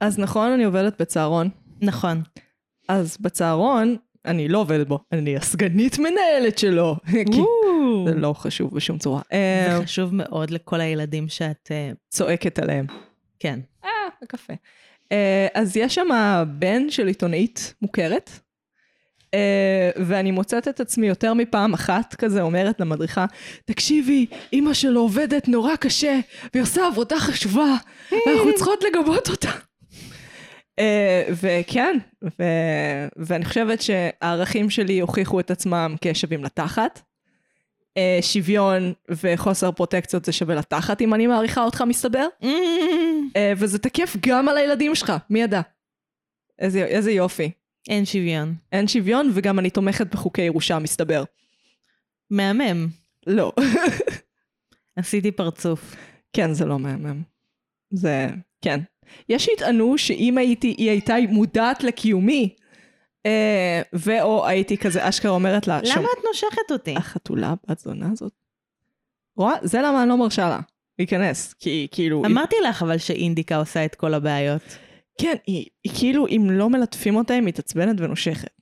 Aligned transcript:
אז 0.00 0.18
נכון, 0.18 0.52
אני 0.52 0.64
עובדת 0.64 1.00
בצהרון. 1.00 1.48
נכון. 1.80 2.22
אז 2.88 3.16
בצהרון, 3.20 3.96
אני 4.24 4.48
לא 4.48 4.58
עובדת 4.58 4.86
בו, 4.86 4.98
אני 5.12 5.36
הסגנית 5.36 5.98
מנהלת 5.98 6.58
שלו. 6.58 6.96
כי 7.32 7.40
זה 8.06 8.14
לא 8.14 8.32
חשוב 8.32 8.74
בשום 8.74 8.98
צורה. 8.98 9.20
זה 9.30 9.36
אה, 9.76 9.80
חשוב 9.82 10.14
מאוד 10.14 10.50
לכל 10.50 10.80
הילדים 10.80 11.28
שאת... 11.28 11.68
אה, 11.70 11.90
צועקת 12.08 12.58
עליהם. 12.58 12.86
כן. 13.38 13.60
אה, 13.84 13.90
הקפה. 14.22 14.52
אה, 15.12 15.46
אז 15.54 15.76
יש 15.76 15.94
שם 15.94 16.08
בן 16.58 16.90
של 16.90 17.06
עיתונאית 17.06 17.74
מוכרת, 17.82 18.30
ואני 19.96 20.30
מוצאת 20.30 20.68
את 20.68 20.80
עצמי 20.80 21.06
יותר 21.06 21.34
מפעם 21.34 21.74
אחת 21.74 22.14
כזה 22.14 22.42
אומרת 22.42 22.80
למדריכה, 22.80 23.26
תקשיבי, 23.64 24.26
אימא 24.52 24.74
שלו 24.74 25.00
עובדת 25.00 25.48
נורא 25.48 25.76
קשה, 25.76 26.18
והיא 26.54 26.62
עושה 26.62 26.86
עבודה 26.86 27.18
חשובה, 27.18 27.74
ואנחנו 28.12 28.54
צריכות 28.54 28.84
לגבות 28.84 29.30
אותה. 29.30 29.50
אה, 30.78 31.22
וכן, 31.30 31.98
ו- 32.24 33.08
ואני 33.16 33.44
חושבת 33.44 33.82
שהערכים 33.82 34.70
שלי 34.70 35.00
הוכיחו 35.00 35.40
את 35.40 35.50
עצמם 35.50 35.96
כשווים 36.00 36.44
לתחת. 36.44 37.00
אה, 37.96 38.18
שוויון 38.22 38.92
וחוסר 39.08 39.72
פרוטקציות 39.72 40.24
זה 40.24 40.32
שווה 40.32 40.54
לתחת 40.54 41.00
אם 41.00 41.14
אני 41.14 41.26
מעריכה 41.26 41.64
אותך 41.64 41.84
מסתבר. 41.86 42.26
אה, 43.36 43.52
וזה 43.56 43.78
תקף 43.78 44.16
גם 44.26 44.48
על 44.48 44.56
הילדים 44.56 44.94
שלך, 44.94 45.12
מי 45.30 45.42
ידע? 45.42 45.60
איזה, 46.58 46.84
איזה 46.84 47.10
יופי. 47.10 47.50
אין 47.88 48.04
שוויון. 48.04 48.54
אין 48.72 48.88
שוויון 48.88 49.30
וגם 49.34 49.58
אני 49.58 49.70
תומכת 49.70 50.14
בחוקי 50.14 50.42
ירושה 50.42 50.78
מסתבר. 50.78 51.24
מהמם. 52.30 52.86
לא. 53.26 53.52
עשיתי 54.96 55.32
פרצוף. 55.32 55.96
כן, 56.32 56.52
זה 56.52 56.64
לא 56.64 56.78
מהמם. 56.78 57.22
זה, 57.90 58.26
כן. 58.62 58.80
יש 59.28 59.44
שיטענו 59.44 59.98
שאם 59.98 60.38
הייתי, 60.38 60.74
היא 60.78 60.90
הייתה 60.90 61.16
מודעת 61.28 61.84
לקיומי, 61.84 62.54
אה, 63.26 63.82
ואו 63.92 64.46
הייתי 64.46 64.78
כזה 64.78 65.08
אשכרה 65.08 65.32
אומרת 65.32 65.66
לה, 65.66 65.80
למה 65.82 66.08
את 66.18 66.24
נושכת 66.28 66.70
אותי? 66.70 66.94
החתולה 66.96 67.54
בת 67.68 67.78
זונה 67.78 68.08
הזאת? 68.12 68.32
רואה? 69.36 69.54
זה 69.62 69.78
למה 69.78 70.02
אני 70.02 70.08
לא 70.08 70.16
מרשה 70.16 70.48
לה 70.48 70.60
להיכנס, 70.98 71.52
כי 71.52 71.70
היא 71.70 71.88
כאילו... 71.90 72.22
אמרתי 72.26 72.56
לך 72.68 72.82
אבל 72.82 72.98
שאינדיקה 72.98 73.56
עושה 73.56 73.84
את 73.84 73.94
כל 73.94 74.14
הבעיות. 74.14 74.62
כן, 75.20 75.34
היא, 75.46 75.66
היא 75.84 75.92
כאילו, 75.98 76.26
אם 76.26 76.46
לא 76.50 76.70
מלטפים 76.70 77.16
אותה, 77.16 77.34
היא 77.34 77.42
מתעצבנת 77.42 78.00
ונושכת. 78.00 78.58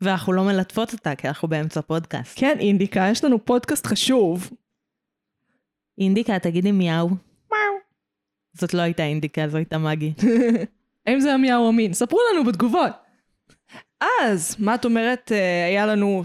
ואנחנו 0.00 0.32
לא 0.32 0.44
מלטפות 0.44 0.92
אותה 0.92 1.14
כי 1.14 1.28
אנחנו 1.28 1.48
באמצע 1.48 1.80
פודקאסט. 1.80 2.32
כן, 2.36 2.56
אינדיקה, 2.60 3.08
יש 3.10 3.24
לנו 3.24 3.44
פודקאסט 3.44 3.86
חשוב. 3.86 4.50
אינדיקה, 5.98 6.38
תגידי 6.38 6.72
מיהו. 6.72 7.10
זאת 8.52 8.74
לא 8.74 8.82
הייתה 8.82 9.02
אינדיקה, 9.02 9.48
זו 9.48 9.56
הייתה 9.56 9.78
מגי. 9.78 10.12
האם 11.06 11.20
זה 11.20 11.34
המיהו 11.34 11.70
אמין? 11.70 11.92
ספרו 11.92 12.18
לנו 12.32 12.44
בתגובות. 12.44 12.92
אז, 14.22 14.56
מה 14.58 14.74
את 14.74 14.84
אומרת? 14.84 15.32
אה, 15.32 15.66
היה 15.66 15.86
לנו 15.86 16.24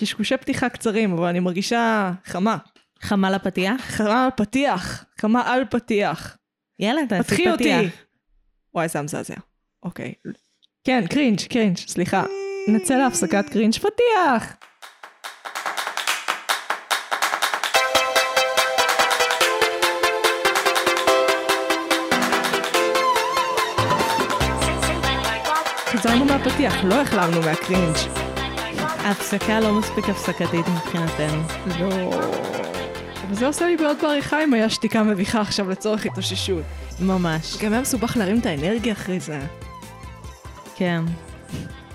קשקושי 0.00 0.36
פתיחה 0.36 0.68
קצרים, 0.68 1.12
אבל 1.12 1.26
אני 1.28 1.40
מרגישה 1.40 2.12
חמה. 2.24 2.56
חמה 3.00 3.30
לפתיח? 3.30 3.80
חמה 3.80 4.24
על 4.24 4.30
פתיח. 4.36 5.04
חמה 5.20 5.52
על 5.52 5.64
פתיח. 5.70 6.36
יאללה, 6.78 7.00
תעשי 7.08 7.22
פתחי 7.22 7.52
פתיח. 7.54 7.80
אותי. 7.80 7.90
וואי, 8.74 8.88
זה 8.88 9.02
מזעזע. 9.02 9.34
אוקיי. 9.82 10.14
כן, 10.84 11.04
cringe, 11.06 11.40
cringe, 11.48 11.76
סליחה. 11.76 12.24
נצא 12.68 12.96
להפסקת 12.96 13.48
cringe 13.48 13.74
פתיח. 13.74 14.56
חזרנו 26.06 26.24
מהפתיח, 26.24 26.84
לא 26.84 27.00
החלמנו 27.00 27.40
מה 27.40 27.52
cringe. 27.52 27.96
ההפסקה 28.78 29.60
לא 29.60 29.72
מספיק 29.72 30.08
הפסקתית 30.08 30.66
מבחינתנו. 30.68 31.42
לא... 31.80 32.10
אבל 33.26 33.34
זה 33.34 33.46
עושה 33.46 33.66
לי 33.66 33.76
בעיות 33.76 33.96
בעריכה 34.02 34.44
אם 34.44 34.54
היה 34.54 34.70
שתיקה 34.70 35.02
מביכה 35.02 35.40
עכשיו 35.40 35.70
לצורך 35.70 36.06
התאוששות. 36.06 36.62
ממש. 37.00 37.56
גם 37.62 37.72
היה 37.72 37.80
מסובך 37.80 38.16
להרים 38.16 38.38
את 38.38 38.46
האנרגיה 38.46 38.92
אחרי 38.92 39.20
זה. 39.20 39.40
כן. 40.76 41.02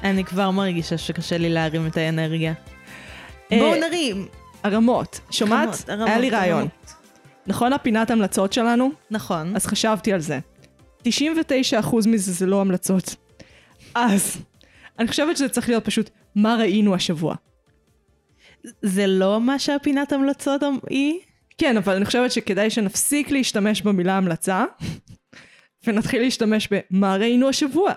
אני 0.04 0.24
כבר 0.24 0.52
מרגישה 0.52 0.98
שקשה 0.98 1.38
לי 1.38 1.50
להרים 1.50 1.88
את 1.88 1.98
האנרגיה. 1.98 2.54
אה, 3.52 3.60
בואו 3.60 3.80
נרים. 3.80 4.28
הרמות, 4.64 5.20
שומעת? 5.32 5.90
היה 5.90 6.20
לי 6.20 6.30
רעיון. 6.30 6.68
נכון 7.48 7.74
הפינת 7.74 8.12
המלצות 8.12 8.54
שלנו? 8.54 8.92
נכון. 9.12 9.56
אז 9.56 9.66
חשבתי 9.66 10.14
על 10.14 10.20
זה. 10.20 10.40
99% 11.04 11.08
מזה 12.08 12.32
זה 12.32 12.46
לא 12.46 12.62
המלצות. 12.62 13.16
אז, 13.96 14.38
אני 15.00 15.08
חושבת 15.08 15.38
שזה 15.38 15.50
צריך 15.50 15.70
להיות 15.70 15.86
פשוט 15.86 16.10
מה 16.36 16.56
ראינו 16.56 16.96
השבוע. 16.96 17.36
זה 18.82 19.08
לא 19.08 19.42
מה 19.42 19.60
שהפינת 19.60 20.12
המלצות 20.12 20.64
אמ- 20.64 20.78
היא? 20.90 21.20
כן, 21.58 21.78
אבל 21.78 21.96
אני 21.96 22.06
חושבת 22.06 22.32
שכדאי 22.32 22.70
שנפסיק 22.70 23.32
להשתמש 23.32 23.82
במילה 23.82 24.18
המלצה, 24.18 24.66
ונתחיל 25.88 26.22
להשתמש 26.22 26.70
במה 26.72 27.16
ראינו 27.16 27.50
השבוע. 27.50 27.94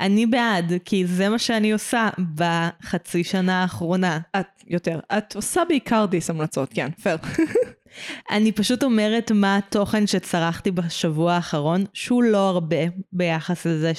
אני 0.00 0.26
בעד, 0.26 0.72
כי 0.84 1.06
זה 1.06 1.28
מה 1.28 1.38
שאני 1.38 1.72
עושה 1.72 2.08
בחצי 2.34 3.24
שנה 3.24 3.62
האחרונה. 3.62 4.18
את 4.40 4.46
יותר. 4.66 5.00
את 5.18 5.36
עושה 5.36 5.62
בעיקר 5.68 6.06
דיס 6.10 6.30
המלצות, 6.30 6.70
כן, 6.74 6.90
פייר. 7.02 7.16
אני 8.34 8.52
פשוט 8.52 8.82
אומרת 8.82 9.32
מה 9.32 9.56
התוכן 9.56 10.06
שצרכתי 10.06 10.70
בשבוע 10.70 11.32
האחרון, 11.32 11.84
שהוא 11.92 12.22
לא 12.22 12.48
הרבה 12.48 12.76
ביחס 13.12 13.66
לזה 13.66 13.94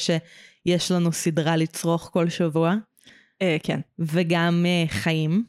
שיש 0.67 0.91
לנו 0.91 1.11
סדרה 1.11 1.55
לצרוך 1.55 2.09
כל 2.13 2.29
שבוע, 2.29 2.75
אה, 3.41 3.57
כן. 3.63 3.79
וגם 3.99 4.66
uh, 4.66 4.91
חיים. 4.91 5.44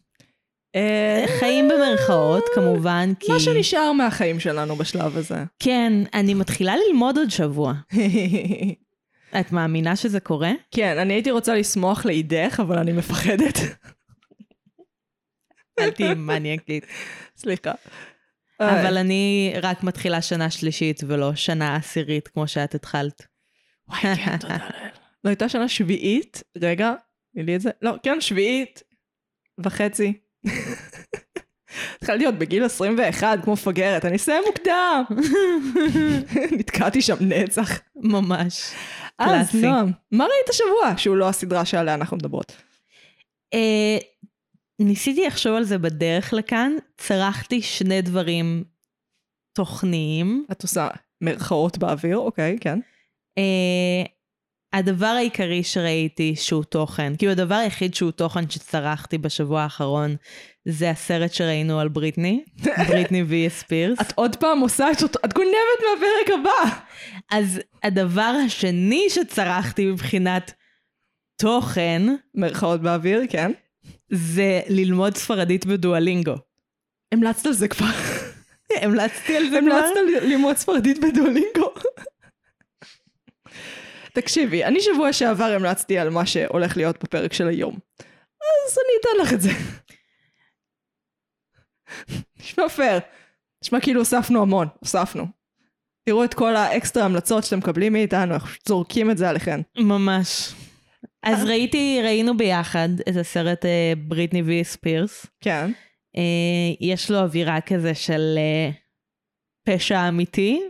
אה, 0.76 1.24
חיים 1.40 1.68
במרכאות, 1.68 2.44
כמובן, 2.54 3.12
כי... 3.20 3.32
מה 3.32 3.40
שנשאר 3.40 3.92
מהחיים 3.92 4.40
שלנו 4.40 4.76
בשלב 4.76 5.16
הזה. 5.16 5.44
כן, 5.58 5.92
אני 6.14 6.34
מתחילה 6.34 6.74
ללמוד 6.76 7.18
עוד 7.18 7.30
שבוע. 7.30 7.74
את 9.40 9.52
מאמינה 9.52 9.96
שזה 9.96 10.20
קורה? 10.20 10.52
כן, 10.70 10.98
אני 10.98 11.14
הייתי 11.14 11.30
רוצה 11.30 11.54
לשמוח 11.54 12.04
לידך, 12.04 12.60
אבל 12.60 12.78
אני 12.78 12.92
מפחדת. 12.92 13.58
אל 15.78 15.90
תהיי 15.90 16.14
מניאקית. 16.14 16.86
סליחה. 17.36 17.72
אבל 18.60 18.96
אני 18.96 19.52
רק 19.62 19.82
מתחילה 19.82 20.22
שנה 20.22 20.50
שלישית 20.50 21.00
ולא 21.06 21.34
שנה 21.34 21.76
עשירית 21.76 22.28
כמו 22.28 22.48
שאת 22.48 22.74
התחלת. 22.74 23.26
וואי, 23.88 24.00
כן, 24.16 24.36
תודה 24.36 24.56
לאל. 24.56 25.01
לא 25.24 25.30
הייתה 25.30 25.48
שנה 25.48 25.68
שביעית? 25.68 26.42
רגע, 26.58 26.94
תני 27.34 27.42
לי 27.42 27.56
את 27.56 27.60
זה. 27.60 27.70
לא, 27.82 27.94
כן, 28.02 28.20
שביעית 28.20 28.82
וחצי. 29.58 30.12
התחלתי 31.96 32.18
להיות 32.18 32.34
בגיל 32.34 32.64
21 32.64 33.38
כמו 33.44 33.52
מפגרת, 33.52 34.04
אני 34.04 34.16
אסיים 34.16 34.42
מוקדם. 34.46 35.04
נתקעתי 36.58 37.02
שם 37.02 37.16
נצח. 37.20 37.80
ממש. 37.96 38.72
אז. 39.18 39.54
נועם, 39.54 39.90
מה 40.10 40.24
ראית 40.24 40.48
השבוע 40.48 40.94
שהוא 40.96 41.16
לא 41.16 41.28
הסדרה 41.28 41.64
שעליה 41.64 41.94
אנחנו 41.94 42.16
מדברות? 42.16 42.52
אה, 43.54 43.98
ניסיתי 44.78 45.26
לחשוב 45.26 45.54
על 45.56 45.64
זה 45.64 45.78
בדרך 45.78 46.32
לכאן, 46.32 46.72
צרכתי 46.96 47.62
שני 47.62 48.02
דברים 48.02 48.64
תוכניים. 49.52 50.46
את 50.52 50.62
עושה 50.62 50.88
מירכאות 51.20 51.78
באוויר, 51.78 52.18
אוקיי, 52.18 52.58
כן. 52.60 52.78
הדבר 54.72 55.06
העיקרי 55.06 55.62
שראיתי 55.62 56.36
שהוא 56.36 56.64
תוכן, 56.64 57.12
כאילו 57.18 57.32
הדבר 57.32 57.54
היחיד 57.54 57.94
שהוא 57.94 58.10
תוכן 58.10 58.50
שצרכתי 58.50 59.18
בשבוע 59.18 59.62
האחרון, 59.62 60.16
זה 60.64 60.90
הסרט 60.90 61.32
שראינו 61.32 61.80
על 61.80 61.88
בריטני, 61.88 62.44
בריטני 62.88 63.22
ויה 63.22 63.50
ספירס. 63.50 64.00
את 64.00 64.12
עוד 64.14 64.36
פעם 64.36 64.60
עושה 64.60 64.92
את 64.92 65.02
אותו, 65.02 65.18
את 65.24 65.34
גונבת 65.34 65.80
מהפרק 65.80 66.40
הבא. 66.40 66.76
אז 67.30 67.60
הדבר 67.82 68.34
השני 68.46 69.06
שצרכתי 69.10 69.86
מבחינת 69.86 70.52
תוכן, 71.40 72.02
מירכאות 72.34 72.82
באוויר, 72.82 73.22
כן. 73.30 73.52
זה 74.10 74.60
ללמוד 74.68 75.16
ספרדית 75.16 75.66
בדואלינגו. 75.66 76.34
המלצת 77.12 77.46
על 77.46 77.52
זה 77.52 77.68
כבר. 77.68 77.86
המלצתי 78.82 79.36
על 79.36 79.50
זה 79.50 79.58
כבר? 79.60 79.74
המלצת 79.74 79.96
על 79.96 80.28
ללמוד 80.28 80.56
ספרדית 80.56 80.98
בדואלינגו. 80.98 81.72
תקשיבי, 84.14 84.64
אני 84.64 84.80
שבוע 84.80 85.12
שעבר 85.12 85.44
המלצתי 85.44 85.98
על 85.98 86.10
מה 86.10 86.26
שהולך 86.26 86.76
להיות 86.76 87.04
בפרק 87.04 87.32
של 87.32 87.48
היום. 87.48 87.78
אז 88.40 88.78
אני 88.78 88.92
אתן 89.00 89.22
לך 89.22 89.32
את 89.32 89.40
זה. 89.40 89.50
נשמע 92.40 92.68
פייר. 92.68 92.98
נשמע 93.64 93.80
כאילו 93.80 94.00
הוספנו 94.00 94.42
המון, 94.42 94.68
הוספנו. 94.80 95.26
תראו 96.08 96.24
את 96.24 96.34
כל 96.34 96.56
האקסטרה 96.56 97.04
המלצות 97.04 97.44
שאתם 97.44 97.58
מקבלים 97.58 97.92
מאיתנו, 97.92 98.40
פשוט 98.40 98.68
זורקים 98.68 99.10
את 99.10 99.18
זה 99.18 99.28
עליכן. 99.28 99.60
ממש. 99.78 100.54
אז 101.22 101.44
ראיתי, 101.44 102.00
ראינו 102.02 102.36
ביחד 102.36 102.88
את 103.08 103.16
הסרט 103.16 103.64
אה, 103.64 103.92
Britney 103.96 104.42
Vs 104.42 104.64
Spears. 104.64 105.26
כן. 105.40 105.70
אה, 106.16 106.22
יש 106.80 107.10
לו 107.10 107.18
אווירה 107.18 107.60
כזה 107.60 107.94
של 107.94 108.38
אה, 108.38 108.70
פשע 109.64 110.08
אמיתי. 110.08 110.60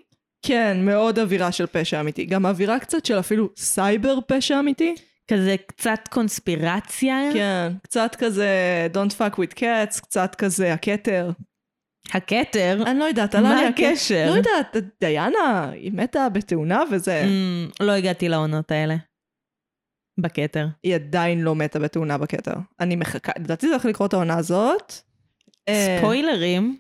כן, 0.43 0.85
מאוד 0.85 1.19
אווירה 1.19 1.53
של 1.53 1.67
פשע 1.67 2.01
אמיתי. 2.01 2.25
גם 2.25 2.47
אווירה 2.47 2.79
קצת 2.79 3.07
של 3.07 3.19
אפילו 3.19 3.49
סייבר 3.57 4.19
פשע 4.27 4.61
אמיתי. 4.61 4.95
כזה 5.29 5.57
קצת 5.67 6.01
קונספירציה. 6.11 7.17
כן, 7.33 7.73
קצת 7.83 8.17
כזה 8.19 8.49
Don't 8.95 9.13
fuck 9.13 9.37
with 9.37 9.59
cats, 9.59 10.01
קצת 10.03 10.35
כזה 10.35 10.73
הכתר. 10.73 11.31
הכתר? 12.13 12.79
אני 12.87 12.99
לא 12.99 13.05
יודעת, 13.05 13.35
עלה 13.35 13.55
לי 13.55 13.67
הכתר. 13.67 13.87
הקשר? 13.87 14.27
לא 14.31 14.37
יודעת, 14.37 14.77
דיאנה, 15.01 15.71
היא 15.71 15.93
מתה 15.93 16.29
בתאונה 16.29 16.83
וזה... 16.91 17.25
Mm, 17.25 17.85
לא 17.85 17.93
הגעתי 17.93 18.29
לעונות 18.29 18.71
האלה. 18.71 18.97
בכתר. 20.19 20.67
היא 20.83 20.95
עדיין 20.95 21.43
לא 21.43 21.55
מתה 21.55 21.79
בתאונה 21.79 22.19
בכתר. 22.19 22.55
אני 22.81 22.97
מחכה, 22.97 23.33
לדעתי 23.39 23.67
זה 23.67 23.73
הולך 23.73 23.85
לקרות 23.85 24.09
את 24.09 24.15
העונה 24.15 24.37
הזאת. 24.39 24.93
אה, 25.69 25.97
ספוילרים. 25.99 26.79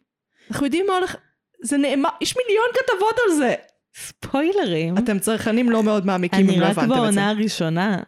אנחנו 0.50 0.66
יודעים 0.66 0.86
מה 0.88 0.94
הולך... 0.94 1.16
זה 1.62 1.76
נאמר, 1.76 2.08
יש 2.20 2.36
מיליון 2.36 2.66
כתבות 2.74 3.14
על 3.26 3.34
זה. 3.36 3.54
ספוילרים. 3.96 4.98
אתם 4.98 5.18
צרכנים 5.18 5.70
לא 5.70 5.82
מאוד 5.82 6.06
מעמיקים 6.06 6.46
אני 6.46 6.56
אם 6.56 6.60
לא 6.60 6.66
רק 6.66 6.70
הבנתם 6.70 6.92
את 6.92 6.96
זה. 6.96 7.02
בעונה 7.02 7.30
הראשונה. 7.30 7.98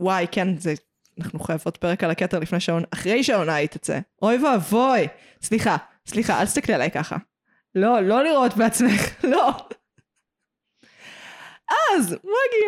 וואי, 0.00 0.26
כן, 0.32 0.56
זה... 0.58 0.74
אנחנו 1.20 1.38
חייבות 1.40 1.76
פרק 1.76 2.04
על 2.04 2.10
הכתר 2.10 2.38
לפני 2.38 2.60
שהעונה... 2.60 2.86
אחרי 2.90 3.24
שהעונה 3.24 3.54
היא 3.54 3.68
תצא. 3.68 3.98
אוי 4.22 4.44
ואבוי. 4.44 5.08
סליחה, 5.42 5.76
סליחה, 6.06 6.40
אל 6.40 6.44
תסתכלי 6.44 6.74
עליי 6.74 6.90
ככה. 6.90 7.16
לא, 7.74 8.00
לא 8.00 8.24
לראות 8.24 8.56
בעצמך, 8.56 9.02
לא. 9.32 9.50
אז, 11.68 12.12
מגי, 12.12 12.64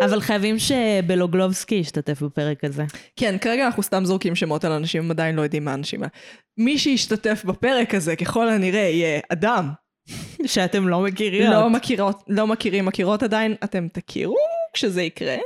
מה? 0.00 0.06
אבל 0.06 0.20
חייבים 0.20 0.56
שבלוגלובסקי 0.58 1.74
ישתתף 1.74 2.22
בפרק 2.22 2.64
הזה. 2.64 2.84
כן, 3.16 3.38
כרגע 3.40 3.66
אנחנו 3.66 3.82
סתם 3.82 4.04
זורקים 4.04 4.34
שמות 4.34 4.64
על 4.64 4.72
אנשים, 4.72 5.10
עדיין 5.10 5.36
לא 5.36 5.42
יודעים 5.42 5.64
מה 5.64 5.70
האנשים. 5.70 6.02
מי 6.58 6.78
שישתתף 6.78 7.44
בפרק 7.44 7.94
הזה, 7.94 8.16
ככל 8.16 8.48
הנראה, 8.48 8.80
יהיה 8.80 9.20
אדם. 9.28 9.68
שאתם 10.46 10.88
לא 10.88 11.00
מכירים. 11.00 11.50
לא 11.50 11.70
מכירות, 11.70 12.22
לא 12.28 12.46
מכירים, 12.46 12.86
מכירות 12.86 13.22
עדיין, 13.22 13.54
אתם 13.64 13.88
תכירו 13.88 14.36
כשזה 14.72 15.02
יקרה. 15.02 15.36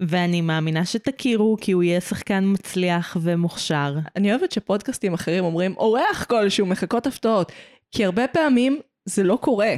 ואני 0.00 0.40
מאמינה 0.40 0.84
שתכירו, 0.84 1.56
כי 1.60 1.72
הוא 1.72 1.82
יהיה 1.82 2.00
שחקן 2.00 2.44
מצליח 2.46 3.16
ומוכשר. 3.20 3.94
אני 4.16 4.30
אוהבת 4.30 4.52
שפודקאסטים 4.52 5.14
אחרים 5.14 5.44
אומרים, 5.44 5.74
אורח 5.76 6.24
כלשהו, 6.28 6.66
מחכות 6.66 7.06
הפתעות. 7.06 7.52
כי 7.92 8.04
הרבה 8.04 8.28
פעמים 8.28 8.80
זה 9.04 9.22
לא 9.22 9.38
קורה. 9.40 9.74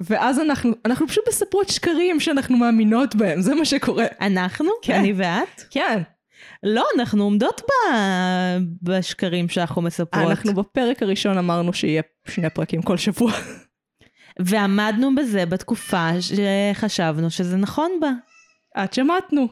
ואז 0.00 0.40
אנחנו, 0.40 0.72
אנחנו 0.84 1.08
פשוט 1.08 1.24
מספרות 1.28 1.68
שקרים 1.68 2.20
שאנחנו 2.20 2.56
מאמינות 2.56 3.14
בהם, 3.14 3.40
זה 3.40 3.54
מה 3.54 3.64
שקורה. 3.64 4.06
אנחנו? 4.20 4.70
כן. 4.82 4.94
אני 4.94 5.12
ואת? 5.16 5.62
כן, 5.70 6.02
לא, 6.62 6.86
אנחנו 6.98 7.24
עומדות 7.24 7.60
ב... 7.60 7.96
בשקרים 8.82 9.48
שאנחנו 9.48 9.82
מספרות. 9.82 10.30
אנחנו 10.30 10.54
בפרק 10.54 11.02
הראשון 11.02 11.38
אמרנו 11.38 11.72
שיהיה 11.72 12.02
שני 12.28 12.50
פרקים 12.50 12.82
כל 12.82 12.96
שבוע. 12.96 13.32
ועמדנו 14.40 15.14
בזה 15.14 15.46
בתקופה 15.46 16.08
שחשבנו 16.20 17.30
שזה 17.30 17.56
נכון 17.56 17.90
בה. 18.00 18.10
עד 18.74 18.92
שמטנו. 18.92 19.48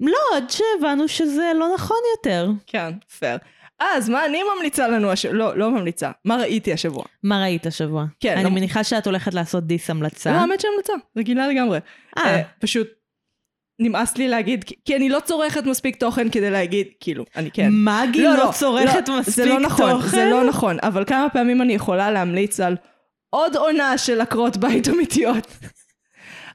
לא, 0.00 0.36
עד 0.36 0.50
שהבנו 0.50 1.08
שזה 1.08 1.52
לא 1.58 1.74
נכון 1.74 1.96
יותר. 2.16 2.50
כן, 2.66 2.92
פייר. 3.18 3.38
אז 3.80 4.08
מה 4.08 4.26
אני 4.26 4.40
ממליצה 4.56 4.88
לנו 4.88 5.10
השבוע? 5.10 5.34
לא, 5.36 5.56
לא 5.58 5.70
ממליצה. 5.70 6.10
מה 6.24 6.36
ראיתי 6.36 6.72
השבוע? 6.72 7.04
מה 7.22 7.42
ראית 7.42 7.66
השבוע? 7.66 8.04
כן, 8.20 8.34
אני 8.34 8.44
לא- 8.44 8.50
מניחה 8.50 8.84
שאת 8.84 9.06
הולכת 9.06 9.34
לעשות 9.34 9.66
דיס 9.66 9.90
המלצה. 9.90 10.32
לא, 10.32 10.36
האמת 10.36 10.60
שהמלצה, 10.60 10.92
רגילה 11.16 11.48
לגמרי. 11.48 11.78
אה, 12.18 12.24
אה, 12.36 12.42
פשוט 12.58 12.88
נמאס 13.78 14.16
לי 14.16 14.28
להגיד, 14.28 14.64
כי- 14.84 14.96
אני 14.96 15.08
לא 15.08 15.20
צורכת 15.24 15.64
מספיק 15.64 15.96
תוכן 15.96 16.28
כדי 16.30 16.50
להגיד, 16.50 16.86
כאילו, 17.00 17.24
אני 17.36 17.50
כן. 17.50 17.68
מגי 17.72 18.22
לא 18.22 18.50
צורכת 18.52 19.08
לא, 19.08 19.18
מספיק 19.18 19.34
זה 19.34 19.44
לא 19.46 19.60
נכון, 19.60 19.90
תוכן? 19.90 20.08
זה 20.08 20.24
לא 20.30 20.44
נכון, 20.44 20.76
אבל 20.82 21.04
כמה 21.04 21.26
פעמים 21.32 21.62
אני 21.62 21.72
יכולה 21.72 22.10
להמליץ 22.10 22.60
על 22.60 22.76
עוד 23.30 23.56
עונה 23.56 23.98
של 23.98 24.20
עקרות 24.20 24.56
בית 24.56 24.88
אמיתיות. 24.88 25.46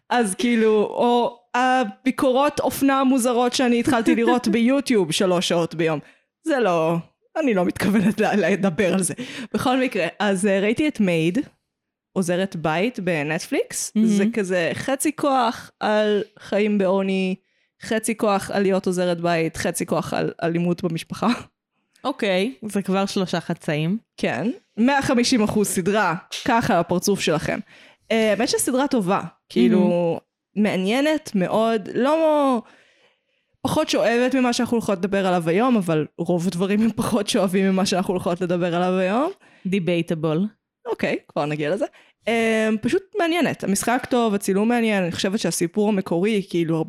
אז 0.10 0.36
כאילו, 0.36 0.72
או 0.84 1.40
הביקורות 1.56 2.60
אופנה 2.60 3.00
המוזרות 3.00 3.54
שאני 3.54 3.80
התחלתי 3.80 4.16
לראות 4.16 4.48
ביוטיוב 4.54 5.12
שלוש 5.12 5.48
שעות 5.48 5.76
ביום. 5.76 6.00
זה 6.44 6.60
לא, 6.60 6.96
אני 7.44 7.54
לא 7.54 7.66
מתכוונת 7.66 8.20
לדבר 8.20 8.94
על 8.94 9.04
זה. 9.04 9.14
בכל 9.54 9.80
מקרה, 9.80 10.08
אז 10.20 10.46
אה, 10.46 10.60
ראיתי 10.60 10.88
את 10.88 11.00
מייד, 11.00 11.40
עוזרת 12.14 12.56
בית 12.56 13.00
בנטפליקס, 13.00 13.92
מהמם. 13.96 14.08
זה 14.08 14.26
כזה 14.34 14.72
חצי 14.74 15.16
כוח 15.16 15.72
על 15.80 16.24
חיים 16.40 16.78
בעוני, 16.78 17.36
חצי 17.82 18.18
כוח 18.18 18.52
על 18.52 18.62
להיות 18.62 18.88
עוזרת 18.88 19.22
בית, 19.22 19.58
חצי 19.58 19.86
כוח 19.86 20.14
על 20.14 20.32
אלימות 20.44 20.84
במשפחה. 20.84 21.28
אוקיי, 22.04 22.54
זה 22.62 22.82
כבר 22.82 23.06
שלושה 23.06 23.40
חצאים. 23.40 23.98
כן, 24.18 24.52
150 24.78 25.44
אחוז 25.44 25.68
סדרה, 25.68 26.16
ככה 26.46 26.80
הפרצוף 26.80 27.20
שלכם. 27.20 27.60
אה, 28.12 28.32
האמת 28.32 28.50
שסדרה 28.50 28.88
טובה, 28.88 29.22
כאילו, 29.50 30.20
מעניינת 30.56 31.32
מאוד, 31.36 31.90
לא 31.96 32.62
פחות 33.66 33.90
שואבת 33.90 34.36
ממה 34.36 34.54
שאנחנו 34.54 34.78
הולכות 34.78 34.98
לדבר 34.98 35.28
עליו 35.28 35.50
היום, 35.50 35.78
אבל 35.78 36.06
רוב 36.18 36.48
הדברים 36.48 36.82
הם 36.82 36.90
פחות 36.96 37.28
שואבים 37.28 37.72
ממה 37.72 37.86
שאנחנו 37.86 38.14
הולכות 38.14 38.42
לדבר 38.42 38.76
עליו 38.76 39.00
היום. 39.00 39.32
דיבייטבול. 39.66 40.48
אוקיי, 40.86 41.18
כבר 41.28 41.46
נגיע 41.46 41.70
לזה. 41.70 41.86
אה, 42.28 42.70
פשוט 42.82 43.04
מעניינת, 43.20 43.64
המשחק 43.64 44.08
טוב, 44.10 44.34
הצילום 44.34 44.70
מעניין, 44.70 45.04
אני 45.04 45.12
חושבת 45.12 45.40
שהסיפור 45.40 45.90
המקורי, 45.90 46.42
כאילו, 46.50 46.86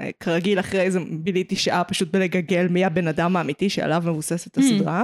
אה, 0.00 0.10
כרגיל 0.20 0.60
אחרי 0.60 0.90
זה 0.90 0.98
ביליתי 1.10 1.56
שעה 1.56 1.84
פשוט 1.84 2.10
בלגגל 2.10 2.68
מי 2.68 2.84
הבן 2.84 3.08
אדם 3.08 3.36
האמיתי 3.36 3.70
שעליו 3.70 4.02
מבוססת 4.06 4.58
הסדרה. 4.58 5.02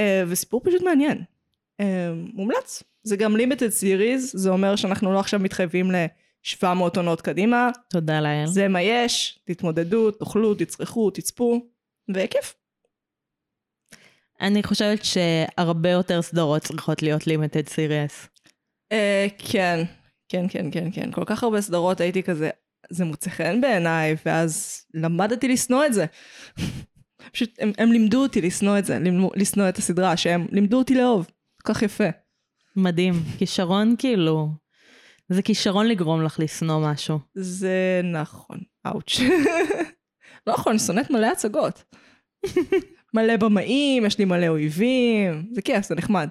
אה, 0.00 0.24
וסיפור 0.26 0.60
פשוט 0.64 0.82
מעניין. 0.82 1.22
אה, 1.80 2.12
מומלץ. 2.34 2.82
זה 3.02 3.16
גם 3.16 3.36
לימיטד 3.36 3.68
סיריז, 3.68 4.32
זה 4.34 4.50
אומר 4.50 4.76
שאנחנו 4.76 5.12
לא 5.12 5.20
עכשיו 5.20 5.40
מתחייבים 5.40 5.90
ל-700 6.46 6.96
עונות 6.96 7.20
קדימה, 7.20 7.70
תודה 7.90 8.20
לאל. 8.20 8.46
זה 8.46 8.68
מה 8.68 8.82
יש, 8.82 9.38
תתמודדו, 9.44 10.10
תאכלו, 10.10 10.54
תצרכו, 10.54 11.10
תצפו, 11.10 11.66
וכיף. 12.14 12.54
אני 14.40 14.62
חושבת 14.62 15.04
שהרבה 15.04 15.90
יותר 15.90 16.22
סדרות 16.22 16.62
צריכות 16.62 17.02
להיות 17.02 17.26
לימטד 17.26 17.68
סיריאס. 17.68 18.28
אה, 18.92 19.26
כן, 19.38 19.84
כן, 20.28 20.46
כן, 20.48 20.70
כן, 20.70 20.88
כן. 20.92 21.12
כל 21.12 21.24
כך 21.26 21.42
הרבה 21.42 21.60
סדרות 21.60 22.00
הייתי 22.00 22.22
כזה, 22.22 22.50
זה 22.90 23.04
מוצא 23.04 23.30
חן 23.30 23.60
בעיניי, 23.60 24.16
ואז 24.26 24.84
למדתי 24.94 25.48
לשנוא 25.48 25.86
את 25.86 25.94
זה. 25.94 26.06
פשוט, 27.32 27.50
הם, 27.58 27.72
הם 27.78 27.92
לימדו 27.92 28.22
אותי 28.22 28.40
לשנוא 28.40 28.78
את 28.78 28.84
זה, 28.84 28.98
לשנוא 29.34 29.68
את 29.68 29.76
הסדרה, 29.76 30.16
שהם 30.16 30.46
לימדו 30.52 30.78
אותי 30.78 30.94
לאהוב. 30.94 31.26
כל 31.62 31.74
כך 31.74 31.82
יפה. 31.82 32.08
מדהים. 32.76 33.14
כישרון 33.38 33.94
כאילו, 33.98 34.48
זה 35.28 35.42
כישרון 35.42 35.86
לגרום 35.86 36.22
לך 36.22 36.40
לשנוא 36.40 36.92
משהו. 36.92 37.18
זה 37.34 38.00
נכון. 38.04 38.58
אאוץ'. 38.86 39.20
לא 40.46 40.52
נכון, 40.52 40.72
אני 40.72 40.78
שונאת 40.78 41.10
מלא 41.10 41.26
הצגות. 41.26 41.84
מלא 43.14 43.36
במאים, 43.36 44.06
יש 44.06 44.18
לי 44.18 44.24
מלא 44.24 44.48
אויבים, 44.48 45.48
זה 45.52 45.62
כיף, 45.62 45.86
זה 45.86 45.94
נחמד. 45.94 46.28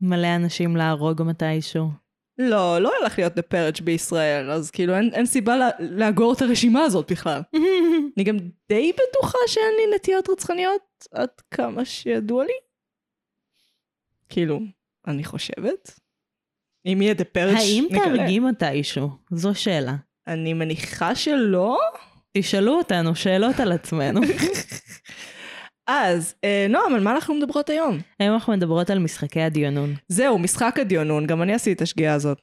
מלא 0.00 0.36
אנשים 0.36 0.76
להרוג 0.76 1.22
מתישהו. 1.22 1.88
לא, 2.38 2.78
לא 2.78 2.92
הולך 2.98 3.18
להיות 3.18 3.32
The 3.38 3.42
Purge 3.54 3.84
בישראל, 3.84 4.50
אז 4.50 4.70
כאילו 4.70 4.96
אין, 4.96 5.10
אין 5.14 5.26
סיבה 5.26 5.56
לה, 5.56 5.68
לאגור 5.80 6.32
את 6.32 6.42
הרשימה 6.42 6.82
הזאת 6.82 7.12
בכלל. 7.12 7.40
אני 8.16 8.24
גם 8.24 8.36
די 8.68 8.92
בטוחה 8.92 9.38
שאין 9.46 9.74
לי 9.76 9.96
נטיות 9.96 10.28
רצחניות, 10.30 11.06
עד 11.12 11.28
כמה 11.50 11.84
שידוע 11.84 12.44
לי. 12.44 12.52
כאילו, 14.28 14.60
אני 15.06 15.24
חושבת. 15.24 16.00
אם 16.85 17.01
יהיה 17.01 17.13
The 17.13 17.37
Purge, 17.37 17.57
האם 17.57 17.87
נגלה. 17.89 18.03
תהרגי 18.03 18.39
מתישהו? 18.39 19.09
זו 19.31 19.55
שאלה. 19.55 19.95
אני 20.27 20.53
מניחה 20.53 21.15
שלא. 21.15 21.77
תשאלו 22.37 22.77
אותנו 22.77 23.15
שאלות 23.15 23.59
על 23.59 23.71
עצמנו. 23.71 24.21
אז, 25.87 26.35
אה, 26.43 26.65
נועם, 26.69 26.95
על 26.95 27.03
מה 27.03 27.11
אנחנו 27.11 27.35
מדברות 27.35 27.69
היום? 27.69 27.97
היום 28.19 28.33
אנחנו 28.33 28.53
מדברות 28.53 28.89
על 28.89 28.99
משחקי 28.99 29.41
הדיונון. 29.41 29.93
זהו, 30.07 30.39
משחק 30.39 30.79
הדיונון, 30.79 31.27
גם 31.27 31.41
אני 31.41 31.53
עשיתי 31.53 31.73
את 31.73 31.81
השגיאה 31.81 32.13
הזאת. 32.13 32.41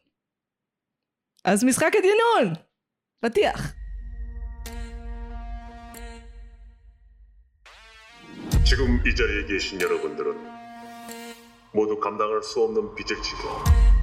אז 1.44 1.64
משחק 1.64 1.92
הדיונון! 1.98 2.54
פתיח. 3.24 3.74
지금 8.64 9.00
이 9.06 9.14
자리에 9.14 9.44
계신 9.46 9.80
여러분들은 9.80 10.34
모두 11.74 12.00
감당할 12.00 12.42
수 12.42 12.60
없는 12.62 12.94
빚을 12.94 13.22
지고 13.22 13.95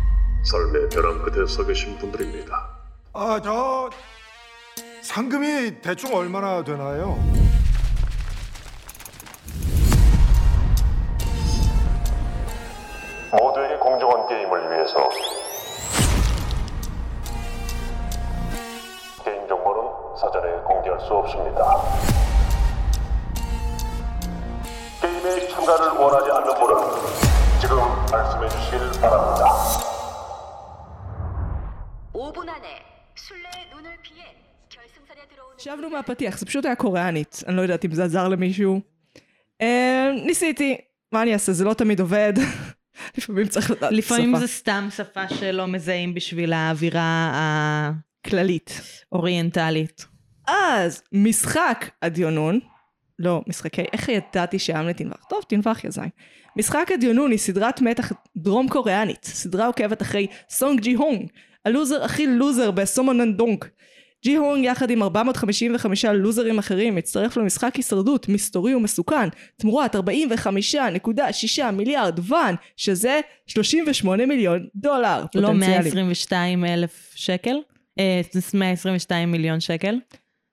삶의 0.44 0.88
벼랑 0.90 1.22
끝에 1.22 1.46
서 1.46 1.64
계신 1.64 1.96
분들입니다. 1.98 2.68
아, 3.14 3.40
저 3.42 3.88
상금이 5.02 5.80
대충 5.80 6.14
얼마나 6.14 6.62
되나요? 6.62 7.18
모두에게 13.32 13.76
공정한 13.78 14.26
게임을 14.28 14.70
위해서 14.70 15.08
개인 19.24 19.48
정보는 19.48 19.82
사전에 20.20 20.52
공개할 20.64 21.00
수 21.00 21.14
없습니다. 21.14 21.82
게임에 25.00 25.48
참가를 25.48 25.88
원하지 25.98 26.30
않는 26.30 26.54
분은 26.54 27.60
지금 27.60 27.78
말씀해 28.10 28.48
주실 28.50 29.00
바랍니다. 29.00 29.93
5분 32.13 32.50
안에 32.50 32.67
술래의 33.15 33.65
눈을 33.75 33.89
피해 34.01 34.25
결승선에 34.69 35.22
들어오는 35.29 35.60
שבנו 35.60 35.89
מהפתיח, 35.89 36.38
זה 36.38 36.46
פשוט 36.46 36.65
היה 36.65 36.75
קוריאנית, 36.75 37.43
אני 37.48 37.55
לא 37.55 37.62
יודעת 37.62 37.86
אם 37.86 37.93
זה 37.93 38.03
עזר 38.03 38.27
למישהו. 38.27 38.81
אה, 39.62 40.12
ניסיתי, 40.25 40.77
מה 41.12 41.22
אני 41.22 41.34
אעשה, 41.34 41.53
זה 41.53 41.65
לא 41.65 41.74
תמיד 41.74 42.00
עובד. 42.00 42.34
לפעמים 43.17 43.48
צריך 43.48 43.72
לדעת 43.72 43.91
לפעמים 43.91 44.29
שפה 44.36 44.39
זה 44.39 44.48
סתם 44.48 44.88
שפה 44.96 45.29
שלא 45.29 45.67
מזהים 45.67 46.13
בשביל 46.13 46.53
האווירה 46.53 47.91
כללית. 48.25 48.81
האוריינטלית. 49.12 50.05
אז 50.48 51.03
משחק 51.12 51.89
הדיונון, 52.01 52.60
לא 53.19 53.41
משחקי, 53.48 53.84
איך 53.93 54.10
ידעתי 54.10 54.60
שאמלט 54.60 54.98
תנבח? 54.98 55.24
טוב, 55.29 55.43
תנבח 55.50 55.84
יא 55.84 55.89
זין. 55.89 56.10
משחק 56.55 56.91
הדיונון 56.93 57.31
היא 57.31 57.39
סדרת 57.39 57.81
מתח 57.81 58.12
דרום 58.38 58.69
קוריאנית, 58.69 59.24
סדרה 59.25 59.65
עוקבת 59.65 60.01
אחרי 60.01 60.27
סונג 60.50 60.79
ג'י 60.79 60.93
הונג, 60.93 61.29
הלוזר 61.64 62.04
הכי 62.04 62.26
לוזר 62.26 62.71
בסומונן 62.71 63.33
דונג. 63.33 63.64
ג'י 64.25 64.37
הונג 64.37 64.64
יחד 64.64 64.90
עם 64.90 65.02
455 65.02 66.04
לוזרים 66.04 66.59
אחרים 66.59 66.97
הצטרף 66.97 67.37
למשחק 67.37 67.76
הישרדות 67.76 68.28
מסתורי 68.28 68.75
ומסוכן 68.75 69.28
תמורת 69.56 69.97
45.6 69.97 71.71
מיליארד 71.73 72.18
וואן 72.18 72.54
שזה 72.76 73.21
38 73.47 74.26
מיליון 74.26 74.66
דולר 74.75 75.21
לא 75.21 75.26
פוטנציאליים. 75.26 75.61
122 75.61 76.64
אלף 76.64 77.12
שקל? 77.14 77.56
אה, 77.99 78.21
122 78.54 79.33
מיליון 79.33 79.61
שקל? 79.61 79.99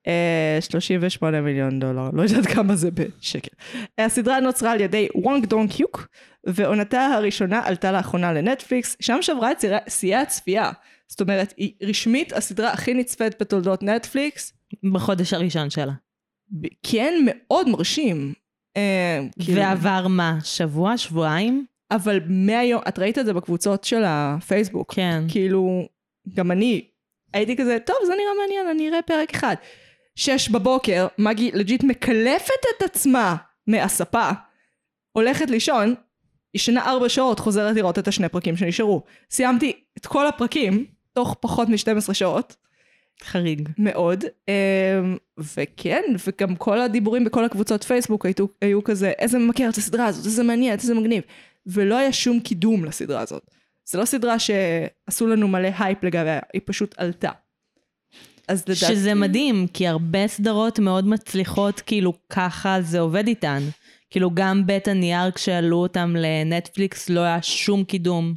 אה, 0.06 0.58
38 0.60 1.40
מיליון 1.40 1.80
דולר, 1.80 2.10
לא 2.12 2.22
יודעת 2.22 2.46
כמה 2.46 2.76
זה 2.76 2.90
בשקל. 2.90 3.56
הסדרה 3.98 4.40
נוצרה 4.40 4.72
על 4.72 4.80
ידי 4.80 5.08
וונג 5.14 5.46
דונג 5.46 5.70
היוק, 5.78 6.08
ועונתה 6.46 7.06
הראשונה 7.06 7.60
עלתה 7.64 7.92
לאחרונה 7.92 8.32
לנטפליקס, 8.32 8.96
שם 9.00 9.18
שברה 9.20 9.52
את 9.52 9.64
שיאי 9.88 10.14
הצפייה. 10.14 10.70
זאת 11.12 11.20
אומרת, 11.20 11.54
היא 11.56 11.72
רשמית 11.82 12.32
הסדרה 12.32 12.72
הכי 12.72 12.94
נצפית 12.94 13.42
בתולדות 13.42 13.82
נטפליקס, 13.82 14.52
בחודש 14.92 15.32
הראשון 15.32 15.70
שלה. 15.70 15.92
כן 16.82 17.14
מאוד 17.24 17.68
מרשים. 17.68 18.32
אה, 18.76 19.20
כאילו- 19.40 19.58
ועבר 19.60 20.06
מה? 20.08 20.38
שבוע? 20.44 20.96
שבועיים? 20.96 21.66
אבל 21.90 22.20
מהיום, 22.26 22.82
את 22.88 22.98
ראית 22.98 23.18
את 23.18 23.26
זה 23.26 23.32
בקבוצות 23.32 23.84
של 23.84 24.02
הפייסבוק. 24.06 24.94
כן. 24.94 25.22
כאילו, 25.28 25.88
גם 26.34 26.50
אני 26.50 26.84
הייתי 27.34 27.56
כזה, 27.56 27.78
טוב, 27.86 27.96
זה 28.06 28.12
נראה 28.12 28.32
מעניין, 28.40 28.66
אני 28.66 28.88
אראה 28.88 29.02
פרק 29.02 29.34
אחד. 29.34 29.54
שש 30.16 30.48
בבוקר, 30.48 31.06
מגי 31.18 31.50
לג'יט 31.54 31.84
מקלפת 31.84 32.62
את 32.76 32.82
עצמה 32.82 33.36
מהספה, 33.66 34.30
הולכת 35.12 35.50
לישון, 35.50 35.94
ישנה 36.54 36.84
ארבע 36.90 37.08
שעות, 37.08 37.38
חוזרת 37.38 37.76
לראות 37.76 37.98
את 37.98 38.08
השני 38.08 38.28
פרקים 38.28 38.56
שנשארו. 38.56 39.02
סיימתי 39.30 39.72
את 39.98 40.06
כל 40.06 40.26
הפרקים, 40.26 40.86
תוך 41.12 41.36
פחות 41.40 41.68
מ-12 41.68 42.14
שעות, 42.14 42.56
חריג. 43.22 43.68
מאוד, 43.78 44.24
אמ, 44.48 45.16
וכן, 45.38 46.02
וגם 46.26 46.56
כל 46.56 46.80
הדיבורים 46.80 47.24
בכל 47.24 47.44
הקבוצות 47.44 47.84
פייסבוק 47.84 48.26
היו, 48.26 48.46
היו 48.60 48.84
כזה, 48.84 49.10
איזה 49.18 49.38
ממכר 49.38 49.68
את 49.68 49.76
הסדרה 49.76 50.06
הזאת, 50.06 50.26
איזה 50.26 50.42
מעניין, 50.42 50.78
איזה 50.78 50.94
מגניב. 50.94 51.22
ולא 51.66 51.96
היה 51.96 52.12
שום 52.12 52.40
קידום 52.40 52.84
לסדרה 52.84 53.20
הזאת. 53.20 53.50
זה 53.84 53.98
לא 53.98 54.04
סדרה 54.04 54.36
שעשו 54.38 55.26
לנו 55.26 55.48
מלא 55.48 55.68
הייפ 55.78 56.04
לגביה, 56.04 56.40
היא 56.52 56.62
פשוט 56.64 56.94
עלתה. 56.98 57.30
אז 58.48 58.62
לדעתי... 58.68 58.94
שזה 58.94 59.14
מדהים, 59.14 59.66
כי 59.72 59.86
הרבה 59.86 60.28
סדרות 60.28 60.78
מאוד 60.78 61.08
מצליחות, 61.08 61.80
כאילו 61.80 62.12
ככה 62.30 62.82
זה 62.82 63.00
עובד 63.00 63.26
איתן. 63.26 63.62
כאילו 64.10 64.30
גם 64.34 64.66
בית 64.66 64.88
הנייר 64.88 65.30
כשעלו 65.30 65.76
אותם 65.76 66.16
לנטפליקס 66.18 67.08
לא 67.10 67.20
היה 67.20 67.42
שום 67.42 67.84
קידום 67.84 68.34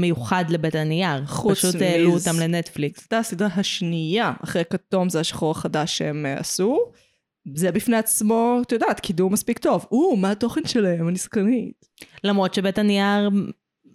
מיוחד 0.00 0.44
לבית 0.48 0.74
הנייר. 0.74 1.26
חוץ 1.26 1.58
פשוט 1.58 1.82
העלו 1.82 2.14
מז- 2.14 2.28
אותם 2.28 2.40
לנטפליקס. 2.40 3.00
הייתה 3.02 3.18
הסדרה 3.18 3.48
השנייה, 3.56 4.32
אחרי 4.44 4.62
כתום 4.70 5.08
זה 5.08 5.20
השחור 5.20 5.50
החדש 5.50 5.98
שהם 5.98 6.26
אה, 6.26 6.38
עשו. 6.38 6.78
זה 7.54 7.72
בפני 7.72 7.96
עצמו, 7.96 8.58
את 8.66 8.72
יודעת, 8.72 9.00
קידום 9.00 9.32
מספיק 9.32 9.58
טוב. 9.58 9.86
או, 9.92 10.16
מה 10.16 10.30
התוכן 10.30 10.64
שלהם, 10.66 11.08
אני 11.08 11.18
סקרנית. 11.18 11.84
למרות 12.24 12.54
שבית 12.54 12.78
הנייר, 12.78 13.30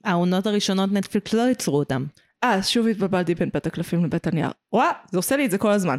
העונות 0.03 0.47
הראשונות 0.47 0.91
נטפליקס 0.91 1.33
לא 1.33 1.41
ייצרו 1.41 1.77
אותם. 1.79 2.05
אה, 2.43 2.63
שוב 2.63 2.87
התבלבלתי 2.87 3.35
בין 3.35 3.49
בית 3.53 3.67
הקלפים 3.67 4.05
לבית 4.05 4.27
הנייר. 4.27 4.49
וואה, 4.73 4.91
זה 5.11 5.17
עושה 5.17 5.37
לי 5.37 5.45
את 5.45 5.51
זה 5.51 5.57
כל 5.57 5.71
הזמן. 5.71 5.97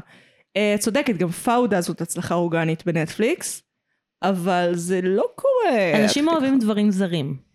Uh, 0.58 0.78
צודקת, 0.78 1.16
גם 1.16 1.28
פאודה 1.30 1.80
זאת 1.80 2.00
הצלחה 2.00 2.34
אורגנית 2.34 2.86
בנטפליקס, 2.86 3.62
אבל 4.22 4.70
זה 4.74 5.00
לא 5.02 5.24
קורה. 5.36 6.02
אנשים 6.02 6.28
אוהבים 6.28 6.58
דברים 6.58 6.90
זרים. 6.90 7.51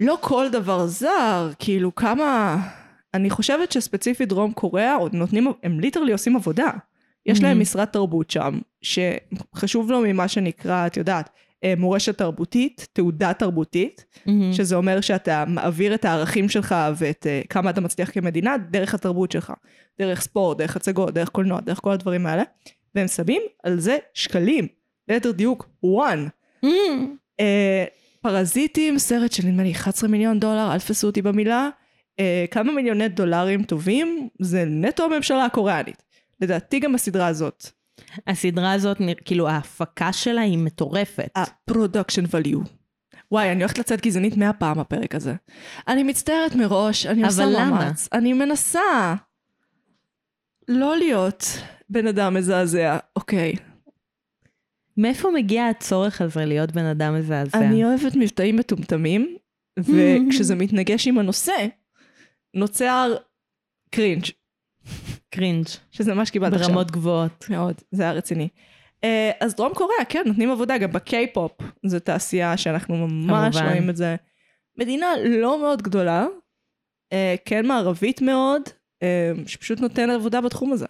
לא 0.00 0.18
כל 0.20 0.46
דבר 0.52 0.86
זר, 0.86 1.50
כאילו 1.58 1.94
כמה... 1.94 2.56
אני 3.14 3.30
חושבת 3.30 3.72
שספציפית 3.72 4.28
דרום 4.28 4.52
קוריאה 4.52 4.94
עוד 4.94 5.14
נותנים, 5.14 5.52
הם 5.62 5.80
literally 5.80 6.12
עושים 6.12 6.36
עבודה. 6.36 6.70
יש 7.26 7.42
להם 7.42 7.56
Mhm. 7.56 7.60
משרד 7.60 7.84
תרבות 7.84 8.30
שם, 8.30 8.58
שחשוב 8.82 9.90
לו 9.90 10.00
ממה 10.00 10.28
שנקרא, 10.28 10.86
את 10.86 10.96
יודעת, 10.96 11.30
אה, 11.64 11.74
מורשת 11.76 12.18
תרבותית, 12.18 12.88
תעודה 12.92 13.32
תרבותית, 13.32 14.04
מהמם. 14.26 14.52
שזה 14.52 14.76
אומר 14.76 15.00
שאתה 15.00 15.44
מעביר 15.48 15.94
את 15.94 16.04
הערכים 16.04 16.48
שלך 16.48 16.74
ואת 16.96 17.26
uh, 17.26 17.46
כמה 17.48 17.70
אתה 17.70 17.80
מצליח 17.80 18.10
כמדינה 18.10 18.56
דרך 18.58 18.94
התרבות 18.94 19.32
שלך. 19.32 19.52
דרך 19.98 20.20
ספורט, 20.20 20.58
דרך 20.58 20.76
הצגות, 20.76 21.14
דרך 21.14 21.28
קולנוע, 21.28 21.60
דרך 21.60 21.80
כל 21.82 21.90
הדברים 21.90 22.26
האלה. 22.26 22.42
והם 22.94 23.08
שמים 23.08 23.42
על 23.62 23.80
זה 23.80 23.98
שקלים. 24.14 24.66
ליתר 25.08 25.30
דיוק, 25.30 25.68
one. 25.84 26.28
מהמם. 26.62 27.16
אה, 27.40 27.84
פרזיטים, 28.22 28.98
סרט 28.98 29.32
של 29.32 29.46
נדמה 29.46 29.62
לי 29.62 29.72
11 29.72 30.08
מיליון 30.08 30.40
דולר, 30.40 30.72
אל 30.72 30.78
תפסו 30.78 31.06
אותי 31.06 31.22
במילה. 31.22 31.68
אה, 32.20 32.44
כמה 32.50 32.72
מיליוני 32.72 33.08
דולרים 33.08 33.62
טובים, 33.62 34.28
זה 34.40 34.64
נטו 34.66 35.04
הממשלה 35.04 35.44
הקוריאנית. 35.44 36.02
לדעתי 36.40 36.78
גם 36.78 36.94
הסדרה 36.94 37.26
הזאת. 37.26 37.66
הסדרה 38.26 38.72
הזאת, 38.72 38.98
כאילו 39.24 39.48
ההפקה 39.48 40.12
שלה 40.12 40.40
היא 40.40 40.58
מטורפת. 40.58 41.30
ה-production 41.36 42.26
value. 42.32 42.68
וואי, 43.32 43.52
אני 43.52 43.62
הולכת 43.62 43.78
לצאת 43.78 44.00
גזענית 44.00 44.36
מאה 44.36 44.52
פעם 44.52 44.78
הפרק 44.78 45.14
הזה. 45.14 45.34
אני 45.88 46.02
מצטערת 46.02 46.54
מראש, 46.54 47.06
אני 47.06 47.24
עושה 47.24 47.44
אבל 47.44 47.52
למה? 47.56 47.70
מאמץ. 47.70 48.08
אני 48.12 48.32
מנסה 48.32 49.14
לא 50.68 50.96
להיות 50.96 51.44
בן 51.90 52.06
אדם 52.06 52.34
מזעזע. 52.34 52.98
אוקיי. 53.16 53.54
מאיפה 55.00 55.28
מגיע 55.34 55.66
הצורך 55.66 56.20
הזה 56.20 56.44
להיות 56.44 56.72
בן 56.72 56.84
אדם 56.84 57.14
מזעזע? 57.14 57.58
אני 57.58 57.84
אוהבת 57.84 58.16
מבטאים 58.16 58.56
מטומטמים, 58.56 59.36
וכשזה 59.78 60.54
מתנגש 60.62 61.08
עם 61.08 61.18
הנושא, 61.18 61.66
נוצר 62.54 63.16
cringe, 63.90 64.24
cringe, 65.30 65.66
שזה 65.90 66.14
מה 66.14 66.26
שקיבלת 66.26 66.52
עכשיו. 66.52 66.68
ברמות 66.68 66.90
גבוהות. 66.90 67.46
מאוד, 67.50 67.74
זה 67.90 68.02
היה 68.02 68.12
רציני. 68.12 68.48
אה, 69.04 69.30
אז 69.40 69.54
דרום 69.54 69.74
קוריאה, 69.74 70.04
כן, 70.08 70.22
נותנים 70.26 70.50
עבודה 70.50 70.78
גם 70.78 70.92
בקיי-פופ. 70.92 71.52
זו 71.86 72.00
תעשייה 72.00 72.56
שאנחנו 72.56 73.08
ממש 73.08 73.56
כמובן. 73.56 73.68
רואים 73.68 73.90
את 73.90 73.96
זה. 73.96 74.16
מדינה 74.78 75.06
לא 75.26 75.60
מאוד 75.60 75.82
גדולה, 75.82 76.26
אה, 77.12 77.34
כן 77.44 77.66
מערבית 77.66 78.22
מאוד, 78.22 78.62
אה, 79.02 79.32
שפשוט 79.46 79.80
נותן 79.80 80.10
עבודה 80.10 80.40
בתחום 80.40 80.72
הזה. 80.72 80.86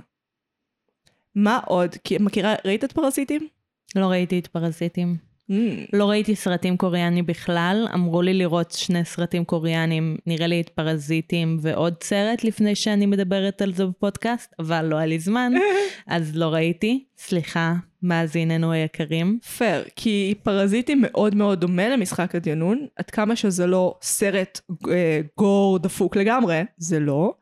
מה 1.35 1.61
עוד? 1.67 1.95
כי 2.05 2.17
מכירה, 2.21 2.55
ראית 2.64 2.85
את 2.85 2.93
פרזיטים? 2.93 3.49
לא 3.97 4.06
ראיתי 4.06 4.38
את 4.38 4.47
פרזיטים. 4.47 5.30
Mm, 5.50 5.52
לא 5.92 6.11
ראיתי 6.11 6.37
סרטים 6.37 6.76
קוריאנים 6.76 7.26
בכלל, 7.26 7.88
אמרו 7.94 8.23
לי 8.23 8.35
לראות 8.35 8.70
שני 8.73 9.04
סרטים 9.04 9.44
קוריאנים, 9.44 10.16
נראה 10.26 10.47
לי 10.47 10.61
את 10.61 10.68
פרזיטים 10.68 11.59
ועוד 11.61 11.94
סרט 12.02 12.44
לפני 12.44 12.75
שאני 12.75 13.06
מדברת 13.06 13.62
על 13.62 13.73
זה 13.73 13.87
בפודקאסט, 13.87 14.54
אבל 14.59 14.85
לא 14.85 14.97
היה 14.97 15.06
לי 15.06 15.18
זמן, 15.18 15.52
אז 16.06 16.37
לא 16.37 16.47
ראיתי. 16.47 17.04
סליחה, 17.18 17.75
מאזיננו 18.02 18.73
היקרים. 18.73 19.38
פייר, 19.56 19.85
כי 19.97 20.35
פרזיטים 20.42 21.00
מאוד 21.02 21.35
מאוד 21.35 21.61
דומה 21.61 21.88
למשחק 21.88 22.35
הדיונון, 22.35 22.87
עד 22.97 23.11
כמה 23.11 23.37
שזה 23.37 23.66
לא 23.66 23.94
סרט 24.02 24.61
אה, 24.90 25.20
גור 25.38 25.78
דפוק 25.78 26.16
לגמרי, 26.16 26.62
זה 26.76 27.00
לא. 27.00 27.32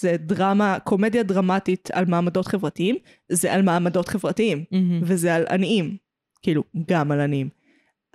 זה 0.00 0.16
דרמה, 0.18 0.78
קומדיה 0.84 1.22
דרמטית 1.22 1.88
על 1.92 2.04
מעמדות 2.04 2.46
חברתיים, 2.46 2.96
זה 3.32 3.52
על 3.52 3.62
מעמדות 3.62 4.08
חברתיים, 4.08 4.64
מהמם. 4.72 5.00
וזה 5.02 5.34
על 5.34 5.44
עניים, 5.50 5.96
כאילו, 6.42 6.62
גם 6.88 7.12
על 7.12 7.20
עניים. 7.20 7.48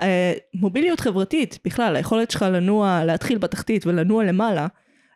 אה, 0.02 0.34
מוביליות 0.54 1.00
חברתית, 1.00 1.60
בכלל, 1.66 1.96
היכולת 1.96 2.32
שלך 2.32 2.42
לנוע, 2.42 3.06
להתחיל 3.06 3.38
בתחתית 3.38 3.86
ולנוע 3.88 4.24
למעלה, 4.24 4.68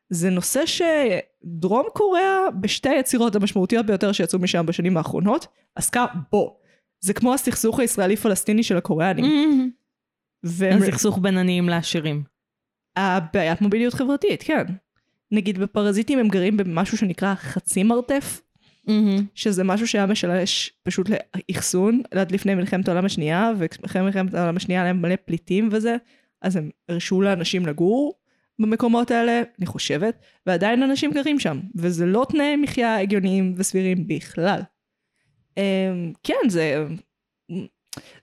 זה 0.10 0.30
נושא 0.30 0.62
שדרום 0.66 1.84
קוריאה, 1.94 2.40
בשתי 2.62 2.90
היצירות 2.90 3.36
המשמעותיות 3.36 3.86
ביותר 3.86 4.12
שיצאו 4.12 4.40
משם 4.40 4.66
בשנים 4.66 4.98
האחרונות, 4.98 5.48
עסקה 5.76 6.06
בו. 6.32 6.58
זה 7.00 7.14
כמו 7.14 7.34
הסכסוך 7.34 7.80
הישראלי-פלסטיני 7.80 8.64
של 8.64 8.78
הקוריאנים. 8.78 9.26
מהמם. 9.26 9.70
והם- 10.44 10.82
הסכסוך 10.84 11.20
בין 11.22 11.38
עניים 11.38 11.70
לעשירים. 11.70 12.24
הבעיית 12.96 13.62
מוביליות 13.62 13.94
חברתית, 13.94 14.44
כן. 14.44 14.64
נגיד 15.32 15.58
בפרזיטים 15.58 16.20
הם 16.20 16.28
גרים 16.28 16.58
במשהו 16.58 16.98
שנקרא 16.98 17.36
חצי 17.36 17.84
מרתף, 17.84 18.42
מהמם. 18.88 19.26
שזה 19.36 19.64
משהו 19.64 19.88
שהיה 19.88 20.06
משלש 20.06 20.74
פשוט 20.84 21.10
לאחסון 21.50 22.02
עד 22.12 22.32
לפני 22.32 22.56
מלחמת 22.56 22.88
העולם 22.88 23.06
השנייה, 23.06 23.52
ואחרי 23.58 24.02
מלחמת 24.02 24.34
העולם 24.34 24.58
השנייה 24.58 24.82
היה 24.82 24.94
להם 24.94 25.02
מלא 25.02 25.16
פליטים 25.26 25.70
וזה, 25.72 25.98
אז 26.42 26.56
הם 26.56 26.70
הרשו 26.90 27.22
לאנשים 27.22 27.66
לגור 27.66 28.14
במקומות 28.60 29.12
האלה, 29.12 29.42
אני 29.60 29.66
חושבת, 29.66 30.22
ועדיין 30.46 30.84
אנשים 30.84 31.12
גרים 31.12 31.40
שם, 31.40 31.60
וזה 31.76 32.06
לא 32.06 32.26
תנאי 32.30 32.56
מחיה 32.56 33.00
הגיוניים 33.00 33.54
וסבירים 33.58 34.08
בכלל. 34.08 34.62
אמ, 35.58 36.14
כן, 36.24 36.50
זה... 36.50 36.88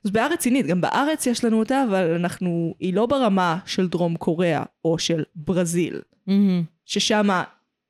זו 0.03 0.13
בעיה 0.13 0.27
רצינית, 0.27 0.67
גם 0.67 0.81
בארץ 0.81 1.27
יש 1.27 1.45
לנו 1.45 1.59
אותה, 1.59 1.85
אבל 1.89 2.15
אנחנו, 2.15 2.75
היא 2.79 2.95
לא 2.95 3.07
ברמה 3.07 3.59
של 3.67 3.89
דרום 3.89 4.17
קוריאה 4.17 4.63
או 4.85 4.99
של 4.99 5.23
ברזיל, 5.35 6.01
מהמם. 6.27 6.74
ששם 6.85 7.29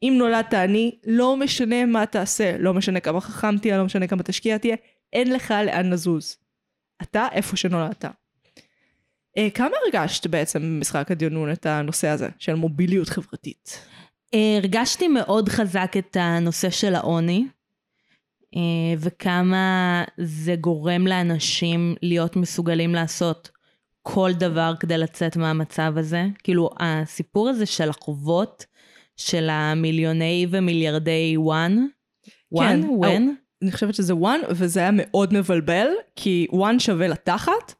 אם 0.03 0.15
נולדת 0.19 0.55
עני, 0.55 0.99
לא 1.07 1.37
משנה 1.37 1.87
מה 1.87 2.07
תעשה, 2.07 2.57
לא 2.59 2.75
משנה 2.75 3.01
כמה 3.01 3.21
חכם 3.21 3.59
תהיה, 3.59 3.79
לא 3.79 3.85
משנה 3.85 4.07
כמה 4.07 4.23
תשקיע 4.23 4.59
תהיה, 4.59 4.77
אין 5.13 5.33
לך 5.33 5.55
לאן 5.67 5.91
לזוז. 5.91 6.37
אתה 7.03 7.27
איפה 7.33 7.57
שנולדת. 7.57 8.05
אה, 9.39 9.51
כמה 9.51 9.77
הרגשת 9.85 10.27
בעצם 10.27 10.63
במשחק 10.63 11.11
הדיונון 11.11 11.53
את 11.53 11.67
הנושא 11.67 12.09
הזה 12.09 12.29
של 12.39 12.55
מוביליות 12.55 13.09
חברתית? 13.09 13.87
אה, 14.35 14.57
הרגשתי 14.57 15.09
מאוד 15.09 15.49
חזק 15.49 15.93
את 15.99 16.17
הנושא 16.21 16.71
של 16.71 16.95
העוני, 16.95 17.47
אה, 18.57 18.61
וכמה 18.99 20.05
זה 20.19 20.57
גורם 20.57 21.07
לאנשים 21.07 21.95
להיות 22.03 22.37
מסוגלים 22.37 22.95
לעשות 22.95 23.51
כל 24.03 24.31
דבר 24.33 24.75
כדי 24.81 24.99
לצאת 24.99 25.37
מהמצב 25.37 25.93
הזה. 25.97 26.25
כאילו, 26.43 26.71
הסיפור 26.81 27.49
הזה 27.49 27.67
של 27.67 27.91
החובות, 27.91 28.67
של 29.17 29.49
המיליוני 29.51 30.47
ומיליארדי 30.51 31.37
וואן, 31.37 31.87
וואן? 32.53 32.83
כן, 32.83 32.89
וואן? 32.91 33.29
אני 33.63 33.73
חושבת 33.73 33.95
שזה 33.95 34.15
וואן, 34.15 34.41
וזה 34.51 34.81
היה 34.81 34.91
מאוד 34.93 35.35
מבלבל, 35.35 35.87
כי 36.17 36.47
וואן 36.53 36.79
שווה 36.79 37.09
לתחת, 37.09 37.75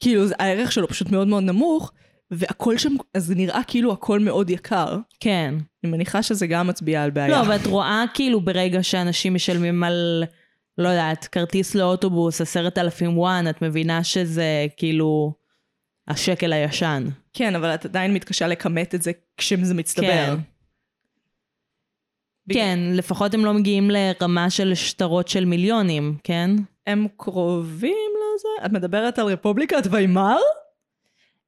כאילו 0.00 0.26
זה- 0.26 0.34
הערך 0.38 0.72
שלו 0.72 0.88
פשוט 0.88 1.10
מאוד 1.10 1.28
מאוד 1.28 1.42
נמוך, 1.42 1.92
והכל 2.30 2.78
שם, 2.78 2.94
אז 3.14 3.26
זה 3.26 3.34
נראה 3.34 3.60
כאילו 3.66 3.92
הכל 3.92 4.18
מאוד 4.20 4.50
יקר. 4.50 4.98
כן. 5.20 5.54
אני 5.84 5.92
מניחה 5.92 6.22
שזה 6.22 6.46
גם 6.46 6.66
מצביע 6.66 7.02
על 7.02 7.10
בעיה. 7.10 7.28
לא, 7.28 7.40
אבל 7.40 7.56
את 7.56 7.66
רואה 7.66 8.04
כאילו 8.14 8.40
ברגע 8.40 8.82
שאנשים 8.82 9.34
משלמים 9.34 9.84
על, 9.84 10.24
לא 10.78 10.88
יודעת, 10.88 11.24
כרטיס 11.24 11.74
לאוטובוס, 11.74 12.40
עשרת 12.40 12.78
אלפים 12.78 13.18
וואן, 13.18 13.48
את 13.50 13.62
מבינה 13.62 14.04
שזה 14.04 14.66
כאילו 14.76 15.32
השקל 16.08 16.52
הישן. 16.52 17.04
כן, 17.32 17.54
אבל 17.54 17.74
את 17.74 17.84
עדיין 17.84 18.14
מתקשה 18.14 18.46
לכמת 18.46 18.94
את 18.94 19.02
זה 19.02 19.10
כשזה 19.36 19.74
מצטבר. 19.74 20.06
כן. 20.06 20.34
כן, 22.52 22.78
לפחות 22.92 23.34
הם 23.34 23.44
לא 23.44 23.54
מגיעים 23.54 23.90
לרמה 23.90 24.50
של 24.50 24.74
שטרות 24.74 25.28
של 25.28 25.44
מיליונים, 25.44 26.16
כן? 26.24 26.50
הם 26.86 27.06
קרובים 27.16 28.10
לזה? 28.16 28.66
את 28.66 28.72
מדברת 28.72 29.18
על 29.18 29.26
רפובליקת 29.26 29.82
ויימאר? 29.90 30.38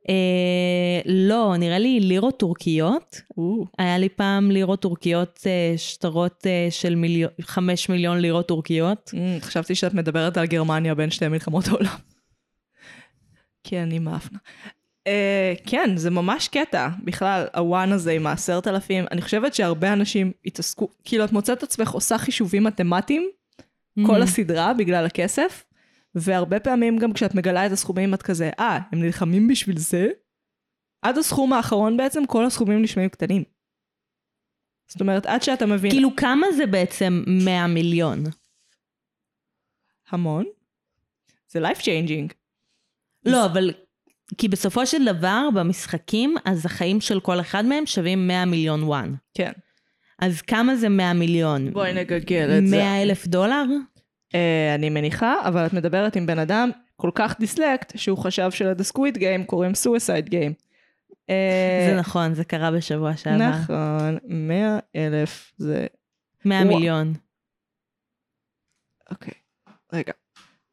אה, 0.09 1.01
לא, 1.07 1.57
נראה 1.57 1.79
לי 1.79 2.01
לירות 2.01 2.39
טורקיות. 2.39 3.21
או, 3.37 3.65
היה 3.79 3.99
לי 3.99 4.09
פעם 4.09 4.51
לירות 4.51 4.83
טורקיות, 4.83 5.41
אה, 5.47 5.75
שטרות 5.77 6.47
אה, 6.47 6.67
של 6.71 6.95
מיליון, 6.95 7.31
חמש 7.41 7.89
מיליון 7.89 8.19
לירות 8.19 8.49
טורקיות. 8.49 9.11
אמ, 9.15 9.41
חשבתי 9.41 9.75
שאת 9.75 9.95
מדברת 9.95 10.37
על 10.37 10.47
גרמניה 10.47 10.95
בין 10.95 11.11
שתי 11.11 11.29
מלחמות 11.29 11.69
העולם. 11.69 11.97
כי 13.65 13.79
אני 13.79 13.99
מאפנה. 13.99 14.39
Uh, 15.09 15.71
כן, 15.71 15.97
זה 15.97 16.11
ממש 16.11 16.49
קטע. 16.49 16.89
בכלל, 17.05 17.47
הוואן 17.57 17.93
הזה 17.93 18.13
עם 18.13 18.27
העשרת 18.27 18.67
אלפים, 18.69 19.05
אני 19.11 19.23
חושבת 19.23 19.55
שהרבה 19.55 19.93
אנשים 19.93 20.33
התעסקו, 20.45 20.89
כאילו 21.05 21.25
את 21.25 21.33
מוצאת 21.33 21.59
את 21.59 21.63
עצמך 21.63 21.91
עושה 21.91 22.19
חישובים 22.19 22.65
מתמטיים, 22.65 23.31
כל 24.07 24.21
Mhm. 24.21 24.25
הסדרה 24.25 24.75
בגלל 24.75 25.07
הכסף, 25.07 25.65
והרבה 26.15 26.61
פעמים 26.61 26.99
גם 26.99 27.13
כשאת 27.13 27.35
מגלה 27.35 27.67
את 27.67 27.73
הסכומים 27.73 28.15
את 28.15 28.23
כזה, 28.23 28.51
אה, 28.59 28.79
הם 28.93 29.03
נלחמים 29.03 29.49
בשביל 29.49 29.79
זה? 29.79 30.09
עד 31.03 31.19
הסכום 31.19 31.53
האחרון 31.53 31.97
בעצם 31.97 32.27
כל 32.27 32.45
הסכומים 32.47 32.83
נשמעים 32.83 33.09
קטנים. 33.09 33.43
זאת 34.89 35.01
אומרת, 35.01 35.27
עד 35.27 35.43
שאתה 35.43 35.67
מבין 35.67 35.91
כאילו, 35.91 36.17
כמה 36.17 36.47
זה 36.57 36.67
בעצם 36.67 37.25
100 37.27 37.67
מיליון? 37.67 38.25
המון, 40.11 40.45
זה 41.49 41.69
life 41.69 41.79
changing. 41.81 42.33
לא, 43.25 43.47
אבל... 43.47 43.71
כי 44.39 44.49
בסופו 44.49 44.87
של 44.87 45.05
דבר, 45.05 45.49
במשחקים, 45.55 46.35
אז 46.45 46.67
החיים 46.67 47.01
של 47.01 47.21
כל 47.21 47.41
אחד 47.41 47.65
מהם 47.65 47.87
שווים 47.87 48.27
100 48.29 48.45
מיליון 48.45 48.83
וואן. 48.83 49.15
כן. 49.35 49.53
אז 50.19 50.43
כמה 50.43 50.77
זה 50.77 50.89
100 50.89 51.13
מיליון? 51.13 51.73
בואי 51.73 51.93
נגגל 51.93 52.59
את 52.59 52.67
זה. 52.67 52.77
100 52.77 53.03
אלף 53.03 53.27
דולר? 53.27 53.65
Uh, 54.33 54.35
אני 54.75 54.91
מניחה, 54.91 55.35
אבל 55.45 55.67
את 55.67 55.73
מדברת 55.73 56.17
עם 56.17 56.27
בן 56.27 56.39
אדם 56.39 56.71
כל 56.97 57.11
כך 57.15 57.41
דיסלקט, 57.41 57.93
שהוא 57.97 58.19
חשב 58.19 58.51
של"The 58.51 58.85
Squid 58.85 59.19
Game 59.19 59.45
קוראים 59.45 59.75
Suicide 59.75 60.29
Game. 60.29 60.53
זה 61.89 61.97
נכון, 61.99 62.35
זה 62.35 62.45
קרה 62.45 62.71
בשבוע 62.71 63.17
שעבר. 63.17 63.51
נכון, 63.51 64.19
100 64.25 64.79
אלף 64.97 65.53
זה... 65.57 65.87
100 66.45 66.63
וואו. 66.63 66.77
מיליון. 66.77 67.13
אוקיי, 69.11 69.35
רגע. 69.93 70.13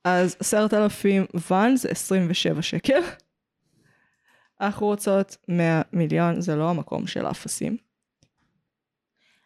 אז 0.04 0.36
עשרת 0.40 0.74
אלפים 0.74 1.26
ואן 1.50 1.76
זה 1.76 1.90
27 1.90 2.62
שקל. 2.62 3.02
אנחנו 4.62 4.88
רוצות 4.88 5.38
100 5.48 5.82
מיליון, 5.94 6.42
זה 6.42 6.56
לא 6.56 6.70
המקום 6.70 7.08
של 7.08 7.26
האפסים. 7.26 7.78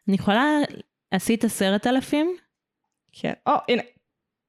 אני 0.07 0.15
יכולה... 0.15 0.45
עשית 1.11 1.43
עשרת 1.43 1.87
אלפים? 1.87 2.35
כן, 3.11 3.33
או, 3.47 3.51
הנה. 3.69 3.81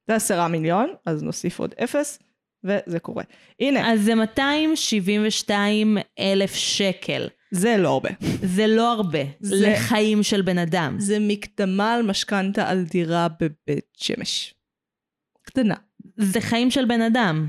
זה 0.09 0.15
עשרה 0.15 0.49
מיליון, 0.49 0.95
אז 1.07 1.23
נוסיף 1.23 1.59
עוד 1.61 1.75
אפס, 1.85 2.19
וזה 2.65 2.99
קורה. 2.99 3.25
הנה, 3.61 3.93
אז 3.93 4.01
זה 4.01 4.15
272 4.15 5.99
אלף 6.19 6.55
שקל. 6.55 7.29
זה 7.51 7.77
לא 7.77 7.89
הרבה. 7.89 8.11
זה 8.43 8.67
לא 8.67 8.93
הרבה. 8.93 9.19
זה- 9.41 9.69
לחיים 9.69 10.23
של 10.23 10.43
בן 10.43 10.59
אדם. 10.59 10.97
זה 10.99 11.17
מקדמה 11.21 11.95
על 11.95 12.03
משכנתה 12.03 12.69
על 12.69 12.85
דירה 12.85 13.27
בבית 13.41 13.87
שמש. 13.97 14.55
קטנה. 15.43 15.75
זה 16.17 16.41
חיים 16.41 16.71
של 16.71 16.85
בן 16.85 17.01
אדם. 17.01 17.49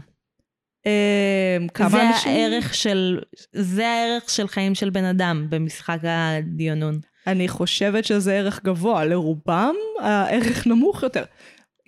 אמ, 0.86 1.68
כמה 1.68 1.90
זה 1.90 2.10
אנשים? 2.10 2.32
הערך 2.32 2.74
של... 2.74 3.20
זה 3.52 3.88
הערך 3.88 4.30
של 4.30 4.48
חיים 4.48 4.76
של 4.76 4.90
בן 4.90 5.04
אדם 5.04 5.48
במשחק 5.50 5.98
הדיונון. 6.04 7.00
אני 7.28 7.48
חושבת 7.48 8.06
שזה 8.06 8.34
ערך 8.34 8.64
גבוה, 8.64 9.06
לרובם 9.06 9.76
הערך 10.02 10.68
נמוך 10.68 11.04
יותר. 11.04 11.24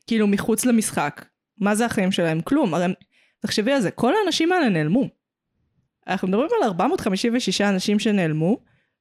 כאילו 0.07 0.27
מחוץ 0.27 0.65
למשחק. 0.65 1.25
מה 1.57 1.75
זה 1.75 1.85
החיים 1.85 2.11
שלהם? 2.11 2.41
כלום. 2.41 2.73
הרי 2.73 2.85
תחשבי 3.39 3.71
על 3.71 3.81
זה, 3.81 3.91
כל 3.91 4.13
האנשים 4.15 4.51
האלה 4.51 4.69
נעלמו. 4.69 5.09
אנחנו 6.07 6.27
מדברים 6.27 6.49
על 6.61 6.67
456 6.67 7.61
אנשים 7.61 7.99
שנעלמו, 7.99 8.57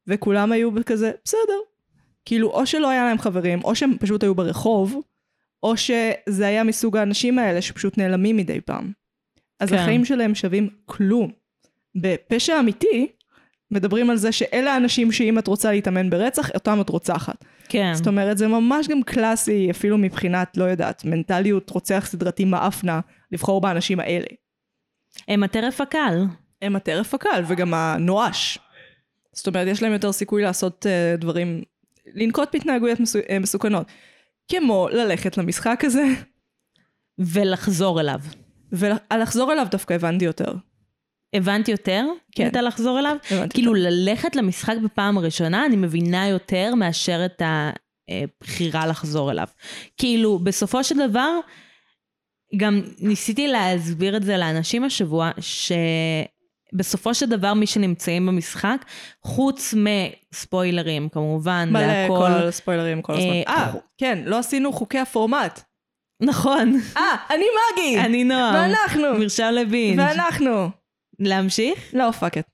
וכולם 0.07 0.53
היו 0.53 0.71
בכזה, 0.71 1.11
בסדר. 1.25 1.59
כאילו, 2.25 2.51
או 2.51 2.67
שלא 2.67 2.91
היה 2.91 3.05
להם 3.05 3.19
חברים, 3.19 3.65
או 3.65 3.75
שהם 3.75 3.99
פשוט 4.01 4.23
היו 4.23 4.35
ברחוב, 4.35 5.01
או 5.63 5.77
שזה 5.77 6.47
היה 6.47 6.65
מסוג 6.65 6.97
האנשים 6.97 7.39
האלה 7.39 7.63
שפשוט 7.63 7.99
נעלמים 7.99 8.37
מדי 8.37 8.61
פעם. 8.61 8.93
אז 9.61 9.71
כן. 9.71 9.77
החיים 9.77 10.05
שלהם 10.05 10.35
שווים 10.35 10.69
כלום. 10.85 11.31
בפשע 11.95 12.61
אמיתי, 12.61 13.07
מדברים 13.71 14.11
על 14.11 14.17
זה 14.17 14.33
שאלה 14.33 14.75
האנשים 14.75 15.13
שאם 15.13 15.39
את 15.39 15.47
רוצה 15.47 15.73
להתאמן 15.73 16.11
ברצח, 16.11 16.51
אותם 16.55 16.81
את 16.81 16.89
רוצחת. 16.89 17.45
כן. 17.69 17.95
זאת 17.95 18.07
אומרת, 18.07 18.39
זה 18.39 18.49
ממש 18.49 18.89
גם 18.89 19.03
קלאסי, 19.03 19.71
אפילו 19.71 19.99
מבחינת, 19.99 20.57
לא 20.57 20.65
יודעת, 20.65 21.05
מנטליות 21.05 21.71
רוצח 21.71 22.07
סדרתי 22.07 22.45
מאפנה, 22.45 23.01
לבחור 23.33 23.61
באנשים 23.61 24.01
האלה. 24.01 24.27
הם 25.29 25.43
הטרף 25.43 25.81
הקל. 25.81 26.25
הם 26.63 26.77
הטרף 26.77 27.15
הקל 27.15 27.43
וגם 27.47 27.75
הנואש. 27.75 28.59
זאת 29.33 29.47
אומרת, 29.47 29.67
יש 29.67 29.83
להם 29.83 29.93
יותר 29.93 30.13
סיכוי 30.13 30.43
לעשות 30.43 30.87
uh, 30.87 31.21
דברים, 31.21 31.63
לנקוט 32.15 32.49
בהתנהגויות 32.53 33.01
מסו, 33.01 33.19
uh, 33.19 33.23
מסוכנות. 33.41 33.87
כמו 34.49 34.89
ללכת 34.93 35.39
למשחק 35.39 35.85
הזה, 35.85 36.05
ולחזור 37.19 38.01
אליו. 38.01 38.21
ולחזור 38.73 39.53
אליו 39.53 39.67
דווקא 39.71 39.95
הבנתי 39.95 40.25
יותר. 40.25 40.55
הבנתי 41.35 41.71
יותר? 41.71 42.05
כן. 42.33 42.47
את 42.47 42.57
הלחזור 42.57 42.99
אליו? 42.99 43.17
הבנתי 43.31 43.55
כאילו 43.55 43.75
ללכת 43.75 44.37
למשחק 44.37 44.75
בפעם 44.85 45.19
הראשונה, 45.19 45.67
אני 45.67 45.77
מבינה 45.77 46.29
יותר 46.29 46.75
מאשר 46.75 47.23
את 47.25 47.43
הבחירה 48.09 48.87
לחזור 48.87 49.31
אליו. 49.31 49.47
כאילו, 49.97 50.39
בסופו 50.39 50.85
של 50.85 51.09
דבר, 51.09 51.41
גם 52.57 52.83
ניסיתי 52.99 53.49
להסביר 53.49 54.17
את 54.17 54.23
זה 54.23 54.37
לאנשים 54.37 54.85
השבוע, 54.85 55.31
שבסופו 56.73 57.15
של 57.15 57.27
דבר 57.27 57.55
מי 57.55 57.67
שנמצאים 57.67 58.27
במשחק, 58.27 58.85
חוץ 59.23 59.75
מספוילרים 59.75 61.09
כמובן, 61.09 61.69
מלא 61.73 61.83
והכל, 61.83 62.29
כל 62.45 62.51
ספוילרים 62.51 63.03
כל 63.03 63.13
הזמן. 63.13 63.31
אה, 63.31 63.43
אה, 63.49 63.73
כן, 63.99 64.19
לא 64.25 64.39
עשינו 64.39 64.73
חוקי 64.73 64.99
הפורמט. 64.99 65.61
נכון, 66.21 66.81
אה, 66.97 67.17
אני 67.31 67.45
מגי! 67.73 68.01
אני 68.01 68.25
נועם, 68.25 68.55
ואנחנו! 68.55 69.19
מרשם 69.19 69.51
לבינג', 69.53 69.99
ואנחנו! 69.99 70.71
להמשיך? 71.19 71.91
לא, 71.93 72.11
fuck 72.11 72.39
it. 72.39 72.47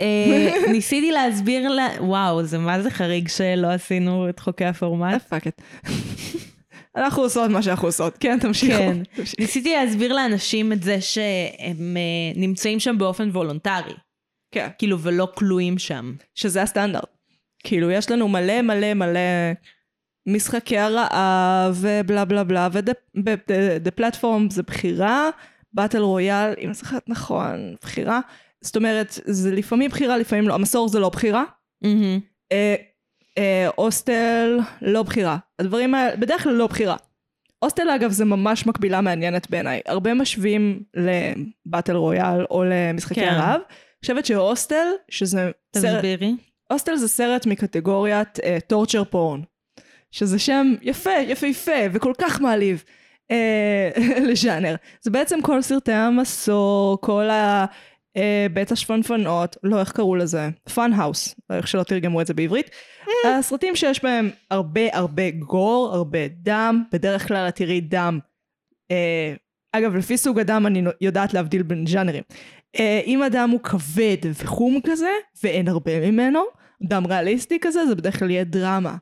אה, 0.00 0.50
ניסיתי 0.72 1.10
להסביר 1.10 1.68
לה, 1.68 1.88
וואו, 2.00 2.42
זה 2.42 2.58
מה 2.58 2.82
זה 2.82 2.90
חריג 2.90 3.28
שלא 3.28 3.66
עשינו 3.66 4.28
את 4.28 4.38
חוקי 4.40 4.64
הפורמט? 4.64 5.22
fuck 5.28 5.46
it. 5.46 5.62
אנחנו 6.96 7.22
עושות 7.22 7.50
מה 7.50 7.62
שאנחנו 7.62 7.88
עושות. 7.88 8.16
כן, 8.20 8.38
תמשיכו. 8.38 8.78
כן. 8.78 8.98
ניסיתי 9.38 9.74
להסביר 9.74 10.12
לאנשים 10.12 10.72
את 10.72 10.82
זה 10.82 11.00
שהם 11.00 11.96
אה, 11.96 12.32
נמצאים 12.40 12.80
שם 12.80 12.98
באופן 12.98 13.28
וולונטרי. 13.28 13.94
כן. 14.54 14.68
כאילו, 14.78 15.00
ולא 15.00 15.28
כלואים 15.34 15.78
שם. 15.78 16.14
שזה 16.34 16.62
הסטנדרט. 16.62 17.16
כאילו, 17.64 17.90
יש 17.90 18.10
לנו 18.10 18.28
מלא 18.28 18.62
מלא 18.62 18.94
מלא 18.94 19.20
משחקי 20.26 20.78
הרעב 20.78 21.78
ובלה 21.80 22.24
בלה 22.24 22.44
בלה, 22.44 22.68
ו 22.72 23.02
The 23.02 23.90
Platform 23.90 24.50
זה 24.50 24.62
בחירה, 24.62 25.30
Battle 25.72 25.98
Royale, 25.98 26.54
אם 26.58 26.66
אני 26.66 26.74
זוכרת 26.74 27.08
נכון, 27.08 27.74
בחירה. 27.82 28.20
זאת 28.60 28.76
אומרת, 28.76 29.18
זה 29.24 29.54
לפעמים 29.54 29.90
בחירה, 29.90 30.18
לפעמים 30.18 30.48
לא. 30.48 30.54
המסור 30.54 30.88
זה 30.88 30.98
לא 30.98 31.08
בחירה. 31.08 31.44
אה, 32.52 32.74
אה, 33.38 33.68
הוסטל, 33.76 34.58
לא 34.82 35.02
בחירה. 35.02 35.38
הדברים 35.58 35.94
האלה, 35.94 36.16
בדרך 36.16 36.42
כלל 36.42 36.52
לא 36.52 36.66
בחירה. 36.66 36.96
הוסטל 37.58 37.90
אגב 37.90 38.10
זה 38.10 38.24
ממש 38.24 38.66
מקבילה 38.66 39.00
מעניינת 39.00 39.50
בעיניי. 39.50 39.80
הרבה 39.86 40.14
משווים 40.14 40.82
ל 40.94 41.09
Battle 41.09 41.96
Royale 41.96 42.44
או 42.50 42.64
למשחקי 42.64 43.14
כן. 43.14 43.28
הרעב. 43.28 43.60
אני 43.60 44.00
חושבת 44.00 44.26
שהוסטל, 44.26 44.86
שזה 45.08 45.50
סרט, 45.76 45.96
תסבירי. 45.98 46.36
הוסטל 46.72 46.96
זה 46.96 47.08
סרט 47.08 47.46
מקטגוריית 47.46 48.38
torture 48.66 49.04
porn. 49.04 49.40
שזה 50.12 50.38
שם 50.38 50.74
יפה, 50.82 51.10
יפהפה 51.10 51.80
וכל 51.92 52.12
כך 52.18 52.40
מעליב 52.40 52.84
אה, 53.30 53.90
לז'אנר. 54.28 54.74
זה 55.02 55.10
בעצם 55.10 55.42
כל 55.42 55.62
סרטי 55.62 55.92
המסור, 55.92 56.98
כל 57.00 57.30
ה... 57.30 57.64
אה, 58.16 58.46
בית 58.52 58.72
השפנפנות, 58.72 59.56
לא 59.62 59.80
איך 59.80 59.92
קראו 59.92 60.16
לזה, 60.16 60.48
Funhouse, 60.74 61.34
איך 61.52 61.68
שלא 61.68 61.82
תרגמו 61.82 62.20
את 62.20 62.26
זה 62.26 62.34
בעברית. 62.34 62.70
הסרטים 63.26 63.76
שיש 63.76 64.02
בהם 64.02 64.30
הרבה 64.50 64.80
הרבה 64.92 65.30
גור, 65.30 65.90
הרבה 65.92 66.18
דם, 66.28 66.82
בדרך 66.92 67.28
כלל 67.28 67.48
את 67.48 67.56
תראי 67.56 67.80
דם. 67.80 68.18
אה, 68.90 69.34
אגב, 69.72 69.96
לפי 69.96 70.16
סוג 70.16 70.38
הדם 70.38 70.66
אני 70.66 70.82
יודעת 71.00 71.34
להבדיל 71.34 71.62
בין 71.62 71.86
ז'אנרים. 71.86 72.22
אה, 72.78 73.00
אם 73.06 73.22
הדם 73.22 73.48
הוא 73.52 73.60
כבד 73.60 74.16
וחום 74.42 74.80
כזה, 74.86 75.10
ואין 75.42 75.68
הרבה 75.68 76.10
ממנו, 76.10 76.42
דם 76.82 77.06
ריאליסטי 77.06 77.58
כזה, 77.60 77.86
זה 77.86 77.94
בדרך 77.94 78.18
כלל 78.18 78.30
יהיה 78.30 78.44
דרמה. 78.44 78.96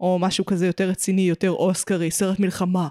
או 0.00 0.18
משהו 0.18 0.44
כזה 0.44 0.66
יותר 0.66 0.88
רציני, 0.88 1.22
יותר 1.22 1.50
אוסקרי, 1.50 2.10
סרט 2.10 2.40
מלחמה. 2.40 2.88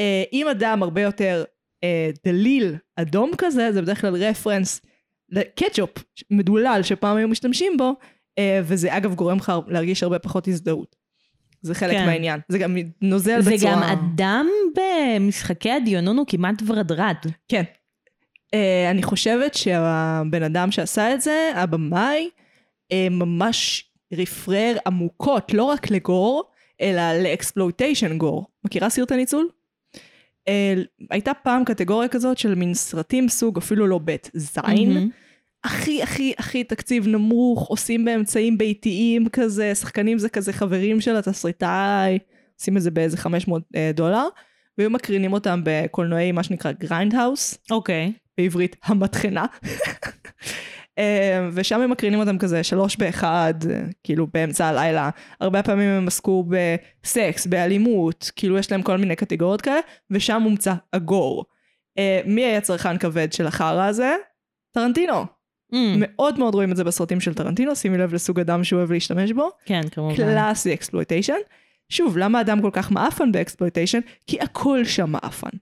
אה, 0.00 0.22
אם 0.32 0.48
הדם 0.48 0.78
הרבה 0.82 1.00
יותר 1.00 1.44
אה, 1.84 2.10
דליל, 2.24 2.76
אדום 2.96 3.30
כזה, 3.38 3.72
זה 3.72 3.82
בדרך 3.82 4.00
כלל 4.00 4.14
רפרנס 4.14 4.80
לקטשופ 5.28 5.90
מדולל 6.30 6.80
שפעם 6.82 7.16
היו 7.16 7.28
משתמשים 7.28 7.76
בו, 7.76 7.94
אה, 8.38 8.60
וזה 8.64 8.96
אגב 8.96 9.14
גורם 9.14 9.36
לך 9.36 9.52
להרגיש 9.68 10.02
הרבה 10.02 10.18
פחות 10.18 10.48
הזדהות. 10.48 10.96
זה 11.62 11.74
חלק 11.74 11.92
כן. 11.92 12.06
מהעניין. 12.06 12.40
זה 12.48 12.58
גם 12.58 12.76
נוזל 13.00 13.40
זה 13.40 13.50
בצורה... 13.50 13.72
גם 13.72 13.82
אדם 13.82 14.46
במשחקי 14.76 15.70
הדיונון 15.70 16.18
הוא 16.18 16.26
כמעט 16.28 16.62
ורדרד. 16.66 17.16
כן. 17.48 17.62
Uh, 18.54 18.90
אני 18.90 19.02
חושבת 19.02 19.54
שהבן 19.54 20.42
אדם 20.42 20.70
שעשה 20.70 21.14
את 21.14 21.20
זה, 21.20 21.52
הבמאי, 21.54 22.28
uh, 22.92 22.96
ממש 23.10 23.91
רפרר 24.12 24.76
עמוקות, 24.86 25.54
לא 25.54 25.64
רק 25.64 25.90
לגור, 25.90 26.44
אלא 26.80 27.02
לאקספלויטיישן 27.22 28.18
גור. 28.18 28.46
מכירה 28.64 28.90
סרטי 28.90 29.16
ניצול? 29.16 29.48
אה, 30.48 30.52
הייתה 31.10 31.34
פעם 31.34 31.64
קטגוריה 31.64 32.08
כזאת 32.08 32.38
של 32.38 32.54
מין 32.54 32.74
סרטים 32.74 33.28
סוג 33.28 33.58
אפילו 33.58 33.86
לא 33.86 33.98
בית 33.98 34.30
זין. 34.34 34.92
מהמם. 34.92 35.08
הכי 35.64 36.02
הכי 36.02 36.32
הכי 36.38 36.64
תקציב 36.64 37.08
נמוך, 37.08 37.68
עושים 37.68 38.04
באמצעים 38.04 38.58
ביתיים 38.58 39.28
כזה, 39.28 39.74
שחקנים 39.74 40.18
זה 40.18 40.28
כזה 40.28 40.52
חברים 40.52 41.00
של 41.00 41.16
התסריטאי, 41.16 42.18
עושים 42.58 42.76
את 42.76 42.82
זה 42.82 42.90
באיזה 42.90 43.16
500 43.16 43.62
אה, 43.76 43.90
דולר, 43.94 44.26
והיו 44.78 44.90
מקרינים 44.90 45.32
אותם 45.32 45.60
בקולנועי 45.64 46.32
מה 46.32 46.42
שנקרא 46.42 46.72
grindhouse, 46.72 47.58
אוקיי. 47.70 48.12
בעברית 48.38 48.76
המטחנה. 48.84 49.46
אה, 50.98 51.48
ושם 51.52 51.80
הם 51.80 51.90
מקרינים 51.90 52.20
אותם 52.20 52.38
כזה 52.38 52.62
שלוש 52.62 52.96
באחד, 52.96 53.54
כאילו 54.04 54.26
באמצע 54.34 54.66
הלילה. 54.66 55.10
הרבה 55.40 55.62
פעמים 55.62 55.88
הם 55.88 56.06
עסקו 56.06 56.44
בסקס, 56.48 57.46
באלימות, 57.46 58.30
כאילו 58.36 58.58
יש 58.58 58.72
להם 58.72 58.82
כל 58.82 58.96
מיני 58.96 59.16
קטגוריות 59.16 59.60
כאלה, 59.60 59.80
ושם 60.10 60.40
מומצא 60.42 60.74
ה 60.92 61.01
gore. 61.01 61.44
אה, 61.98 62.20
מי 62.26 62.44
היה 62.44 62.60
צרכן 62.60 62.98
כבד 62.98 63.32
של 63.32 63.46
החרא 63.46 63.86
הזה? 63.86 64.16
טרנטינו. 64.72 65.24
Mm, 65.74 65.76
מאוד 65.98 66.38
מאוד 66.38 66.54
רואים 66.54 66.72
את 66.72 66.76
זה 66.76 66.84
בסרטים 66.84 67.20
של 67.20 67.34
טרנטינו, 67.34 67.76
שימי 67.76 67.98
לב 67.98 68.14
לסוג 68.14 68.40
הדם 68.40 68.64
שהוא 68.64 68.78
אוהב 68.78 68.92
להשתמש 68.92 69.32
בו. 69.32 69.50
כן, 69.64 69.80
כמובן. 69.90 70.16
קלאסי 70.16 70.74
exploitation. 70.74 71.38
שוב, 71.88 72.18
למה 72.18 72.40
הדם 72.40 72.62
כל 72.62 72.70
כך 72.72 72.90
מעפן 72.90 73.32
ב 73.32 73.37
exploitation? 73.37 74.00
כי 74.26 74.40
הכל 74.40 74.84
שם 74.84 75.10
מעפן. 75.10 75.56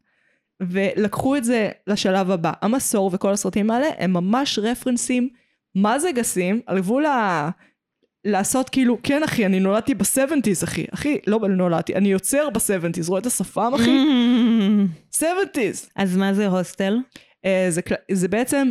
ולקחו 0.60 1.36
את 1.36 1.44
זה 1.44 1.68
לשלב 1.86 2.30
הבא. 2.30 2.52
המסור 2.62 3.10
וכל 3.12 3.32
הסרטים 3.32 3.70
האלה 3.70 3.86
הם 3.98 4.12
ממש 4.12 4.58
רפרנסים, 4.58 5.28
מה 5.74 5.98
זה 5.98 6.12
גסים, 6.12 6.60
על 6.66 6.78
גבול 6.78 7.06
ה... 7.06 7.50
לעשות 8.24 8.68
כאילו, 8.68 8.98
כן 9.02 9.22
אחי, 9.22 9.46
אני 9.46 9.60
נולדתי 9.60 9.94
ב-70's 9.94 10.64
אחי. 10.64 10.86
אחי, 10.94 11.18
לא 11.26 11.38
נולדתי, 11.48 11.94
אני 11.94 12.08
יוצר 12.08 12.50
ב-70's, 12.50 13.08
רואה 13.08 13.20
את 13.20 13.26
השפם 13.26 13.72
אחי? 13.74 14.06
70's. 15.20 15.88
אז 15.96 16.16
מה 16.16 16.34
זה 16.34 16.46
הוסטל? 16.46 16.98
אה, 17.44 17.66
זה, 17.68 17.80
זה 18.12 18.28
בעצם 18.28 18.68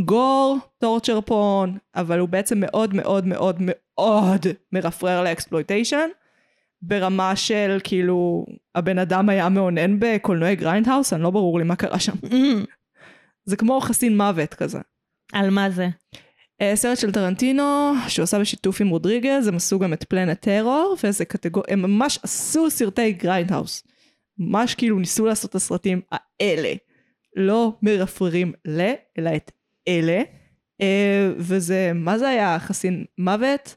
gore, 0.00 0.58
torture 0.78 1.20
porn, 1.20 1.76
אבל 1.94 2.18
הוא 2.18 2.28
בעצם 2.28 2.60
מאוד 2.60 2.94
מאוד 2.94 3.26
מאוד 3.26 3.56
מאוד 3.60 4.46
מרפרר 4.72 5.22
ל 5.22 5.28
exploitation, 5.28 6.08
ברמה 6.86 7.36
של 7.36 7.78
כאילו, 7.84 8.46
הבן 8.74 8.98
אדם 8.98 9.28
היה 9.28 9.48
מאונן 9.48 9.96
בקולנועי 9.98 10.56
grindhouse, 10.56 11.12
אני 11.12 11.22
לא 11.22 11.30
ברור 11.30 11.58
לי 11.58 11.64
מה 11.64 11.76
קרה 11.76 11.98
שם. 11.98 12.12
Mm. 12.24 12.66
זה 13.44 13.56
כמו 13.56 13.80
חסין 13.80 14.16
מוות 14.16 14.54
כזה. 14.54 14.78
על 15.32 15.50
מה 15.50 15.70
זה? 15.70 15.88
אה, 16.60 16.76
סרט 16.76 16.98
של 16.98 17.12
טרנטינו, 17.12 17.92
שהוא 18.08 18.22
עשה 18.22 18.38
בשיתוף 18.38 18.80
עם 18.80 18.88
רודריגז, 18.88 19.48
הם 19.48 19.56
עשו 19.56 19.78
גם 19.78 19.92
את 19.92 20.04
Planet 20.04 20.40
Terror, 20.40 20.96
וזה 21.04 21.24
קטגור... 21.24 21.62
הם 21.68 21.82
ממש 21.82 22.18
עשו 22.22 22.70
סרטי 22.70 23.12
grindhouse. 23.12 23.82
ממש 24.38 24.74
כאילו 24.74 24.98
ניסו 24.98 25.26
לעשות 25.26 25.50
את 25.50 25.54
הסרטים 25.54 26.00
האלה. 26.12 26.72
לא 27.36 27.72
מרפררים 27.82 28.52
ל, 28.68 28.80
אלא 29.18 29.30
את 29.36 29.50
אלה. 29.88 30.22
אה, 30.80 31.30
וזה, 31.38 31.92
מה 31.94 32.18
זה 32.18 32.28
היה? 32.28 32.58
חסין 32.58 33.04
מוות? 33.18 33.76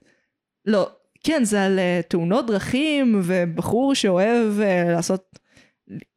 לא, 0.65 0.89
כן, 1.23 1.43
זה 1.43 1.63
על 1.63 1.79
אה, 1.79 2.01
תאונות 2.07 2.47
דרכים, 2.47 3.21
ובחור 3.23 3.95
שאוהב 3.95 4.59
אה, 4.59 4.83
לעשות, 4.91 5.39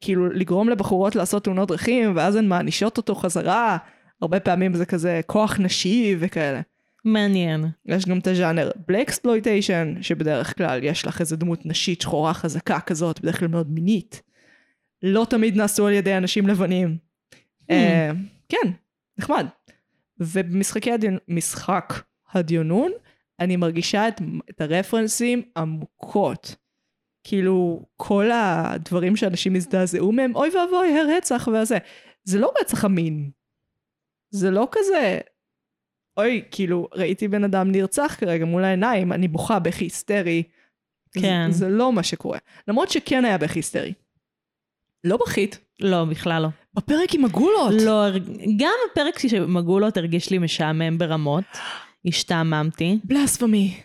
כאילו 0.01 0.29
לגרום 0.29 0.69
לבחורות 0.69 1.15
לעשות 1.15 1.43
תאונות 1.43 1.67
דרכים, 1.67 2.15
ואז 2.15 2.35
הן 2.35 2.47
מענישות 2.47 2.97
אותו 2.97 3.15
חזרה. 3.15 3.77
הרבה 4.21 4.39
פעמים 4.39 4.73
זה 4.73 4.85
כזה 4.85 5.21
כוח 5.25 5.59
נשי 5.59 6.15
וכאלה. 6.19 6.61
מעניין. 7.05 7.65
יש 7.85 8.05
גם 8.05 8.19
את 8.19 8.27
הז'אנר 8.27 8.71
בלקספלויטיישן, 8.87 9.95
שבדרך 10.01 10.57
כלל 10.57 10.83
יש 10.83 11.05
לך 11.05 11.21
איזה 11.21 11.35
דמות 11.35 11.65
נשית 11.65 12.01
שחורה 12.01 12.33
חזקה 12.33 12.79
כזאת, 12.79 13.21
בדרך 13.21 13.39
כלל 13.39 13.47
מאוד 13.47 13.71
מינית. 13.71 14.21
לא 15.03 15.25
תמיד 15.29 15.57
נעשו 15.57 15.87
על 15.87 15.93
ידי 15.93 16.17
אנשים 16.17 16.47
לבנים. 16.47 16.97
אה, 17.69 18.11
כן, 18.49 18.71
נחמד. 19.17 19.45
ובמשחקי 20.19 20.91
הדיון, 20.91 21.17
משחק 21.27 21.93
הדיונון, 22.33 22.91
אני 23.39 23.55
מרגישה 23.55 24.07
את, 24.07 24.21
את 24.49 24.61
הרפרנסים 24.61 25.41
עמוקות. 25.57 26.55
כאילו, 27.23 27.85
כל 27.95 28.31
הדברים 28.31 29.15
שאנשים 29.15 29.55
הזדעזעו 29.55 30.11
מהם, 30.11 30.35
אוי 30.35 30.49
ואבוי, 30.49 30.99
הרצח 30.99 31.47
והזה. 31.53 31.77
זה 32.23 32.39
לא 32.39 32.53
רצח 32.61 32.85
המין. 32.85 33.31
זה 34.31 34.51
לא 34.51 34.67
כזה, 34.71 35.19
אוי, 36.17 36.43
כאילו, 36.51 36.87
ראיתי 36.93 37.27
בן 37.27 37.43
אדם 37.43 37.71
נרצח 37.71 38.15
כרגע 38.19 38.45
מול 38.45 38.63
העיניים, 38.63 39.13
אני 39.13 39.27
בוכה 39.27 39.59
בכי 39.59 39.85
היסטרי. 39.85 40.43
כן. 41.11 41.51
זה, 41.51 41.57
זה 41.57 41.69
לא 41.69 41.93
מה 41.93 42.03
שקורה. 42.03 42.39
למרות 42.67 42.89
שכן 42.89 43.25
היה 43.25 43.37
בכי 43.37 43.59
היסטרי. 43.59 43.93
לא 45.03 45.17
בכית. 45.17 45.59
לא, 45.79 46.05
בכלל 46.05 46.41
לא. 46.41 46.47
בפרק 46.73 47.13
עם 47.13 47.25
הגולות. 47.25 47.73
לא, 47.85 48.05
גם 48.57 48.73
הפרק 48.91 49.19
של 49.27 49.45
מגולות 49.45 49.97
הרגיש 49.97 50.29
לי 50.29 50.37
משעמם 50.37 50.97
ברמות. 50.97 51.43
השתעממתי. 52.05 52.99
בלספמי. 53.03 53.77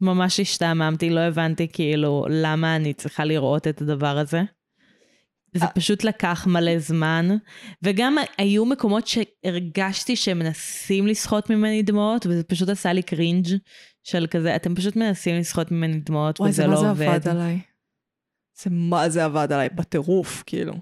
ממש 0.00 0.40
השתעממתי, 0.40 1.10
לא 1.10 1.20
הבנתי 1.20 1.68
כאילו 1.72 2.26
למה 2.30 2.76
אני 2.76 2.94
צריכה 2.94 3.24
לראות 3.24 3.68
את 3.68 3.80
הדבר 3.80 4.18
הזה. 4.18 4.42
זה 5.54 5.66
פשוט 5.74 6.04
לקח 6.04 6.46
מלא 6.46 6.78
זמן, 6.78 7.28
וגם 7.82 8.16
היו 8.38 8.64
מקומות 8.66 9.06
שהרגשתי 9.06 10.16
שהם 10.16 10.38
מנסים 10.38 11.06
לסחוט 11.06 11.50
ממני 11.50 11.82
דמעות, 11.82 12.26
וזה 12.26 12.44
פשוט 12.44 12.68
עשה 12.68 12.92
לי 12.92 13.02
קרינג' 13.02 13.48
של 14.02 14.26
כזה, 14.30 14.56
אתם 14.56 14.74
פשוט 14.74 14.96
מנסים 14.96 15.38
לסחוט 15.38 15.70
ממני 15.70 16.00
דמעות, 16.00 16.40
וואי, 16.40 16.50
וזה 16.50 16.62
זה 16.62 16.68
לא 16.68 16.74
מה 16.74 16.80
זה 16.80 16.88
עובד. 16.88 17.06
עבד 17.06 17.28
עליי. 17.28 17.60
זה 18.62 18.70
מה 18.70 19.08
זה 19.08 19.24
עבד 19.24 19.52
עליי, 19.52 19.68
בטירוף, 19.68 20.42
כאילו. 20.46 20.72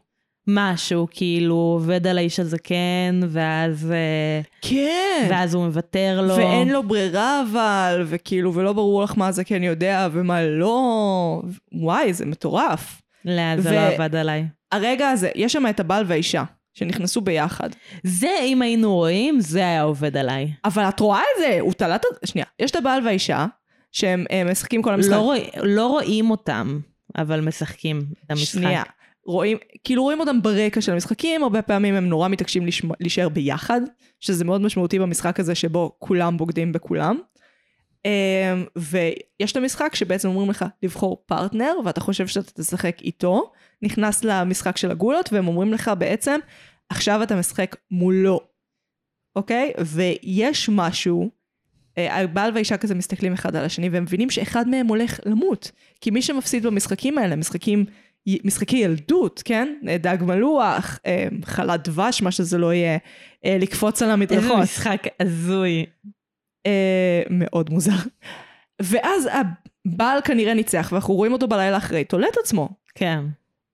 משהו, 0.55 1.07
כאילו, 1.11 1.55
עובד 1.55 2.07
על 2.07 2.19
האיש 2.19 2.41
הזקן, 2.41 3.21
ואז, 3.29 3.93
אה, 3.93 4.41
כן. 4.63 5.27
ואז 5.31 5.55
הוא 5.55 5.65
מוותר 5.67 6.21
לו. 6.23 6.37
ואין 6.37 6.69
לו 6.69 6.83
ברירה 6.83 7.43
אבל, 7.51 8.05
וכאילו, 8.07 8.55
ולא 8.55 8.73
ברור 8.73 9.03
לך 9.03 9.13
מה 9.17 9.33
זה 9.33 9.45
כן 9.45 9.63
יודע 9.63 10.09
ומה 10.13 10.43
לא. 10.43 11.43
וואי, 11.73 12.13
זה 12.13 12.27
מטורף. 12.27 13.03
לא, 13.25 13.57
זה 13.59 13.71
ו- 13.71 13.75
לא 13.75 13.81
עבד 13.81 14.15
עליי. 14.15 14.47
הרגע 14.73 15.09
הזה, 15.09 15.31
יש 15.35 15.53
שם 15.53 15.67
את 15.71 15.81
הבעל 15.81 16.05
והאישה, 16.07 16.45
שנכנסו 16.75 17.21
ביחד. 17.21 17.69
זה, 18.05 18.31
אם 18.43 18.63
היינו 18.63 18.95
רואים, 18.95 19.41
זה 19.41 19.59
היה 19.59 19.83
עובד 19.83 20.17
עליי. 20.17 20.53
אבל 20.65 20.89
את 20.89 21.01
רואה 21.01 21.21
את 21.21 21.43
זה, 21.43 21.59
הוא 21.61 21.73
תלה 21.73 21.97
את 21.97 22.05
ה... 22.05 22.27
שנייה, 22.27 22.47
יש 22.59 22.71
את 22.71 22.77
הבעל 22.77 23.05
והאישה, 23.05 23.47
שהם 23.93 24.25
אה, 24.31 24.45
משחקים 24.45 24.83
כל 24.83 24.95
המשחק. 24.95 25.11
לא, 25.13 25.17
רוא, 25.17 25.35
לא 25.63 25.87
רואים 25.87 26.31
אותם, 26.31 26.81
אבל 27.19 27.41
משחקים 27.41 28.05
את 28.27 28.31
המשחק. 28.31 28.61
שנייה. 28.61 28.83
רואים, 29.31 29.59
כאילו 29.85 30.03
רואים 30.03 30.21
אותם 30.21 30.43
ברקע 30.43 30.81
של 30.81 30.93
המשחקים, 30.93 31.43
הרבה 31.43 31.63
פעמים 31.63 31.95
הם 31.95 32.07
נורא 32.09 32.29
מתעקשים 32.29 32.67
להישאר 33.01 33.29
ביחד, 33.29 33.81
שזה 34.21 34.45
מאוד 34.45 34.61
משמעותי 34.61 34.99
במשחק 34.99 35.41
הזה 35.41 35.55
שבו 35.55 35.97
כולם 35.99 36.37
בוגדים 36.37 36.73
בכולם. 36.73 37.19
אמ, 38.05 38.65
ויש 38.77 39.53
את 39.53 39.57
המשחק 39.57 39.95
שבעצם 39.95 40.29
אומרים 40.29 40.51
לך 40.51 40.65
לבחור 40.83 41.23
פרטנר, 41.27 41.73
ואתה 41.85 42.01
חושב 42.01 42.27
שאתה 42.27 42.63
תשחק 42.63 42.97
איתו, 43.03 43.53
נכנס 43.83 44.25
למשחק 44.25 44.77
של 44.77 44.91
הגולות, 44.91 45.33
והם 45.33 45.49
אומרים 45.49 45.73
לך 45.73 45.91
בעצם, 45.99 46.41
עכשיו 46.89 47.23
אתה 47.23 47.37
משחק 47.37 47.77
מולו, 47.91 48.41
אוקיי? 49.37 49.73
ויש 49.79 50.69
משהו, 50.69 51.31
אה, 51.99 52.21
הבעל 52.21 52.51
והאישה 52.53 52.77
כזה 52.77 52.95
מסתכלים 52.95 53.33
אחד 53.33 53.57
על 53.57 53.65
השני, 53.65 53.89
והם 53.89 54.03
מבינים 54.03 54.31
שאחד 54.31 54.69
מהם 54.69 54.87
הולך 54.87 55.21
למות. 55.27 55.71
כי 56.01 56.11
מי 56.11 56.23
שמפסיד 56.23 56.67
במשחקים 56.67 57.19
האלה, 57.19 57.37
משחקים, 57.37 57.85
משחקי 58.45 58.77
ילדות, 58.77 59.43
כן? 59.45 59.75
אה, 59.89 59.99
דג 59.99 60.17
מלוח, 60.21 60.99
אה, 61.07 61.29
חלת 61.45 61.89
דבש, 61.89 62.23
מה 62.23 62.31
שזה 62.31 62.59
לא 62.59 62.75
יהיה, 62.75 62.99
אה, 63.45 63.57
לקפוץ 63.61 64.03
על 64.03 64.09
איזה 64.09 64.13
המדרכות. 64.13 64.59
משחק 64.63 65.03
הזוי. 65.21 65.87
מאוד 67.31 67.71
מוזר. 67.71 67.93
ואז 68.83 69.29
הבעל 69.87 70.21
כנראה 70.25 70.55
ניצח, 70.55 70.89
ואנחנו 70.93 71.15
רואים 71.15 71.33
אותו 71.33 71.49
בלילה 71.49 71.77
אחרי, 71.77 72.05
תולה 72.05 72.27
את 72.29 72.37
עצמו. 72.43 72.69
כן. 72.95 73.21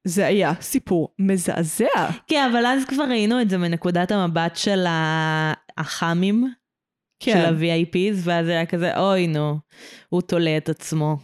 זה 0.04 0.26
היה 0.26 0.52
סיפור 0.60 1.08
מזעזע. 1.18 1.84
כן, 2.26 2.48
אבל 2.52 2.66
אז 2.66 2.84
כבר 2.84 3.04
ראינו 3.04 3.40
את 3.42 3.50
זה 3.50 3.58
מנקודת 3.58 4.10
המבט 4.12 4.56
של 4.56 4.86
ה- 4.86 5.52
החאמים, 5.78 6.52
כן. 7.20 7.32
של 7.32 7.44
ה-VIPs, 7.54 8.16
ואז 8.22 8.48
היה 8.48 8.66
כזה, 8.66 8.98
אוי 8.98 9.26
נו, 9.26 9.58
הוא 10.08 10.22
תולה 10.22 10.56
את 10.56 10.68
עצמו. 10.68 11.16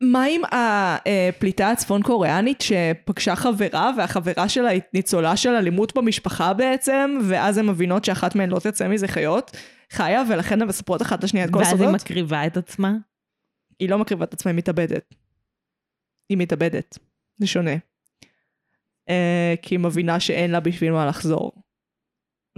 מה 0.00 0.24
עם 0.24 0.42
הפליטה 0.52 1.70
הצפון 1.70 2.02
קוריאנית 2.02 2.60
שפגשה 2.60 3.36
חברה, 3.36 3.90
והחברה 3.96 4.48
שלה 4.48 4.68
היא 4.68 4.80
ניצולה 4.94 5.36
של 5.36 5.48
אלימות 5.48 5.96
במשפחה 5.96 6.54
בעצם, 6.54 7.18
ואז 7.28 7.58
הן 7.58 7.66
מבינות 7.66 8.04
שאחת 8.04 8.34
מהן 8.34 8.50
לא 8.50 8.58
תצא 8.58 8.88
מזה 8.88 9.08
חיות, 9.08 9.56
חיה, 9.90 10.22
ולכן 10.30 10.62
הן 10.62 10.68
מספרות 10.68 11.02
אחת 11.02 11.24
לשנייה 11.24 11.46
את 11.46 11.50
כל 11.50 11.58
ואז 11.58 11.66
היא 11.66 11.74
הסודות? 11.74 11.94
מקריבה 11.94 12.46
את 12.46 12.56
עצמה. 12.56 12.92
היא 13.78 13.88
לא 13.88 13.98
מקריבה 13.98 14.24
את 14.24 14.32
עצמה, 14.32 14.50
היא 14.50 14.58
מתאבדת. 14.58 15.14
היא 16.28 16.38
מתאבדת. 16.38 16.98
זה 17.38 17.46
שונה. 17.46 17.74
אה, 19.08 19.54
כי 19.62 19.74
היא 19.74 19.80
מבינה 19.80 20.20
שאין 20.20 20.50
לה 20.50 20.60
בשביל 20.60 20.92
מה 20.92 21.06
לחזור. 21.06 21.52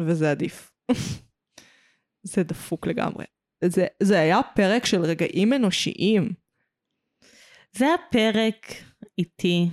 וזה 0.01 0.31
עדיף. 0.31 0.73
זה 2.23 2.43
דפוק 2.43 2.87
לגמרי. 2.87 3.25
זה, 3.65 3.87
זה 4.03 4.21
היה 4.21 4.41
פרק 4.55 4.87
של 4.87 5.01
רגעים 5.01 5.53
אנושיים. 5.53 6.33
זה 7.73 7.85
היה 7.85 7.95
פרק 8.11 8.67
איטי, 9.19 9.69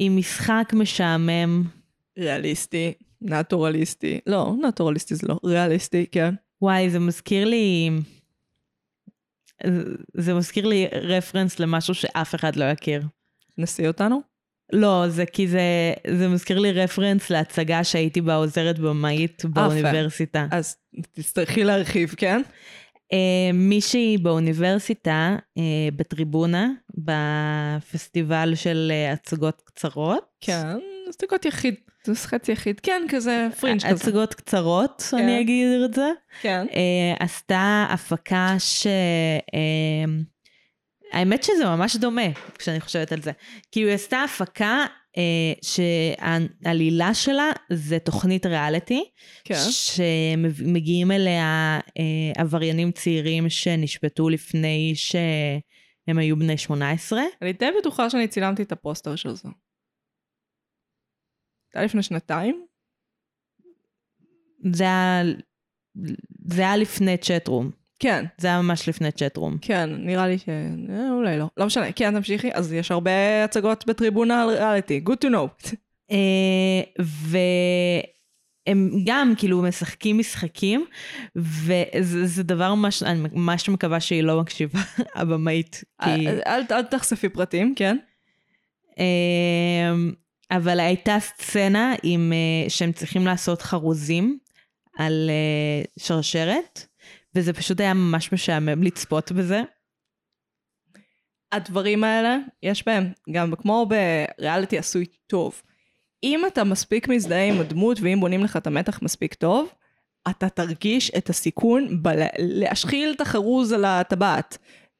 עם 0.00 0.16
משחק 0.16 0.72
משעמם. 0.72 1.64
ריאליסטי, 2.18 2.92
נטורליסטי. 3.20 4.20
לא, 4.26 4.54
נטורליסטי 4.68 5.14
זה 5.14 5.26
לא. 5.28 5.38
ריאליסטי, 5.44 6.06
כן. 6.12 6.34
וואי, 6.62 6.90
זה 6.90 6.98
מזכיר 6.98 7.44
לי... 7.44 7.90
זה 10.14 10.34
מזכיר 10.34 10.66
לי 10.66 10.86
רפרנס 10.86 11.58
למשהו 11.58 11.94
שאף 11.94 12.34
אחד 12.34 12.56
לא 12.56 12.64
יכיר. 12.64 13.02
תנסי 13.58 13.88
אותנו? 13.88 14.20
לא, 14.72 15.04
זה 15.08 15.26
כי 15.26 15.48
זה, 15.48 15.92
זה 16.18 16.28
מזכיר 16.28 16.58
לי 16.58 16.72
רפרנס 16.72 17.30
להצגה 17.30 17.84
שהייתי 17.84 18.20
בה 18.20 18.34
עוזרת 18.34 18.78
במאית 18.78 19.44
באוניברסיטה. 19.44 20.46
אז 20.50 20.76
תצטרכי 21.12 21.64
להרחיב, 21.64 22.14
כן? 22.16 22.42
אה, 23.12 23.52
מישהי 23.54 24.18
באוניברסיטה, 24.18 25.36
אה, 25.58 25.62
בטריבונה, 25.96 26.68
בפסטיבל 26.94 28.54
של 28.54 28.92
אה, 28.94 29.12
הצגות 29.12 29.62
קצרות. 29.64 30.24
כן, 30.40 30.76
הצגות 31.08 31.44
יחיד, 31.44 31.74
זה 32.04 32.14
חצי 32.14 32.52
יחיד. 32.52 32.80
כן, 32.80 33.02
כזה 33.08 33.48
פרינג' 33.60 33.80
כזה. 33.80 33.94
הצגות 33.94 34.34
קצרות, 34.34 35.02
כן. 35.10 35.16
אני 35.16 35.40
אגיד 35.40 35.82
את 35.84 35.94
זה. 35.94 36.10
כן. 36.40 36.66
אה, 36.74 37.24
עשתה 37.24 37.86
הפקה 37.90 38.54
ש... 38.58 38.86
אה, 39.54 40.04
האמת 41.12 41.42
שזה 41.42 41.64
ממש 41.64 41.96
דומה, 41.96 42.22
כשאני 42.58 42.80
חושבת 42.80 43.12
על 43.12 43.22
זה. 43.22 43.32
כי 43.72 43.80
היא 43.80 43.94
עשתה 43.94 44.22
הפקה 44.22 44.86
שהעלילה 45.62 47.14
שלה 47.14 47.50
זה 47.72 47.98
תוכנית 47.98 48.46
ריאליטי, 48.46 49.10
כן. 49.44 49.54
שמגיעים 49.70 51.10
אליה 51.10 51.80
אה, 51.98 52.42
עבריינים 52.42 52.92
צעירים 52.92 53.50
שנשפטו 53.50 54.28
לפני 54.28 54.92
שהם 54.94 56.18
היו 56.18 56.36
בני 56.36 56.58
18. 56.58 57.20
אני 57.42 57.52
די 57.52 57.68
בטוחה 57.80 58.10
שאני 58.10 58.28
צילמתי 58.28 58.62
את 58.62 58.72
הפוסטר 58.72 59.16
של 59.16 59.34
זה. 59.34 59.48
זה 61.72 61.78
היה 61.78 61.84
לפני 61.84 62.02
שנתיים? 62.02 62.66
זה 64.72 64.84
היה, 64.84 65.22
זה 66.44 66.62
היה 66.62 66.76
לפני 66.76 67.16
צ'טרום. 67.16 67.70
כן, 67.98 68.24
זה 68.38 68.48
היה 68.48 68.62
ממש 68.62 68.88
לפני 68.88 69.12
צ'טרום. 69.12 69.56
כן, 69.60 69.90
נראה 69.98 70.28
לי 70.28 70.38
ש... 70.38 70.48
אה, 70.90 71.10
אולי 71.10 71.38
לא. 71.38 71.46
לא 71.56 71.66
משנה, 71.66 71.92
כן, 71.92 72.14
תמשיכי. 72.14 72.48
אז 72.54 72.72
יש 72.72 72.90
הרבה 72.90 73.44
הצגות 73.44 73.86
בטריבונה 73.86 74.42
על 74.42 74.48
ריאליטי. 74.48 75.00
Good 75.08 75.26
to 75.26 75.28
know. 75.28 75.68
אה, 76.10 77.04
והם 78.58 78.90
גם 79.04 79.32
כאילו 79.36 79.62
משחקים 79.62 80.18
משחקים, 80.18 80.84
וזה 81.36 82.26
זה 82.26 82.42
דבר 82.42 82.74
ממש, 82.74 83.02
אני 83.02 83.20
ממש 83.32 83.68
מקווה 83.68 84.00
שהיא 84.00 84.22
לא 84.22 84.40
מקשיבה, 84.40 84.80
הבמאית. 85.14 85.84
כי... 86.04 86.10
אל, 86.10 86.40
אל, 86.46 86.62
אל 86.70 86.82
תחשפי 86.82 87.28
פרטים, 87.28 87.74
כן? 87.76 87.96
אה, 88.98 89.94
אבל 90.50 90.80
הייתה 90.80 91.16
סצנה 91.20 91.94
עם, 92.02 92.32
אה, 92.32 92.70
שהם 92.70 92.92
צריכים 92.92 93.26
לעשות 93.26 93.62
חרוזים 93.62 94.38
על 94.98 95.30
אה, 95.30 96.04
שרשרת, 96.04 96.87
וזה 97.38 97.52
פשוט 97.52 97.80
היה 97.80 97.94
ממש 97.94 98.32
משעמם 98.32 98.82
לצפות 98.82 99.32
בזה. 99.32 99.62
הדברים 101.52 102.04
האלה, 102.04 102.38
יש 102.62 102.86
בהם, 102.86 103.12
גם 103.32 103.54
כמו 103.56 103.86
בריאליטי 103.88 104.78
עשוי 104.78 105.06
טוב. 105.26 105.62
אם 106.22 106.46
אתה 106.46 106.64
מספיק 106.64 107.08
מזדהה 107.08 107.48
עם 107.48 107.60
הדמות 107.60 107.98
ואם 108.00 108.20
בונים 108.20 108.44
לך 108.44 108.56
את 108.56 108.66
המתח 108.66 109.02
מספיק 109.02 109.34
טוב, 109.34 109.68
אתה 110.30 110.48
תרגיש 110.48 111.10
את 111.10 111.30
הסיכון 111.30 112.02
בלהשחיל 112.02 113.12
את 113.16 113.20
החרוז 113.20 113.72
על 113.72 113.84
הטבעת, 113.84 114.58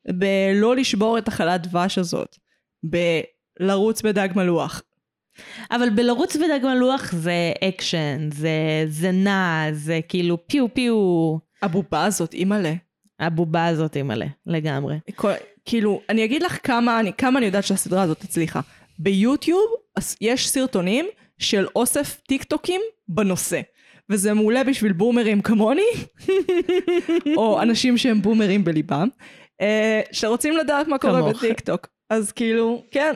בלא 0.08 0.76
לשבור 0.76 1.18
את 1.18 1.28
החלת 1.28 1.66
דבש 1.66 1.98
הזאת, 1.98 2.36
בלרוץ 2.82 4.02
בדג 4.02 4.28
מלוח. 4.36 4.82
אבל 5.70 5.90
בלרוץ 5.90 6.36
בדג 6.36 6.60
מלוח 6.66 7.12
זה 7.12 7.52
אקשן, 7.68 8.30
זה, 8.32 8.84
זה 8.86 9.10
נע, 9.10 9.66
זה 9.72 10.00
כאילו 10.08 10.46
פיו 10.46 10.74
פיו. 10.74 11.47
הבובה 11.62 12.04
הזאת, 12.04 12.34
אימא'לה. 12.34 12.72
הבובה 13.20 13.66
הזאת 13.66 13.96
מלא, 13.96 14.26
לגמרי. 14.46 14.96
כל- 15.16 15.32
כאילו, 15.64 16.00
אני 16.08 16.24
אגיד 16.24 16.42
לך 16.42 16.58
כמה 16.62 17.00
אני, 17.00 17.12
כמה 17.12 17.38
אני 17.38 17.46
יודעת 17.46 17.64
שהסדרה 17.64 18.02
הזאת 18.02 18.22
הצליחה. 18.24 18.60
ביוטיוב 18.98 19.64
יש 20.20 20.48
סרטונים 20.48 21.06
של 21.38 21.66
אוסף 21.76 22.20
טיקטוקים 22.28 22.80
בנושא. 23.08 23.60
וזה 24.10 24.34
מעולה 24.34 24.64
בשביל 24.64 24.92
בומרים 24.92 25.40
כמוני, 25.42 25.82
או 27.36 27.62
אנשים 27.62 27.98
שהם 27.98 28.22
בומרים 28.22 28.64
בליבם, 28.64 29.08
אה, 29.60 30.00
שרוצים 30.12 30.56
לדעת 30.56 30.88
מה 30.88 30.98
קורה. 30.98 31.32
בטיקטוק. 31.32 31.86
אז 32.10 32.32
כאילו, 32.32 32.82
כן, 32.90 33.12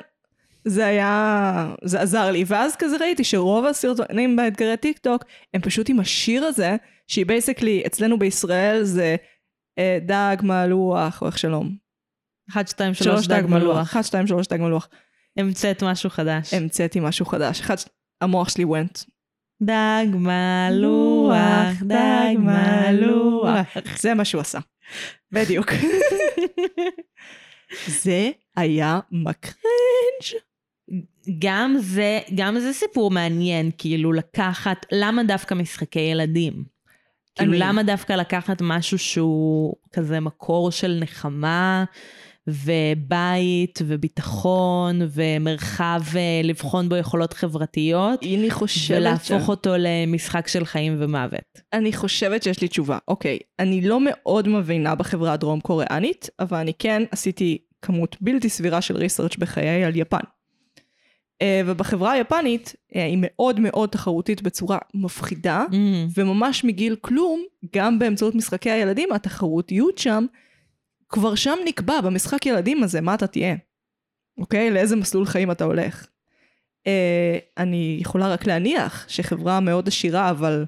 זה 0.65 0.87
היה, 0.87 1.75
זה 1.85 2.01
עזר 2.01 2.31
לי. 2.31 2.45
ואז 2.47 2.77
כזה 2.77 2.97
ראיתי 2.97 3.25
שרוב 3.25 3.65
הסרטונים 3.67 4.37
באתגרי 4.37 4.77
טיקטוק, 4.77 5.25
הם 5.55 5.61
פשוט 5.61 5.89
עם 5.91 6.01
השיר 6.01 6.45
הזה, 6.45 6.77
שהיא 7.07 7.27
basically, 7.27 7.83
אצלנו 7.87 8.19
בישראל 8.19 8.83
זה 8.83 9.17
אה, 9.79 9.99
דג 10.07 10.37
מלוח, 10.43 11.23
או 11.23 11.27
איך 11.27 11.39
שלום. 11.39 11.77
1, 12.51 12.69
2, 12.69 12.95
3, 12.95 13.27
דג 13.27 13.43
מלוח. 13.49 13.79
1, 13.91 14.05
2, 14.05 14.27
3 14.27 14.47
דג 14.47 14.61
מלוח. 14.61 14.89
המצאת 15.37 15.83
משהו 15.83 16.11
חדש. 16.11 16.55
המצאתי 16.55 17.01
משהו 17.01 17.27
חדש. 17.27 17.61
אחד, 17.61 17.75
המוח 18.21 18.49
שלי 18.49 18.65
went. 18.65 18.99
דג 19.63 20.07
מלוח, 20.15 21.83
דג 21.83 22.35
מלוח. 22.39 23.67
זה 23.99 24.15
מה 24.15 24.25
שהוא 24.25 24.41
עשה. 24.41 24.59
בדיוק. 25.33 25.71
זה 28.03 28.31
היה 28.57 29.01
מקרינג'. 29.11 30.43
גם 31.39 31.77
זה, 31.79 32.21
גם 32.35 32.59
זה 32.59 32.73
סיפור 32.73 33.11
מעניין, 33.11 33.71
כאילו 33.79 34.13
לקחת, 34.13 34.87
למה 34.93 35.25
דווקא 35.25 35.55
משחקי 35.55 36.01
ילדים? 36.01 36.65
כאילו 37.35 37.53
למה 37.53 37.83
דווקא 37.83 38.13
לקחת 38.13 38.63
משהו 38.63 38.99
שהוא 38.99 39.75
כזה 39.93 40.21
מקור 40.21 40.71
של 40.71 40.99
נחמה 41.01 41.85
ובית 42.47 43.79
וביטחון 43.87 45.01
ומרחב 45.13 46.01
אה, 46.17 46.41
לבחון 46.45 46.89
בו 46.89 46.97
יכולות 46.97 47.33
חברתיות, 47.33 48.23
אני 48.23 48.51
חושבת 48.51 48.85
ש... 48.85 48.91
ולהפוך 48.91 49.49
אותו 49.49 49.71
למשחק 49.79 50.49
של 50.49 50.65
חיים 50.65 50.97
ומוות. 50.99 51.61
אני 51.73 51.93
חושבת 51.93 52.43
שיש 52.43 52.61
לי 52.61 52.69
תשובה. 52.69 52.99
אוקיי, 53.09 53.39
אני 53.59 53.81
לא 53.81 53.99
מאוד 54.05 54.49
מבינה 54.49 54.95
בחברה 54.95 55.33
הדרום 55.33 55.61
קוריאנית, 55.61 56.29
אבל 56.41 56.59
אני 56.59 56.73
כן 56.79 57.03
עשיתי 57.11 57.59
כמות 57.83 58.17
בלתי 58.21 58.49
סבירה 58.49 58.81
של 58.81 58.97
ריסרצ' 58.97 59.37
בחיי 59.37 59.85
על 59.85 59.97
יפן. 59.97 60.23
אה, 61.43 61.63
ובחברה 61.67 62.13
היפנית 62.13 62.75
אה, 62.97 63.05
היא 63.05 63.19
מאוד 63.21 63.61
מאוד 63.61 63.89
תחרותית 63.89 64.43
בצורה 64.43 64.79
מפחידה, 64.95 65.65
Mm. 65.71 65.75
וממש 66.17 66.65
מגיל 66.65 66.97
כלום, 67.01 67.43
גם 67.77 67.99
באמצעות 67.99 68.35
משחקי 68.35 68.71
הילדים, 68.71 69.13
התחרותיות 69.13 69.99
שם, 69.99 70.27
כבר 71.09 71.35
שם 71.35 71.57
נקבע 71.65 72.01
במשחק 72.01 72.47
ילדים 72.47 72.83
הזה 72.83 73.01
מה 73.01 73.15
אתה 73.15 73.27
תהיה. 73.27 73.57
אוקיי? 74.39 74.71
לאיזה 74.71 74.97
מסלול 74.97 75.27
חיים 75.27 75.51
אתה 75.51 75.65
הולך. 75.65 76.07
אה, 76.87 77.39
אני 77.59 77.99
יכולה 78.01 78.33
רק 78.33 78.47
להניח 78.47 79.05
שחברה 79.09 79.61
מאוד 79.61 79.89
עשירה, 79.89 80.31
אבל 80.31 80.65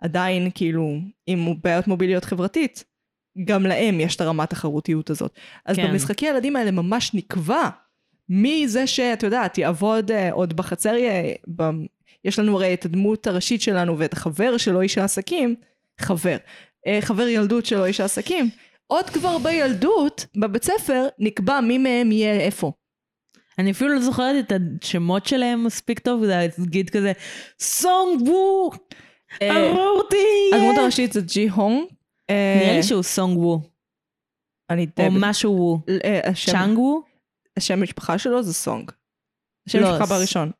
עדיין 0.00 0.50
כאילו 0.54 0.98
עם 1.26 1.54
בעיות 1.64 1.86
מוביליות 1.86 2.24
חברתית, 2.24 2.84
גם 3.44 3.66
להם 3.66 4.00
יש 4.00 4.16
את 4.16 4.20
הרמת 4.20 4.50
תחרותיות 4.50 5.10
הזאת. 5.10 5.32
אז 5.66 5.76
כן. 5.76 5.82
כן. 5.82 5.90
במשחקי 5.90 6.26
הילדים 6.26 6.56
האלה 6.56 6.70
ממש 6.70 7.14
נקבע 7.14 7.68
מי 8.28 8.68
זה 8.68 8.86
שאת 8.86 9.22
יודעת, 9.22 9.58
יעבוד 9.58 10.10
אה, 10.10 10.32
עוד 10.32 10.56
בחצר, 10.56 10.94
אה, 10.94 11.32
ב... 11.56 11.62
יש 12.24 12.38
לנו 12.38 12.56
הרי 12.56 12.74
את 12.74 12.84
הדמות 12.84 13.26
הראשית 13.26 13.62
שלנו 13.62 13.98
ואת 13.98 14.12
החבר 14.12 14.56
שלו 14.56 14.80
איש 14.80 14.98
העסקים, 14.98 15.54
חבר, 16.00 16.36
אה, 16.86 16.98
חבר 17.00 17.28
ילדות 17.28 17.66
שלו 17.66 17.84
איש 17.84 18.00
העסקים, 18.00 18.50
עוד 18.86 19.10
כבר 19.10 19.38
בילדות, 19.38 20.26
בבית 20.36 20.64
ספר, 20.64 21.06
נקבע 21.18 21.60
מי 21.60 21.78
מהם 21.78 22.12
יהיה 22.12 22.40
איפה. 22.40 22.72
אני 23.58 23.70
אפילו 23.70 23.94
לא 23.94 24.00
זוכרת 24.00 24.52
את 24.52 24.52
השמות 24.82 25.26
שלהם 25.26 25.64
מספיק 25.64 25.98
טוב, 25.98 26.24
זה 26.24 26.46
להגיד 26.58 26.90
כזה, 26.90 27.12
סונג 27.60 28.28
וו, 28.28 28.70
אה, 29.42 29.70
ארותי. 29.70 30.16
הדמות 30.54 30.78
הראשית 30.78 31.12
זה 31.12 31.20
ג'י 31.20 31.48
הונג. 31.48 31.84
אה, 32.30 32.60
נראה 32.62 32.76
לי 32.76 32.82
שהוא 32.82 33.02
סונג 33.02 33.38
וו, 33.38 33.60
אני 34.70 34.86
די... 34.86 35.06
או 35.06 35.08
משהו 35.12 35.52
וו. 35.52 35.80
צ'אנג 36.46 36.78
וו? 36.78 37.02
השם 37.58 37.82
משפחה 37.82 38.18
שלו 38.18 38.42
זה 38.42 38.54
סונג. 38.54 38.90
השם 39.68 39.78
לא, 39.80 39.90
משפחה 39.92 40.06
ס- 40.06 40.08
בראשון. 40.10 40.50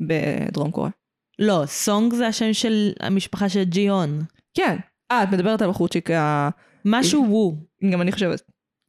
בדרום 0.00 0.70
קוריאה. 0.70 0.92
לא, 1.38 1.62
סונג 1.66 2.14
זה 2.14 2.26
השם 2.26 2.52
של 2.52 2.92
המשפחה 3.00 3.48
של 3.48 3.64
ג'יון. 3.64 4.20
כן. 4.54 4.76
אה, 5.10 5.22
את 5.22 5.28
מדברת 5.32 5.62
על 5.62 5.70
בחורצ'יק 5.70 6.10
ה... 6.10 6.48
משהו 6.84 7.24
וו. 7.28 7.56
גם 7.92 8.02
אני 8.02 8.12
חושבת. 8.12 8.42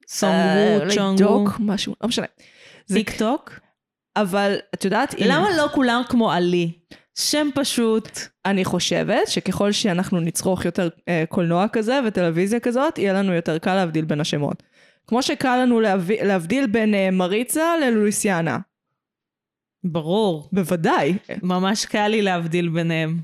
סונג 0.07 0.33
אה, 0.33 0.79
וו, 0.83 0.95
צ'ונג 0.95 1.21
וו. 1.21 1.45
משהו, 1.59 1.95
לא 2.01 2.07
משנה. 2.07 2.25
טיק 2.93 3.17
טוק? 3.17 3.59
אבל 4.15 4.55
את 4.73 4.85
יודעת, 4.85 5.15
למה 5.19 5.47
לא 5.57 5.67
כולם 5.73 6.01
כמו 6.09 6.31
עלי? 6.31 6.71
שם 7.19 7.47
פשוט. 7.55 8.09
אני 8.45 8.65
חושבת 8.65 9.27
שככל 9.27 9.71
שאנחנו 9.71 10.19
נצרוך 10.19 10.65
יותר 10.65 10.89
אה, 11.07 11.23
קולנוע 11.29 11.67
כזה 11.67 11.99
וטלוויזיה 12.07 12.59
כזאת, 12.59 12.97
יהיה 12.97 13.13
לנו 13.13 13.33
יותר 13.33 13.57
קל 13.57 13.75
להבדיל 13.75 14.05
בין 14.05 14.21
השמות. 14.21 14.63
כמו 15.07 15.23
שקל 15.23 15.57
לנו 15.63 15.79
להביא, 15.79 16.23
להבדיל 16.23 16.67
בין 16.67 16.93
אה, 16.93 17.12
מריצה 17.12 17.77
ללואיסיאנה. 17.77 18.57
ברור. 19.83 20.49
בוודאי. 20.51 21.13
ממש 21.43 21.85
קל 21.85 22.07
לי 22.07 22.21
להבדיל 22.21 22.69
ביניהם. 22.69 23.17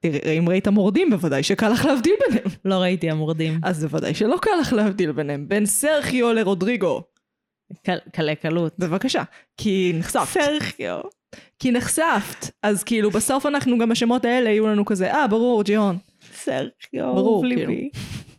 תראי, 0.00 0.38
אם 0.38 0.48
ראית 0.48 0.68
מורדים, 0.68 1.10
בוודאי 1.10 1.42
שקל 1.42 1.68
לך 1.68 1.84
להבדיל 1.84 2.14
ביניהם. 2.28 2.46
לא 2.64 2.74
ראיתי 2.74 3.10
המורדים. 3.10 3.60
אז 3.62 3.84
בוודאי 3.84 4.14
שלא 4.14 4.36
קל 4.42 4.50
לך 4.60 4.72
להבדיל 4.72 5.12
ביניהם. 5.12 5.48
בין 5.48 5.66
סרחיו 5.66 6.32
לרודריגו. 6.32 7.02
קל- 7.82 7.98
קלי 8.12 8.36
קלות. 8.36 8.74
בבקשה. 8.78 9.22
כי 9.56 9.92
נחשפת. 9.98 10.24
סרחיו. 10.40 11.00
כי 11.58 11.70
נחשפת. 11.72 12.50
אז 12.62 12.84
כאילו, 12.84 13.10
בסוף 13.10 13.46
אנחנו 13.46 13.78
גם 13.78 13.88
בשמות 13.88 14.24
האלה 14.24 14.50
יהיו 14.50 14.66
לנו 14.66 14.84
כזה, 14.84 15.12
אה, 15.12 15.26
ברור, 15.28 15.62
ג'יון. 15.62 15.98
סרחיו. 16.34 17.14
ברור, 17.14 17.44
ליבי. 17.46 17.66
כאילו. 17.66 18.33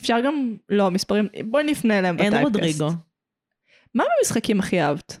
אפשר 0.00 0.16
גם, 0.24 0.56
לא, 0.68 0.90
מספרים, 0.90 1.28
בואי 1.44 1.64
נפנה 1.64 1.98
אליהם 1.98 2.18
אין 2.18 2.32
בטייפקאסט. 2.32 2.54
רודריגו. 2.80 2.88
מה 3.94 4.04
במשחקים 4.18 4.60
הכי 4.60 4.80
אהבת? 4.82 5.18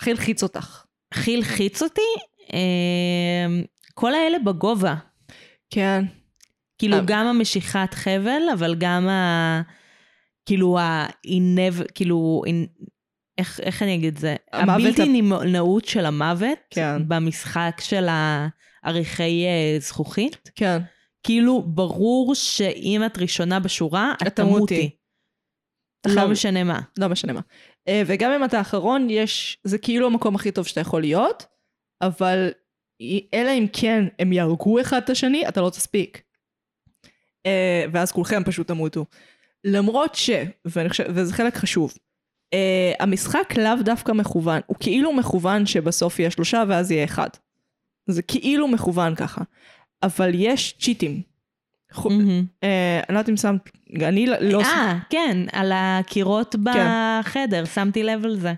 הכי 0.00 0.10
הלחיץ 0.10 0.42
אותך. 0.42 0.84
הכי 1.12 1.36
הלחיץ 1.36 1.82
אותי? 1.82 2.00
אמ, 2.52 3.62
כל 3.94 4.14
האלה 4.14 4.38
בגובה. 4.38 4.94
כן. 5.70 6.04
כאילו 6.78 6.96
אה. 6.96 7.02
גם 7.06 7.26
המשיכת 7.26 7.94
חבל, 7.94 8.42
אבל 8.54 8.74
גם 8.78 9.08
ה... 9.08 9.62
כאילו 10.46 10.78
האינב... 10.80 11.82
כאילו... 11.94 12.42
אין- 12.46 12.66
איך, 13.38 13.60
איך 13.60 13.82
אני 13.82 13.94
אגיד 13.94 14.14
את 14.14 14.20
זה? 14.20 14.36
הבלתי 14.52 15.02
ה- 15.02 15.04
נמנעות 15.04 15.84
של 15.84 16.06
המוות 16.06 16.58
כן. 16.70 17.02
במשחק 17.08 17.80
של 17.80 18.06
העריכי 18.10 19.44
אה, 19.46 19.76
זכוכית. 19.80 20.50
כן. 20.54 20.78
כאילו 21.22 21.62
ברור 21.62 22.34
שאם 22.34 23.02
את 23.06 23.18
ראשונה 23.18 23.60
בשורה, 23.60 24.14
את 24.26 24.36
תמותי. 24.36 24.90
לא 26.06 26.12
חייב- 26.14 26.30
משנה 26.30 26.64
מה. 26.64 26.80
לא 26.98 27.08
משנה 27.08 27.32
מה. 27.32 27.40
אה, 27.88 28.02
וגם 28.06 28.30
אם 28.32 28.44
אתה 28.44 28.60
אחרון, 28.60 29.10
יש, 29.10 29.58
זה 29.64 29.78
כאילו 29.78 30.06
המקום 30.06 30.34
הכי 30.34 30.52
טוב 30.52 30.66
שאתה 30.66 30.80
יכול 30.80 31.00
להיות, 31.00 31.46
אבל 32.02 32.50
אלא 33.34 33.50
אם 33.50 33.66
כן 33.72 34.04
הם 34.18 34.32
יהרגו 34.32 34.80
אחד 34.80 35.00
את 35.04 35.10
השני, 35.10 35.48
אתה 35.48 35.60
לא 35.60 35.70
תספיק. 35.70 36.22
אה, 37.46 37.84
ואז 37.92 38.12
כולכם 38.12 38.42
פשוט 38.44 38.68
תמותו. 38.68 39.04
למרות 39.64 40.14
ש, 40.14 40.30
ואני 40.64 40.88
חושב, 40.88 41.04
וזה 41.14 41.34
חלק 41.34 41.54
חשוב, 41.54 41.94
אה, 42.54 42.92
המשחק 43.00 43.54
לאו 43.58 43.82
דווקא 43.84 44.12
מכוון, 44.12 44.60
הוא 44.66 44.76
כאילו 44.80 45.12
מכוון 45.12 45.66
שבסוף 45.66 46.18
יהיה 46.18 46.30
שלושה 46.30 46.62
ואז 46.68 46.90
יהיה 46.90 47.04
אחד. 47.04 47.28
זה 48.06 48.22
כאילו 48.22 48.68
מכוון 48.68 49.14
ככה. 49.14 49.42
אבל 50.02 50.30
יש 50.34 50.74
צ'יטים. 50.80 51.22
אה, 52.62 53.00
אני 53.08 53.14
לא 53.14 53.18
יודעת 53.18 53.28
אם 53.28 53.36
שמת, 53.36 53.70
אני 54.02 54.26
לא... 54.26 54.62
אה, 54.62 54.98
כן, 55.10 55.38
על 55.52 55.72
הקירות 55.74 56.56
כן. 56.64 57.20
בחדר, 57.20 57.64
שמתי 57.64 58.02
לב 58.02 58.24
על 58.24 58.36
זה. 58.36 58.52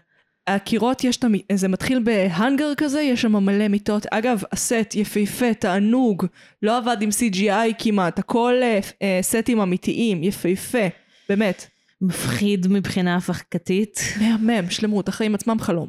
הקירות 0.47 1.05
יש 1.05 1.17
את 1.17 1.25
המ... 1.25 1.35
זה 1.53 1.69
מתחיל 1.69 2.03
בהאנגר 2.05 2.73
כזה, 2.77 3.03
יש 3.03 3.23
שם 3.23 3.33
מלא 3.33 3.69
מיטות. 3.69 4.07
אגב, 4.07 4.43
הסט 4.53 4.95
יפהפה, 4.95 5.55
תענוג, 5.55 6.27
לא 6.63 6.79
עבד 6.79 6.97
עם 7.03 7.09
CGI 7.09 7.75
כמעט, 7.79 8.19
הכל 8.19 8.55
אה, 8.63 8.81
אה, 9.03 9.19
סטים 9.23 9.61
אמיתיים, 9.61 10.23
יפהפה, 10.23 10.87
באמת. 11.29 11.67
מפחיד 12.01 12.67
מבחינה 12.71 13.17
הפקתית. 13.17 14.01
מהמם, 14.21 14.71
שלמות, 14.71 15.09
החיים 15.09 15.35
עצמם 15.35 15.57
חלום. 15.61 15.89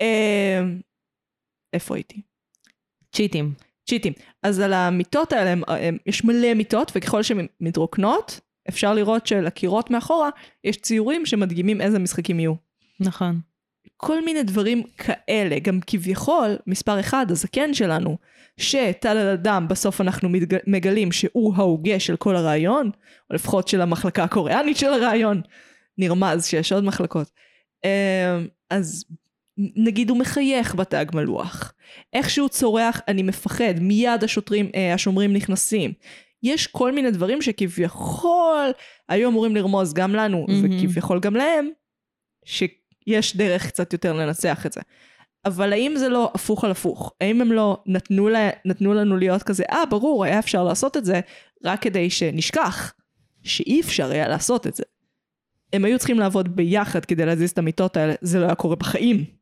אה, 0.00 0.62
איפה 1.72 1.94
הייתי? 1.94 2.20
צ'יטים. 3.12 3.52
צ'יטים. 3.88 4.12
אז 4.42 4.60
על 4.60 4.72
המיטות 4.72 5.32
האלה, 5.32 5.50
הם, 5.50 5.62
הם, 5.68 5.96
יש 6.06 6.24
מלא 6.24 6.54
מיטות, 6.54 6.92
וככל 6.94 7.22
שהן 7.22 7.46
מתרוקנות, 7.60 8.40
אפשר 8.68 8.94
לראות 8.94 9.26
שלקירות 9.26 9.90
מאחורה 9.90 10.30
יש 10.64 10.76
ציורים 10.76 11.26
שמדגימים 11.26 11.80
איזה 11.80 11.98
משחקים 11.98 12.40
יהיו. 12.40 12.54
נכון. 13.00 13.40
כל 13.96 14.24
מיני 14.24 14.42
דברים 14.42 14.82
כאלה, 14.98 15.58
גם 15.58 15.80
כביכול, 15.86 16.56
מספר 16.66 17.00
אחד, 17.00 17.26
הזקן 17.30 17.74
שלנו, 17.74 18.18
שטל 18.56 19.08
על 19.08 19.28
הדם, 19.28 19.66
בסוף 19.70 20.00
אנחנו 20.00 20.28
מתג... 20.28 20.56
מגלים 20.66 21.12
שהוא 21.12 21.54
ההוגה 21.56 22.00
של 22.00 22.16
כל 22.16 22.36
הרעיון, 22.36 22.90
או 23.30 23.34
לפחות 23.34 23.68
של 23.68 23.80
המחלקה 23.80 24.24
הקוריאנית 24.24 24.76
של 24.76 24.92
הרעיון, 24.92 25.40
נרמז 25.98 26.46
שיש 26.46 26.72
עוד 26.72 26.84
מחלקות. 26.84 27.30
אמ, 27.84 27.90
אז 28.70 29.04
נגיד 29.76 30.10
הוא 30.10 30.18
מחייך 30.18 30.74
בתג 30.74 31.06
מלוח. 31.14 31.72
איך 32.12 32.30
שהוא 32.30 32.48
צורח, 32.48 33.00
אני 33.08 33.22
מפחד, 33.22 33.74
מיד 33.80 34.24
השוטרים, 34.24 34.70
אה, 34.74 34.94
השומרים 34.94 35.32
נכנסים. 35.32 35.92
יש 36.42 36.66
כל 36.66 36.92
מיני 36.92 37.10
דברים 37.10 37.42
שכביכול 37.42 38.70
היו 39.08 39.28
אמורים 39.28 39.56
לרמוז 39.56 39.92
גם 39.92 40.14
לנו, 40.14 40.46
מהמם. 40.48 40.84
וכביכול 40.84 41.20
גם 41.20 41.36
להם, 41.36 41.68
שיש 42.44 43.36
דרך 43.36 43.66
קצת 43.66 43.92
יותר 43.92 44.12
לנצח 44.12 44.66
את 44.66 44.72
זה. 44.72 44.80
אבל 45.44 45.72
האם 45.72 45.96
זה 45.96 46.08
לא 46.08 46.30
הפוך 46.34 46.64
על 46.64 46.70
הפוך? 46.70 47.12
האם 47.20 47.40
הם 47.40 47.52
לא 47.52 47.82
נתנו, 47.86 48.28
לה, 48.28 48.50
נתנו 48.64 48.94
לנו 48.94 49.16
להיות 49.16 49.42
כזה, 49.42 49.64
אה, 49.70 49.86
ברור, 49.86 50.24
היה 50.24 50.38
אפשר 50.38 50.64
לעשות 50.64 50.96
את 50.96 51.04
זה, 51.04 51.20
רק 51.64 51.82
כדי 51.82 52.10
שנשכח 52.10 52.92
שאי 53.42 53.80
אפשר 53.80 54.10
היה 54.10 54.28
לעשות 54.28 54.66
את 54.66 54.74
זה. 54.74 54.82
הם 55.72 55.84
היו 55.84 55.98
צריכים 55.98 56.18
לעבוד 56.18 56.56
ביחד 56.56 57.04
כדי 57.04 57.26
להזיז 57.26 57.50
את 57.50 57.58
המיטות 57.58 57.96
האלה, 57.96 58.14
זה 58.20 58.38
לא 58.38 58.44
היה 58.44 58.54
קורה 58.54 58.76
בחיים. 58.76 59.41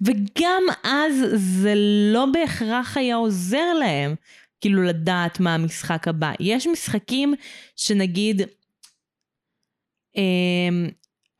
וגם 0.00 0.62
אז 0.84 1.14
זה 1.34 1.74
לא 2.12 2.26
בהכרח 2.32 2.96
היה 2.96 3.16
עוזר 3.16 3.74
להם, 3.80 4.14
כאילו 4.60 4.82
לדעת 4.82 5.40
מה 5.40 5.54
המשחק 5.54 6.08
הבא. 6.08 6.32
יש 6.40 6.66
משחקים 6.66 7.34
שנגיד, 7.76 8.42
אמ, 10.16 10.88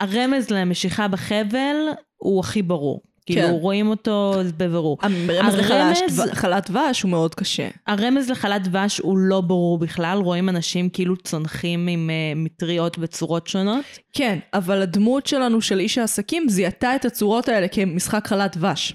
הרמז 0.01 0.51
למשיכה 0.51 1.09
בחבל 1.09 1.77
הוא 2.17 2.41
הכי 2.41 2.63
ברור. 2.63 3.12
כאילו, 3.27 3.43
כן. 3.43 3.51
רואים 3.51 3.89
אותו 3.91 4.35
בבירור. 4.57 4.99
הרמז 5.03 5.55
לחלש- 5.55 5.99
הרמז- 6.03 6.21
דב- 6.21 6.35
חלת 6.35 6.71
דבש 6.71 7.03
הוא 7.03 7.11
מאוד 7.11 7.35
קשה. 7.35 7.69
הרמז 7.87 8.31
לחלת 8.31 8.63
דבש 8.69 8.99
הוא 8.99 9.19
לא 9.19 9.41
ברור 9.41 9.79
בכלל, 9.79 10.19
רואים 10.19 10.49
אנשים 10.49 10.89
כאילו 10.89 11.17
צונחים 11.17 11.87
עם 11.89 12.11
uh, 12.11 12.39
מטריות 12.39 12.99
בצורות 12.99 13.47
שונות. 13.47 13.85
כן, 14.13 14.39
אבל 14.55 14.83
הדמות 14.83 15.27
שלנו 15.27 15.61
של 15.61 15.81
איש 15.81 15.99
העסקים 15.99 16.49
זיהתה 16.49 16.97
את 16.97 17.05
הצורות 17.05 17.49
האלה 17.49 17.69
כמשחק 17.69 18.27
חלת 18.27 18.57
דבש. 18.57 18.95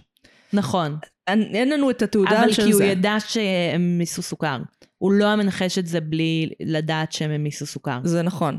נכון. 0.53 0.97
אין 1.27 1.41
אין 1.53 1.69
לנו 1.69 1.89
את 1.89 2.01
התעודה 2.01 2.39
אבל 2.43 2.51
של 2.53 2.63
כי 2.63 2.71
הוא 2.71 2.77
זה. 2.77 2.85
ידע 2.85 3.15
שהם 3.27 3.97
מיסו 3.97 4.21
סוכר. 4.21 4.57
הוא 4.97 5.11
לא 5.11 5.25
היה 5.25 5.35
מנחש 5.35 5.77
את 5.77 5.87
זה 5.87 5.99
בלי 6.01 6.49
לדעת 6.59 7.11
שהם 7.11 7.31
המיסו 7.31 7.65
סוכר. 7.65 7.99
זה 8.03 8.21
נכון. 8.21 8.57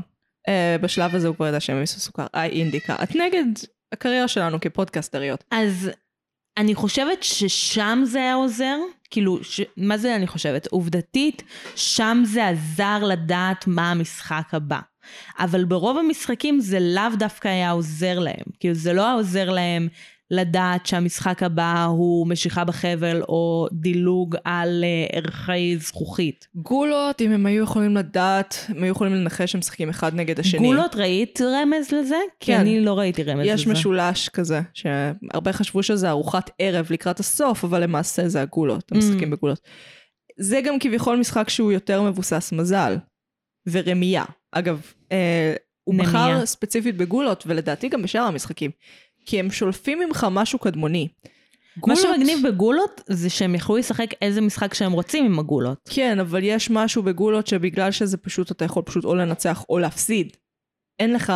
Uh, 0.49 0.51
בשלב 0.81 1.15
הזה 1.15 1.27
הוא 1.27 1.35
כבר 1.35 1.47
ידע 1.47 1.59
שהם 1.59 1.79
מיסו 1.79 1.99
סוכר. 1.99 2.25
היי 2.33 2.51
אינדיקה. 2.51 2.95
את 3.03 3.15
נגד 3.15 3.45
הקריירה 3.91 4.27
שלנו 4.27 4.59
כפודקאסטריות. 4.61 5.43
אז 5.51 5.89
אני 6.57 6.75
חושבת 6.75 7.23
ששם 7.23 8.01
זה 8.05 8.19
היה 8.19 8.33
עוזר, 8.33 8.77
כאילו, 9.09 9.43
ש... 9.43 9.61
מה 9.77 9.97
זה 9.97 10.15
אני 10.15 10.27
חושבת? 10.27 10.67
עובדתית, 10.67 11.43
שם 11.75 12.21
זה 12.25 12.47
עזר 12.47 13.03
לדעת 13.03 13.67
מה 13.67 13.91
המשחק 13.91 14.47
הבא. 14.51 14.79
אבל 15.39 15.65
ברוב 15.65 15.97
המשחקים 15.97 16.59
זה 16.59 16.79
לאו 16.79 17.15
דווקא 17.19 17.47
היה 17.47 17.71
עוזר 17.71 18.19
להם. 18.19 18.45
כאילו, 18.59 18.75
זה 18.75 18.93
לא 18.93 19.01
היה 19.01 19.13
עוזר 19.13 19.49
להם 19.49 19.87
לדעת 20.31 20.85
שהמשחק 20.85 21.43
הבא 21.43 21.85
הוא 21.85 22.27
משיכה 22.27 22.63
בחבל 22.63 23.21
או 23.21 23.67
דילוג 23.71 24.35
על 24.43 24.83
uh, 24.83 25.15
ערכי 25.15 25.77
זכוכית. 25.77 26.47
גולות, 26.55 27.21
אם 27.21 27.31
הם 27.31 27.45
היו 27.45 27.63
יכולים 27.63 27.97
לדעת, 27.97 28.65
הם 28.69 28.83
היו 28.83 28.91
יכולים 28.91 29.13
לנחש 29.13 29.51
שהם 29.51 29.59
משחקים 29.59 29.89
אחד 29.89 30.15
נגד 30.15 30.39
השני. 30.39 30.67
גולות, 30.67 30.95
ראית 30.95 31.41
רמז 31.41 31.91
לזה? 31.91 32.15
כי 32.39 32.51
כן. 32.51 32.59
אני 32.59 32.79
לא 32.79 32.99
ראיתי 32.99 33.23
רמז 33.23 33.45
יש 33.45 33.61
לזה. 33.61 33.71
משולש 33.71 34.29
כזה, 34.29 34.61
שהרבה 34.73 35.53
חשבו 35.53 35.83
שזה 35.83 36.09
ארוחת 36.09 36.49
ערב 36.59 36.87
לקראת 36.91 37.19
הסוף, 37.19 37.63
אבל 37.63 37.83
למעשה 37.83 38.27
זה 38.27 38.41
הגולות, 38.41 38.91
המשחקים 38.91 39.33
Mm. 39.33 39.35
בגולות. 39.35 39.59
זה 40.37 40.61
גם 40.61 40.79
כביכול 40.79 41.17
משחק 41.17 41.49
שהוא 41.49 41.71
יותר 41.71 42.01
מבוסס 42.01 42.51
מזל 42.51 42.97
ורמייה. 43.67 44.25
אגב, 44.51 44.81
אה, 45.11 45.55
הוא 45.83 45.95
נמיה. 45.95 46.07
בחר 46.07 46.45
ספציפית 46.45 46.97
בגולות, 46.97 47.43
ולדעתי 47.47 47.89
גם 47.89 48.01
בשאר 48.01 48.21
המשחקים, 48.21 48.71
כי 49.25 49.39
הם 49.39 49.51
שולפים 49.51 49.99
ממך 49.99 50.27
משהו 50.31 50.59
קדמוני. 50.59 51.07
מה 51.77 51.81
גולות- 51.81 51.99
שמגניב 52.01 52.47
בגולות 52.47 53.01
זה 53.09 53.29
שהם 53.29 53.55
יכלו 53.55 53.77
לשחק 53.77 54.07
איזה 54.21 54.41
משחק 54.41 54.73
שהם 54.73 54.91
רוצים 54.91 55.25
עם 55.25 55.39
הגולות. 55.39 55.89
כן, 55.93 56.19
אבל 56.19 56.43
יש 56.43 56.69
משהו 56.69 57.03
בגולות 57.03 57.47
שבגלל 57.47 57.91
שזה 57.91 58.17
פשוט, 58.17 58.51
אתה 58.51 58.65
יכול 58.65 58.83
פשוט 58.83 59.05
או 59.05 59.15
לנצח 59.15 59.65
או 59.69 59.79
להפסיד. 59.79 60.37
אין 60.99 61.13
לך 61.13 61.33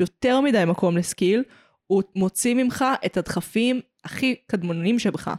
יותר 0.00 0.40
מדי 0.40 0.64
מקום 0.66 0.96
לסקיל, 0.96 1.42
הוא 1.86 2.02
מוציא 2.14 2.54
ממך 2.54 2.84
את 3.06 3.16
הדחפים 3.16 3.80
הכי 4.04 4.34
קדמוניים 4.46 4.98
שבך. 4.98 5.30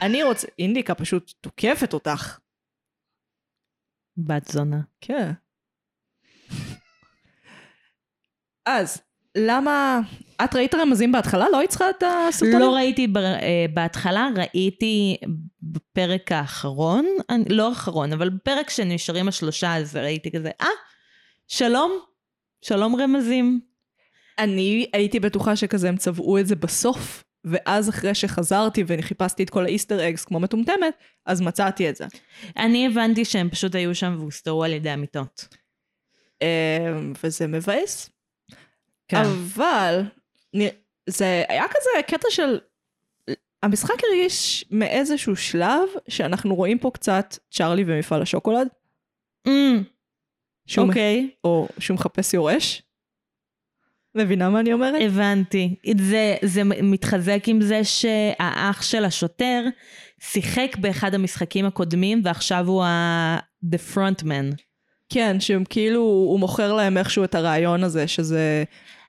אני 0.00 0.22
רוצה, 0.22 0.46
אינדיקה 0.58 0.94
פשוט 0.94 1.32
תוקפת 1.40 1.92
אותך. 1.94 2.38
בת 4.16 4.44
זונה. 4.46 4.80
כן. 5.00 5.30
אז, 8.66 9.02
למה... 9.36 10.00
את 10.44 10.54
ראית 10.54 10.74
רמזים 10.74 11.12
בהתחלה? 11.12 11.46
לא 11.52 11.58
היית 11.58 11.70
צריכה 11.70 11.90
את 11.90 12.02
הסרטונים? 12.28 12.58
לא 12.60 12.74
ראיתי 12.74 13.06
ב- 13.06 13.16
אה, 13.16 13.66
בהתחלה, 13.74 14.28
ראיתי 14.36 15.16
בפרק 15.62 16.32
האחרון, 16.32 17.06
אני- 17.30 17.44
לא 17.48 17.68
האחרון, 17.68 18.12
אבל 18.12 18.28
בפרק 18.28 18.70
שנשארים 18.70 19.28
השלושה, 19.28 19.76
אז 19.76 19.96
ראיתי 19.96 20.30
כזה, 20.30 20.50
אה, 20.60 20.66
שלום, 21.48 21.92
שלום 22.64 22.96
רמזים. 22.96 23.60
אני 24.38 24.86
הייתי 24.92 25.20
בטוחה 25.20 25.56
שכזה 25.56 25.88
הם 25.88 25.96
צבעו 25.96 26.38
את 26.38 26.46
זה 26.46 26.56
בסוף, 26.56 27.24
ואז 27.44 27.88
אחרי 27.88 28.14
שחזרתי 28.14 28.84
וחיפשתי 28.86 29.42
את 29.42 29.50
כל 29.50 29.64
האיסטר 29.64 30.08
אגס 30.08 30.24
כמו 30.24 30.40
מטומטמת, 30.40 30.94
אז 31.26 31.40
מצאתי 31.40 31.90
את 31.90 31.96
זה. 31.96 32.04
אני 32.56 32.86
הבנתי 32.86 33.24
שהם 33.24 33.50
פשוט 33.50 33.74
היו 33.74 33.94
שם 33.94 34.16
והוסתרו 34.18 34.64
על 34.64 34.72
ידי 34.72 34.90
המיטות. 34.90 35.48
אמ, 36.42 37.12
וזה 37.24 37.46
מבאס. 37.46 38.10
כן. 39.10 39.16
אבל 39.16 40.02
זה 41.06 41.44
היה 41.48 41.64
כזה 41.68 42.02
קטע 42.06 42.28
של... 42.30 42.58
המשחק 43.62 43.94
הרגיש 44.04 44.64
מאיזשהו 44.70 45.36
שלב 45.36 45.88
שאנחנו 46.08 46.54
רואים 46.54 46.78
פה 46.78 46.90
קצת 46.94 47.38
צ'ארלי 47.50 47.84
ומפעל 47.86 48.22
השוקולד, 48.22 48.68
שהוא, 50.66 50.88
אוקיי, 50.88 51.30
או 51.44 51.68
שהוא 51.78 51.94
מחפש 51.94 52.34
יורש. 52.34 52.82
מבינה 54.14 54.50
מה 54.50 54.60
אני 54.60 54.72
אומרת? 54.72 55.02
הבנתי. 55.04 55.74
זה, 56.00 56.36
זה 56.42 56.64
מתחזק 56.64 57.42
עם 57.46 57.60
זה 57.60 57.84
שהאח 57.84 58.82
של 58.82 59.04
השוטר 59.04 59.64
שיחק 60.20 60.76
באחד 60.76 61.14
המשחקים 61.14 61.66
הקודמים 61.66 62.20
ועכשיו 62.24 62.68
הוא 62.68 62.84
ה... 62.84 63.38
the 63.64 63.94
frontman. 63.94 64.62
כן, 65.08 65.40
שהם 65.40 65.64
כאילו, 65.64 66.00
הוא 66.00 66.40
מוכר 66.40 66.72
להם 66.72 66.98
איכשהו 66.98 67.24
את 67.24 67.34
הרעיון 67.34 67.84
הזה, 67.84 68.08
שזה... 68.08 68.64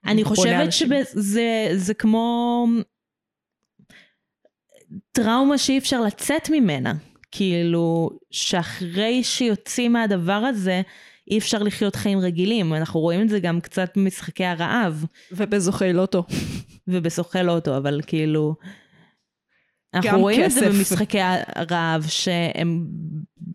אני 0.05 0.23
חושבת. 0.23 0.73
שזה 0.73 1.67
זה 1.75 1.93
כמו 1.93 2.67
טראומה 5.11 5.57
שאי 5.57 5.77
אפשר 5.77 6.01
לצאת 6.01 6.49
ממנה. 6.49 6.93
כאילו, 7.31 8.09
שאחרי 8.31 9.23
שיוצאים 9.23 9.93
מהדבר 9.93 10.33
הזה, 10.33 10.81
אי 11.31 11.37
אפשר 11.37 11.63
לחיות 11.63 11.95
חיים 11.95 12.19
רגילים. 12.19 12.73
אנחנו 12.73 12.99
רואים 12.99 13.21
את 13.21 13.29
זה 13.29 13.39
גם 13.39 13.61
קצת 13.61 13.97
במשחקי 13.97 14.45
הרעב, 14.45 15.05
ובזוכי 15.31 15.93
לוטו. 15.93 16.23
ובסוחל 16.87 17.49
אוטו, 17.49 17.77
אבל 17.77 18.01
כאילו... 18.07 18.55
אנחנו 19.93 20.19
רואים 20.19 20.43
את 20.43 20.51
זה 20.51 20.61
כסף. 20.61 20.75
במשחקי 20.75 21.19
הרעב, 21.55 22.05
שהם 22.07 22.85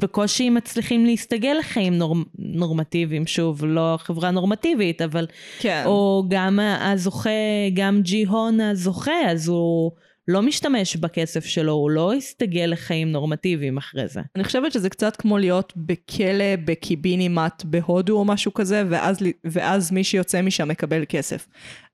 בקושי 0.01 0.51
מצליחים 0.51 1.07
להסתגל 1.07 1.57
לחיים 1.59 1.99
נור... 1.99 2.16
נורמטיביים, 2.39 3.26
שוב, 3.26 3.64
לא 3.64 3.99
חברה 3.99 4.30
נורמטיבית, 4.30 5.03
אבל 5.03 5.26
כן. 5.59 5.82
או 5.87 6.24
גם 6.28 6.59
הזוכה, 6.80 7.30
גם 7.74 8.03
ג'י 8.03 8.24
הון 8.24 8.61
הזוכה, 8.61 9.30
אז 9.30 9.49
הוא 9.49 9.91
לא 10.28 10.42
משתמש 10.42 10.96
בכסף 10.96 11.44
שלו, 11.44 11.72
הוא 11.72 11.90
לא 11.90 12.14
הסתגל 12.14 12.68
לחיים 12.72 13.12
נורמטיביים 13.12 13.76
אחרי 13.76 14.08
זה. 14.08 14.20
אני 14.36 14.44
חושבת 14.44 14.72
שזה 14.72 14.90
קצת 14.90 15.16
כמו 15.16 15.38
להיות 15.38 15.72
בכלא 15.76 16.56
בקיבינימט 16.64 17.64
בהודו 17.64 18.18
או 18.18 18.24
משהו 18.24 18.54
כזה, 18.54 18.82
ואז, 18.88 19.18
ואז 19.44 19.92
מי 19.92 20.04
שיוצא 20.04 20.42
משם 20.42 20.68
מקבל 20.68 21.04
כסף. 21.08 21.46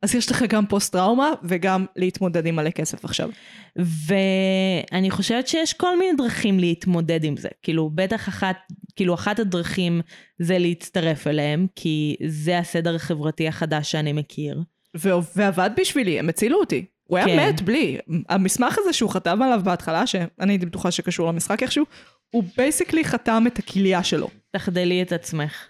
אז 0.03 0.15
יש 0.15 0.31
לך 0.31 0.43
גם 0.43 0.67
פוסט-טראומה 0.67 1.31
וגם 1.45 1.87
להתמודד 1.97 2.47
עם 2.47 2.57
מלא 2.57 2.71
כסף 2.71 3.05
עכשיו. 3.05 3.31
ואני 3.77 5.11
חושבת 5.11 5.49
שיש 5.49 5.73
כל 5.73 5.99
מיני 5.99 6.17
דרכים 6.17 6.61
להתמודד 6.61 7.25
עם 7.25 7.37
זה. 7.37 7.49
כאילו, 7.63 7.91
בטח 7.95 8.29
אחת, 8.29 8.57
כאילו, 8.97 9.15
אחת 9.15 9.39
הדרכים 9.39 10.01
זה 10.39 10.59
להצטרף 10.59 11.27
אליהם, 11.27 11.67
כי 11.77 12.17
זה 12.27 12.59
הסדר 12.59 12.95
החברתי 12.95 13.49
החדש 13.49 13.91
שאני 13.91 14.13
מכיר. 14.13 14.63
ו- 14.97 15.11
ועבד 15.37 15.71
בשבילי, 15.77 16.19
הם 16.19 16.29
הצילו 16.29 16.61
אותי. 16.61 16.85
הוא 17.05 17.19
היה 17.19 17.27
כן. 17.27 17.49
מת 17.49 17.63
בלי. 17.63 17.99
המסמך 18.29 18.79
הזה 18.79 18.93
שהוא 18.93 19.11
חתם 19.11 19.43
עליו 19.43 19.61
בהתחלה, 19.65 20.07
שאני 20.07 20.53
הייתי 20.53 20.67
בטוחה 20.67 20.91
שקשור 20.91 21.29
למשחק 21.29 21.63
איכשהו, 21.63 21.85
הוא 22.31 22.45
basically 22.57 23.05
חתם 23.05 23.45
את 23.47 23.59
הכליה 23.59 24.05
שלו. 24.05 24.29
תחדלי 24.51 25.03
את 25.03 25.13
עצמך. 25.13 25.69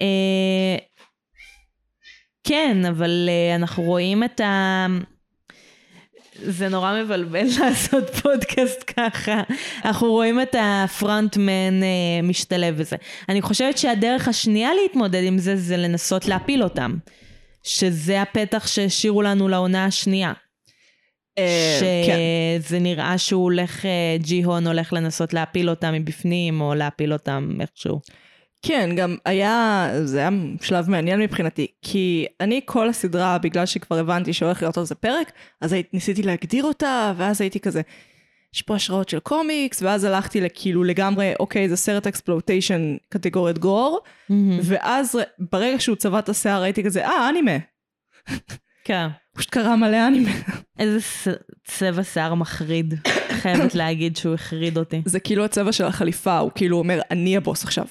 אה, 0.00 0.76
כן, 2.44 2.84
אבל 2.88 3.28
אה, 3.28 3.54
אנחנו 3.54 3.82
רואים 3.82 4.24
את 4.24 4.40
ה... 4.40 4.86
זה 6.42 6.68
נורא 6.68 7.02
מבלבל 7.02 7.46
לעשות 7.60 8.10
פודקאסט 8.10 8.92
ככה. 8.96 9.42
אנחנו 9.84 10.10
רואים 10.10 10.40
את 10.40 10.56
הפרונטמן 10.58 11.82
אה, 11.82 12.22
משתלב 12.22 12.78
בזה. 12.78 12.96
אני 13.28 13.42
חושבת 13.42 13.78
שהדרך 13.78 14.28
השנייה 14.28 14.70
להתמודד 14.82 15.22
עם 15.24 15.38
זה, 15.38 15.56
זה 15.56 15.76
לנסות 15.76 16.28
להפיל 16.28 16.62
אותם. 16.62 16.96
שזה 17.62 18.22
הפתח 18.22 18.66
שהשאירו 18.66 19.22
לנו 19.22 19.48
לעונה 19.48 19.84
השנייה. 19.84 20.32
אה, 21.38 21.78
כן. 22.06 22.16
שזה 22.62 22.78
נראה 22.78 23.18
שהוא 23.18 23.42
הולך, 23.42 23.86
אה, 23.86 24.16
ג'י 24.18 24.42
הון 24.42 24.66
הולך 24.66 24.92
לנסות 24.92 25.34
להפיל 25.34 25.70
אותם 25.70 25.92
מבפנים, 25.92 26.60
או 26.60 26.74
להפיל 26.74 27.12
אותם 27.12 27.50
איכשהו. 27.60 28.00
כן, 28.66 28.90
גם 28.96 29.16
היה, 29.24 29.88
זה 30.04 30.18
היה 30.18 30.30
שלב 30.60 30.90
מעניין 30.90 31.20
מבחינתי, 31.20 31.66
כי 31.82 32.26
אני 32.40 32.60
כל 32.64 32.88
הסדרה, 32.88 33.38
בגלל 33.38 33.66
שכבר 33.66 33.98
הבנתי 33.98 34.32
שהולך 34.32 34.62
להיות 34.62 34.78
על 34.78 34.84
זה 34.84 34.94
פרק, 34.94 35.32
אז 35.60 35.72
היית, 35.72 35.94
ניסיתי 35.94 36.22
להגדיר 36.22 36.64
אותה, 36.64 37.12
ואז 37.16 37.40
הייתי 37.40 37.60
כזה, 37.60 37.80
יש 38.54 38.62
פה 38.62 38.74
השראות 38.74 39.08
של 39.08 39.18
קומיקס, 39.18 39.82
ואז 39.82 40.04
הלכתי 40.04 40.40
לכאילו 40.40 40.84
לגמרי, 40.84 41.32
אוקיי, 41.40 41.68
זה 41.68 41.76
סרט 41.76 42.06
אקספלוטיישן 42.06 42.96
קטגוריית 43.08 43.58
גור, 43.58 44.00
ואז 44.62 45.16
ר- 45.16 45.22
ברגע 45.52 45.80
שהוא 45.80 45.96
צבע 45.96 46.18
את 46.18 46.28
השיער 46.28 46.62
הייתי 46.62 46.84
כזה, 46.84 47.06
אה, 47.06 47.28
אנימה. 47.28 47.56
כן. 48.84 49.06
פשוט 49.36 49.50
קרה 49.50 49.76
מלא 49.76 50.06
אנימה. 50.08 50.30
איזה 50.78 51.00
ס- 51.00 51.28
צבע 51.64 52.04
שיער 52.04 52.34
מחריד. 52.34 52.94
חייבת 53.30 53.74
להגיד 53.74 54.16
שהוא 54.16 54.34
החריד 54.34 54.78
אותי. 54.78 55.02
זה 55.04 55.20
כאילו 55.20 55.44
הצבע 55.44 55.72
של 55.72 55.84
החליפה, 55.84 56.38
הוא 56.38 56.50
כאילו 56.54 56.78
אומר, 56.78 57.00
אני 57.10 57.36
הבוס 57.36 57.64
עכשיו. 57.64 57.86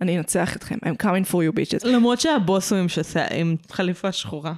אני 0.00 0.18
אנצח 0.18 0.56
אתכם, 0.56 0.74
I'm 0.84 1.02
coming 1.02 1.30
for 1.30 1.34
you 1.34 1.56
bitches. 1.56 1.88
למרות 1.88 2.20
שהבוס 2.20 2.72
הוא 2.72 2.78
עם, 2.78 2.88
שסע... 2.88 3.26
עם 3.34 3.56
חליפה 3.70 4.12
שחורה. 4.12 4.52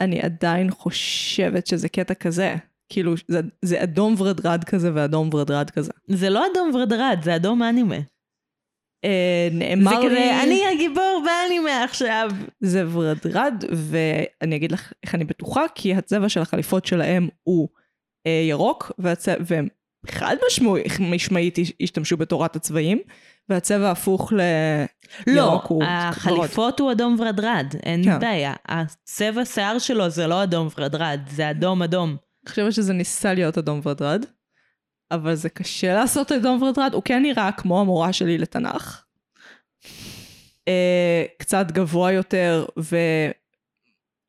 אני 0.00 0.20
עדיין 0.20 0.70
חושבת 0.70 1.66
שזה 1.66 1.88
קטע 1.88 2.14
כזה. 2.14 2.56
כאילו, 2.88 3.14
זה, 3.28 3.40
זה 3.62 3.82
אדום 3.82 4.14
ורדרד 4.18 4.64
כזה 4.64 4.90
ואדום 4.94 5.30
ורדרד 5.32 5.70
כזה. 5.70 5.92
זה 6.08 6.30
לא 6.30 6.46
אדום 6.52 6.70
ורדרד, 6.74 7.20
זה 7.24 7.36
אדום 7.36 7.62
אנימה. 7.62 7.96
אה, 9.04 9.48
זה 9.52 9.58
נאמר 9.58 10.00
לי... 10.00 10.06
כזה, 10.06 10.42
אני 10.42 10.62
הגיבור 10.74 11.24
באנימה 11.24 11.84
עכשיו. 11.84 12.30
זה 12.60 12.88
ורדרד, 12.92 13.64
ואני 13.72 14.56
אגיד 14.56 14.72
לך 14.72 14.92
איך 15.02 15.14
אני 15.14 15.24
בטוחה, 15.24 15.64
כי 15.74 15.94
הצבע 15.94 16.28
של 16.28 16.40
החליפות 16.40 16.86
שלהם 16.86 17.28
הוא 17.42 17.68
אה, 18.26 18.44
ירוק, 18.48 18.92
והצבע, 18.98 19.34
והם 19.46 19.68
חד 20.06 20.36
משמעי- 20.46 20.82
משמעית 21.00 21.58
השתמשו 21.82 22.16
בתורת 22.16 22.56
הצבעים, 22.56 22.98
והצבע 23.48 23.88
ההפוך 23.88 24.32
ל... 24.32 24.40
לא, 25.26 25.40
ירוק 25.40 25.66
הוא 25.66 25.82
ורוד. 25.82 25.88
החליפות 25.92 26.80
הוא 26.80 26.92
אדום 26.92 27.16
ורדרד, 27.18 27.66
אין 27.82 28.04
כן. 28.04 28.20
בעיה. 28.20 28.54
הצבע 28.68 29.44
שיער 29.44 29.78
שלו 29.78 30.10
זה 30.10 30.26
לא 30.26 30.42
אדום 30.42 30.68
ורדרד, 30.78 31.20
זה 31.30 31.50
אדום 31.50 31.82
אדום. 31.82 32.16
אני 32.44 32.50
חושבת 32.50 32.72
שזה 32.72 32.92
ניסה 32.92 33.34
להיות 33.34 33.58
אדום 33.58 33.80
ורדרד, 33.82 34.24
אבל 35.10 35.34
זה 35.34 35.48
קשה 35.48 35.94
לעשות 35.94 36.32
אדום 36.32 36.62
ורדרד, 36.62 36.90
הוא 36.94 37.02
כן 37.04 37.22
נראה 37.22 37.52
כמו 37.52 37.80
המורה 37.80 38.12
שלי 38.12 38.38
לתנ"ך. 38.38 39.02
אה, 40.68 41.24
קצת 41.38 41.66
גבוה 41.72 42.12
יותר 42.12 42.66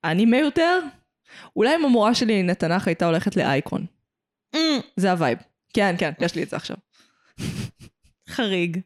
ואנימה 0.03 0.38
יותר. 0.38 0.80
אולי 1.55 1.76
אם 1.76 1.86
המורה 1.86 2.15
שלי 2.15 2.43
לתנ"ך 2.43 2.88
הייתה 2.88 3.05
הולכת 3.05 3.36
לאייקון. 3.36 3.86
Mm, 4.55 4.59
זה 4.95 5.11
ה 5.11 5.16
vibe. 5.16 5.38
כן, 5.74 5.95
כן, 5.97 6.11
יש 6.20 6.36
לי 6.36 6.43
את 6.43 6.49
זה 6.49 6.55
עכשיו. 6.55 6.78
חריג. 8.30 8.80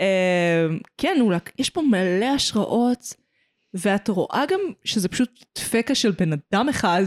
אה, 0.00 0.66
כן, 0.98 1.16
הוא. 1.20 1.34
יש 1.58 1.70
פה 1.70 1.82
מלא 1.82 2.26
השראות, 2.26 3.14
ואת 3.74 4.08
רואה 4.08 4.44
גם 4.48 4.60
שזה 4.84 5.08
פשוט 5.08 5.44
דפקה 5.58 5.94
של 5.94 6.10
בן 6.10 6.30
אדם 6.32 6.68
אחד. 6.68 7.02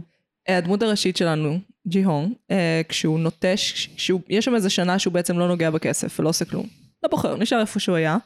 הדמות 0.48 0.84
הראשית 0.84 1.18
שלנו, 1.18 1.60
ג'י 1.88 2.04
הונג, 2.04 2.34
אה, 2.52 2.82
כשהוא 2.90 3.20
נוטש, 3.20 3.90
כשהוא, 3.96 4.22
יש 4.30 4.46
שם 4.46 4.56
איזה 4.56 4.70
שנה 4.70 5.00
שהוא 5.00 5.14
בעצם 5.14 5.40
לא 5.40 5.48
נוגע 5.48 5.70
בכסף 5.70 6.20
ולא 6.20 6.30
עושה 6.30 6.46
כלום. 6.46 6.68
לא 7.04 7.10
בוחר, 7.10 7.36
נשאר 7.36 7.60
איפה 7.60 7.80
שהוא 7.80 7.96
היה. 7.96 8.18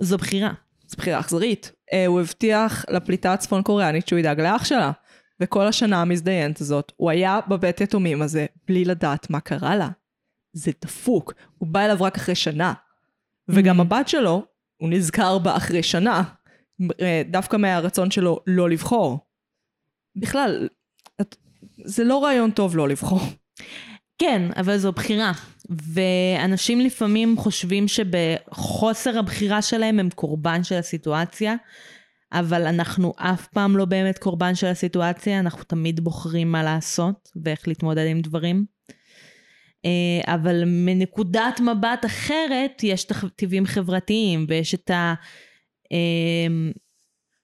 זו 0.00 0.18
בחירה. 0.18 0.52
זו 0.86 0.96
בחירה 0.96 1.20
אכזרית. 1.20 1.72
אה, 1.92 2.06
הוא 2.06 2.20
הבטיח 2.20 2.84
לפליטה 2.90 3.32
הצפון 3.32 3.62
קוריאנית 3.62 4.08
שהוא 4.08 4.18
ידאג 4.18 4.40
לאח 4.40 4.64
שלה. 4.64 4.92
וכל 5.40 5.66
השנה 5.66 6.02
המזדיינת 6.02 6.60
הזאת, 6.60 6.92
הוא 6.96 7.10
היה 7.10 7.40
בבית 7.48 7.80
יתומים 7.80 8.22
הזה 8.22 8.46
בלי 8.68 8.84
לדעת 8.84 9.30
מה 9.30 9.40
קרה 9.40 9.76
לה. 9.76 9.88
זה 10.52 10.70
דפוק. 10.82 11.32
הוא 11.58 11.68
בא 11.68 11.84
אליו 11.84 11.96
רק 12.00 12.16
אחרי 12.16 12.34
שנה. 12.34 12.72
וגם 13.48 13.78
Mhm. 13.78 13.82
הבת 13.82 14.08
שלו, 14.08 14.44
הוא 14.76 14.90
נזכר 14.90 15.38
בה 15.38 15.56
אחרי 15.56 15.82
שנה, 15.82 16.22
אה, 17.00 17.22
דווקא 17.30 17.56
מהרצון 17.56 18.10
שלו 18.10 18.40
לא 18.46 18.70
לבחור. 18.70 19.18
בכלל, 20.16 20.68
את, 21.20 21.36
זה 21.84 22.04
לא 22.04 22.24
רעיון 22.24 22.50
טוב 22.50 22.76
לא 22.76 22.88
לבחור. 22.88 23.20
כן, 24.18 24.42
אבל 24.56 24.78
זו 24.78 24.92
בחירה. 24.92 25.32
ואנשים 25.70 26.80
לפעמים 26.80 27.36
חושבים 27.38 27.88
שבחוסר 27.88 29.18
הבחירה 29.18 29.62
שלהם 29.62 30.00
הם 30.00 30.10
קורבן 30.10 30.64
של 30.64 30.74
הסיטואציה, 30.74 31.54
אבל 32.32 32.66
אנחנו 32.66 33.12
אף 33.16 33.46
פעם 33.46 33.76
לא 33.76 33.84
באמת 33.84 34.18
קורבן 34.18 34.54
של 34.54 34.66
הסיטואציה, 34.66 35.40
אנחנו 35.40 35.64
תמיד 35.64 36.00
בוחרים 36.00 36.52
מה 36.52 36.62
לעשות 36.62 37.28
ואיך 37.44 37.68
להתמודד 37.68 38.06
עם 38.06 38.20
דברים. 38.20 38.64
אה, 39.84 40.34
אבל 40.34 40.62
מנקודת 40.66 41.60
מבט 41.60 42.04
אחרת, 42.06 42.80
יש 42.82 43.04
תכתיבים 43.04 43.66
חברתיים 43.66 44.46
ויש 44.48 44.74
את 44.74 44.90
ה... 44.90 45.14
אה, 45.92 46.70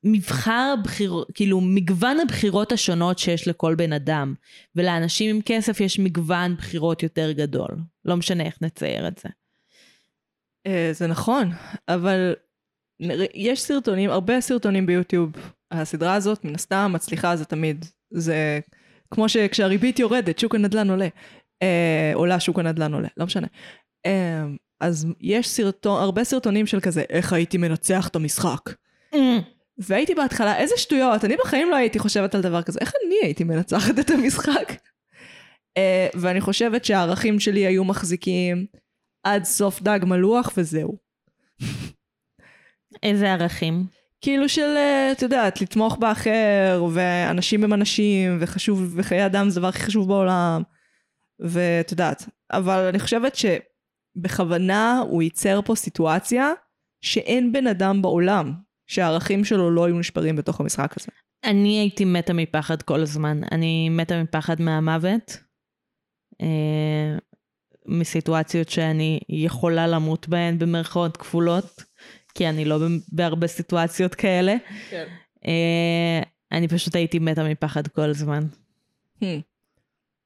מבחר 0.05 0.75
הבחירות, 0.79 1.29
כאילו 1.35 1.61
מגוון 1.61 2.21
הבחירות 2.21 2.73
השונות 2.73 3.19
שיש 3.19 3.49
לכל 3.49 3.75
בן 3.75 3.93
אדם. 3.93 4.35
ולאנשים 4.77 5.37
עם 5.37 5.43
כסף 5.43 5.81
יש 5.81 5.99
מגוון 5.99 6.57
בחירות 6.57 7.03
יותר 7.03 7.33
גדול. 7.33 7.77
לא 8.05 8.17
משנה 8.17 8.45
איך 8.45 8.57
נצייר 8.63 9.09
את 9.09 9.19
זה. 9.19 9.29
אה, 10.67 10.91
זה 10.93 11.07
נכון, 11.07 11.51
אבל 11.89 12.35
יש 13.35 13.63
סרטונים, 13.63 14.11
הרבה 14.11 14.41
סרטונים 14.41 14.87
ביוטיוב. 14.87 15.33
הסדרה 15.71 16.15
הזאת, 16.15 16.45
מן 16.45 16.55
הסתם, 16.55 16.91
מצליחה 16.95 17.37
זה 17.37 17.45
תמיד. 17.45 17.85
זה 18.11 18.61
כמו 19.11 19.29
שכשהריבית 19.29 19.99
יורדת, 19.99 20.39
שוק 20.39 20.55
הנדל"ן 20.55 20.91
עולה. 20.91 21.09
אה, 21.63 22.13
עולה, 22.15 22.41
שוק 22.41 22.59
הנדל"ן 22.59 22.95
עולה, 22.95 23.09
לא 23.17 23.27
משנה. 23.27 23.47
אה, 24.07 24.45
אז 24.81 25.07
יש 25.21 25.49
סרטון, 25.49 26.03
הרבה 26.03 26.25
סרטונים 26.25 26.67
של 26.67 26.81
כזה, 26.81 27.03
איך 27.11 27.33
הייתי 27.33 27.59
מנצח 27.59 28.09
את 28.09 28.17
המשחק. 28.17 28.61
והייתי 29.79 30.15
בהתחלה, 30.15 30.57
איזה 30.57 30.75
שטויות, 30.77 31.25
אני 31.25 31.37
בחיים 31.45 31.71
לא 31.71 31.77
הייתי 31.77 31.99
חושבת 31.99 32.35
על 32.35 32.41
דבר 32.41 32.63
כזה, 32.63 32.79
איך 32.81 32.93
אני 33.07 33.15
הייתי 33.23 33.45
מנצחת 33.45 33.99
את 33.99 34.11
המשחק? 34.11 34.73
אה, 35.77 36.09
ואני 36.15 36.41
חושבת 36.41 36.85
שהערכים 36.85 37.41
שלי 37.41 37.67
היו 37.67 37.85
מחזיקים 37.85 38.67
עד 39.23 39.45
סוף 39.45 39.83
דג 39.83 40.01
מלוח 40.03 40.53
וזהו. 40.57 40.97
איזה 43.03 43.33
ערכים? 43.33 43.87
כאילו 44.21 44.49
של, 44.49 44.75
אה, 44.77 45.13
את 45.13 45.23
יודעת, 45.23 45.61
לתמוך 45.61 45.97
באחר, 45.97 46.85
ואנשים 46.93 47.65
הם 47.65 47.73
אנשים, 47.73 48.37
וחשוב, 48.41 48.93
וחיי 48.97 49.27
אדם 49.27 49.51
זה 49.51 49.61
הדבר 49.61 49.69
הכי 49.69 49.83
חשוב 49.83 50.09
בעולם, 50.09 50.63
ואת 51.41 51.91
יודעת. 51.91 52.29
אבל 52.53 52.87
אני 52.89 52.99
חושבת 52.99 53.37
שבכוונה 53.37 55.03
הוא 55.09 55.23
ייצר 55.23 55.61
פה 55.65 55.75
סיטואציה 55.75 56.53
שאין 57.01 57.53
בן 57.53 57.67
אדם 57.67 58.03
בעולם 58.03 58.53
שהערכים 58.87 59.45
שלו 59.45 59.71
לא 59.71 59.85
היו 59.85 59.99
נשברים 59.99 60.37
בתוך 60.37 60.61
המשחק 60.61 60.95
הזה. 60.99 61.09
אני 61.45 61.79
הייתי 61.79 62.05
מתה 62.05 62.33
מפחד 62.33 62.83
כל 62.83 63.01
הזמן. 63.01 63.41
אני 63.53 63.89
מתה 63.89 64.23
מפחד 64.23 64.61
מהמוות. 64.61 65.39
אה, 66.43 67.17
מסיטואציות 67.87 68.69
שאני 68.69 69.21
יכולה 69.29 69.87
למות 69.87 70.29
בהן 70.29 70.59
במרכאות 70.59 71.17
כפולות, 71.17 71.83
כי 72.37 72.49
אני 72.49 72.65
לא 72.65 72.79
בהרבה 73.13 73.47
סיטואציות 73.47 74.15
כאלה. 74.15 74.55
כן. 74.91 75.07
אה, 75.47 76.21
אני 76.53 76.69
פשוט 76.69 76.95
הייתי 76.97 77.19
מתה 77.19 77.45
מפחד 77.45 77.87
כל 77.87 78.11
הזמן. 78.11 78.45
Hmm. 79.21 79.25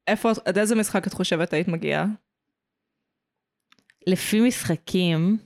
איפה, 0.06 0.30
עד 0.44 0.58
איזה 0.58 0.74
משחק 0.74 1.06
את 1.06 1.12
חושבת 1.12 1.52
היית 1.52 1.68
מגיעה? 1.68 2.06
לפי 4.06 4.40
משחקים, 4.40 5.38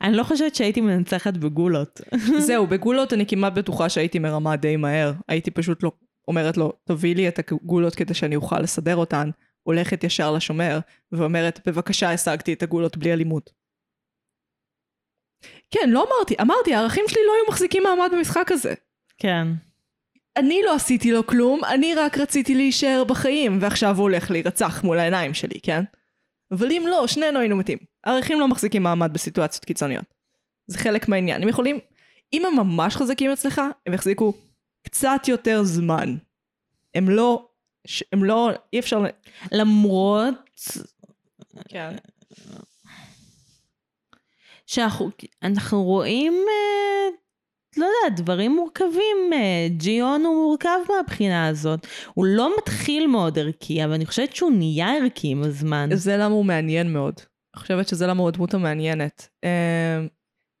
אני 0.00 0.16
לא 0.16 0.22
חושבת 0.22 0.54
שהייתי 0.54 0.80
מנצחת 0.80 1.36
בגולות. 1.36 2.00
זהו, 2.46 2.66
בגולות 2.66 3.12
אני 3.12 3.26
כמעט 3.26 3.52
בטוחה 3.52 3.88
שהייתי 3.88 4.18
מרמה 4.18 4.56
די 4.56 4.76
מהר. 4.76 5.12
הייתי 5.28 5.50
פשוט 5.50 5.82
לא 5.82 5.92
אומרת 6.28 6.56
לו, 6.56 6.72
תביא 6.84 7.14
לי 7.14 7.28
את 7.28 7.38
הגולות 7.38 7.94
כדי 7.94 8.14
שאני 8.14 8.36
אוכל 8.36 8.60
לסדר 8.60 8.96
אותן. 8.96 9.30
הולכת 9.62 10.04
ישר 10.04 10.32
לשומר, 10.32 10.78
ואומרת, 11.12 11.60
בבקשה, 11.66 12.12
השגתי 12.12 12.52
את 12.52 12.62
הגולות 12.62 12.96
בלי 12.96 13.12
אלימות. 13.12 13.50
כן, 15.70 15.90
לא 15.90 16.06
אמרתי, 16.08 16.34
אמרתי, 16.40 16.74
הערכים 16.74 17.04
שלי 17.08 17.20
לא 17.26 17.32
היו 17.32 17.44
מחזיקים 17.48 17.82
מעמד 17.82 18.10
במשחק 18.12 18.52
הזה. 18.52 18.74
כן. 19.18 19.46
אני 20.36 20.60
לא 20.64 20.74
עשיתי 20.74 21.12
לו 21.12 21.26
כלום, 21.26 21.64
אני 21.64 21.94
רק 21.94 22.18
רציתי 22.18 22.54
להישאר 22.54 23.04
בחיים, 23.04 23.58
ועכשיו 23.60 23.96
הוא 23.96 24.02
הולך 24.02 24.30
להירצח 24.30 24.84
מול 24.84 24.98
העיניים 24.98 25.34
שלי, 25.34 25.60
כן? 25.62 25.82
אבל 26.50 26.72
אם 26.72 26.84
לא, 26.86 27.06
שנינו 27.06 27.38
היינו 27.38 27.56
מתים. 27.56 27.78
הערכים 28.04 28.40
לא 28.40 28.48
מחזיקים 28.48 28.82
מעמד 28.82 29.12
בסיטואציות 29.12 29.64
קיצוניות. 29.64 30.04
זה 30.66 30.78
חלק 30.78 31.08
מהעניין. 31.08 31.42
הם 31.42 31.48
יכולים, 31.48 31.78
אם 32.32 32.46
הם 32.46 32.56
ממש 32.56 32.96
חזקים 32.96 33.30
אצלך, 33.30 33.60
הם 33.86 33.94
יחזיקו 33.94 34.32
קצת 34.82 35.20
יותר 35.28 35.62
זמן. 35.62 36.16
הם 36.94 37.08
לא, 37.10 37.49
ש- 37.86 38.04
הם 38.12 38.24
לא, 38.24 38.50
אי 38.72 38.78
אפשר... 38.78 39.02
למרות 39.52 40.34
כן. 41.68 41.96
שאנחנו 44.66 45.10
אנחנו 45.42 45.84
רואים, 45.84 46.32
אה, 46.32 47.08
לא 47.76 47.86
יודעת, 47.86 48.20
דברים 48.20 48.56
מורכבים. 48.56 49.32
אה, 49.32 49.68
ג'יון 49.76 50.24
הוא 50.24 50.34
מורכב 50.34 50.78
מהבחינה 50.88 51.48
הזאת. 51.48 51.86
הוא 52.14 52.26
לא 52.26 52.52
מתחיל 52.58 53.06
מאוד 53.06 53.38
ערכי, 53.38 53.84
אבל 53.84 53.92
אני 53.92 54.06
חושבת 54.06 54.36
שהוא 54.36 54.50
נהיה 54.50 54.96
ערכי 54.96 55.28
עם 55.28 55.42
הזמן. 55.42 55.88
זה 55.94 56.16
למה 56.16 56.34
הוא 56.34 56.44
מעניין 56.44 56.92
מאוד. 56.92 57.14
אני 57.54 57.62
חושבת 57.62 57.88
שזה 57.88 58.06
למה 58.06 58.20
הוא 58.20 58.28
הדמות 58.28 58.54
המעניינת. 58.54 59.28
אה, 59.44 60.00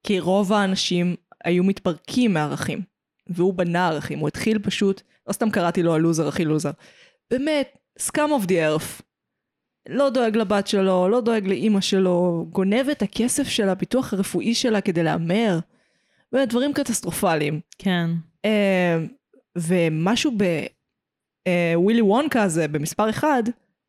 כי 0.06 0.20
רוב 0.20 0.52
האנשים 0.52 1.16
היו 1.44 1.64
מתפרקים 1.64 2.34
מערכים, 2.34 2.82
והוא 3.26 3.54
בנה 3.54 3.88
ערכים, 3.88 4.18
הוא 4.18 4.28
התחיל 4.28 4.58
פשוט, 4.58 5.02
לא 5.26 5.32
סתם 5.32 5.50
קראתי 5.50 5.82
לו 5.82 5.94
הלוזר 5.94 6.28
הכי 6.28 6.44
לוזר. 6.44 6.70
באמת, 7.30 7.78
scum 7.98 8.30
of 8.30 8.44
the 8.44 8.64
earth. 8.64 9.02
לא 9.88 10.10
דואג 10.10 10.36
לבת 10.36 10.66
שלו, 10.66 11.08
לא 11.08 11.20
דואג 11.20 11.46
לאימא 11.46 11.80
שלו, 11.80 12.46
גונב 12.50 12.88
את 12.92 13.02
הכסף 13.02 13.48
של 13.48 13.68
הביטוח 13.68 14.12
הרפואי 14.12 14.54
שלה 14.54 14.80
כדי 14.80 15.02
להמר. 15.02 15.58
באמת, 16.32 16.48
דברים 16.48 16.72
קטסטרופליים. 16.72 17.60
כן. 17.78 18.10
אה, 18.44 18.98
ומשהו 19.58 20.32
בווילי 20.32 22.02
וונקה 22.02 22.42
הזה, 22.42 22.68
במספר 22.68 23.10
אחד, 23.10 23.42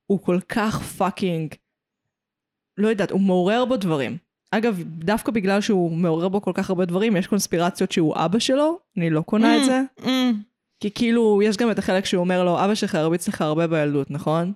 הוא 0.05 0.19
כל 0.19 0.39
כך 0.49 0.81
fucking, 0.81 1.53
לא 2.77 2.87
יודעת, 2.87 3.11
הוא 3.11 3.21
מעורר 3.21 3.65
בו 3.65 3.77
דברים. 3.77 4.17
אגב, 4.51 4.83
דווקא 4.83 5.31
בגלל 5.31 5.61
שהוא 5.61 5.91
מעורר 5.91 6.29
בו 6.29 6.41
כל 6.41 6.51
כך 6.55 6.69
הרבה 6.69 6.85
דברים, 6.85 7.15
יש 7.17 7.27
קונספירציות 7.27 7.91
שהוא 7.91 8.15
אבא 8.15 8.39
שלו, 8.39 8.79
אני 8.97 9.09
לא 9.09 9.21
קונה 9.21 9.57
את 9.57 9.65
זה. 9.65 9.81
Mm, 9.99 10.09
כי 10.81 10.91
כאילו, 10.91 11.41
יש 11.43 11.57
גם 11.57 11.71
את 11.71 11.79
החלק 11.79 12.05
שהוא 12.05 12.21
אומר 12.21 12.43
לו, 12.43 12.65
אבא 12.65 12.75
שלך 12.75 12.95
הרביץ 12.95 13.27
לך 13.27 13.41
הרבה 13.41 13.67
בילדות, 13.67 14.11
נכון? 14.11 14.53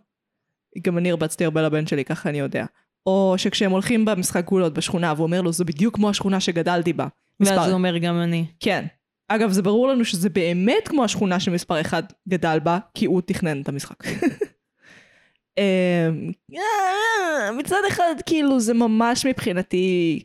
גם 0.81 0.97
אני 0.97 1.11
הרבצתי 1.11 1.45
הרבה 1.45 1.61
לבן 1.61 1.87
שלי, 1.87 2.05
ככה 2.05 2.29
אני 2.29 2.39
יודע. 2.39 2.65
או 3.05 3.33
שכשהם 3.37 3.71
הולכים 3.71 4.05
במשחק 4.05 4.45
גולות 4.45 4.73
בשכונה, 4.73 5.13
והוא 5.15 5.25
אומר 5.25 5.41
לו, 5.41 5.53
זה 5.53 5.65
בדיוק 5.65 5.95
כמו 5.95 6.09
השכונה 6.09 6.39
שגדלתי 6.39 6.93
בה. 6.93 7.07
מספר 7.39 7.55
ואז 7.57 7.67
הוא 7.67 7.73
אומר 7.73 7.97
גם 7.97 8.21
אני. 8.21 8.45
כן. 8.59 8.85
אגב, 9.27 9.51
זה 9.51 9.61
ברור 9.61 9.87
לנו 9.87 10.05
שזה 10.05 10.29
באמת 10.29 10.87
כמו 10.87 11.03
השכונה 11.03 11.39
שמספר 11.39 11.81
אחד 11.81 12.03
גדל 12.27 12.59
בה, 12.63 12.79
כי 12.93 13.05
הוא 13.05 13.21
תכנן 13.21 13.61
את 13.61 13.69
המשחק. 13.69 14.03
אמ, 15.57 16.31
אה, 16.55 17.51
מצד 17.51 17.81
אחד, 17.87 18.15
כאילו, 18.25 18.59
זה 18.59 18.73
ממש 18.73 19.25
מבחינתי 19.25 20.23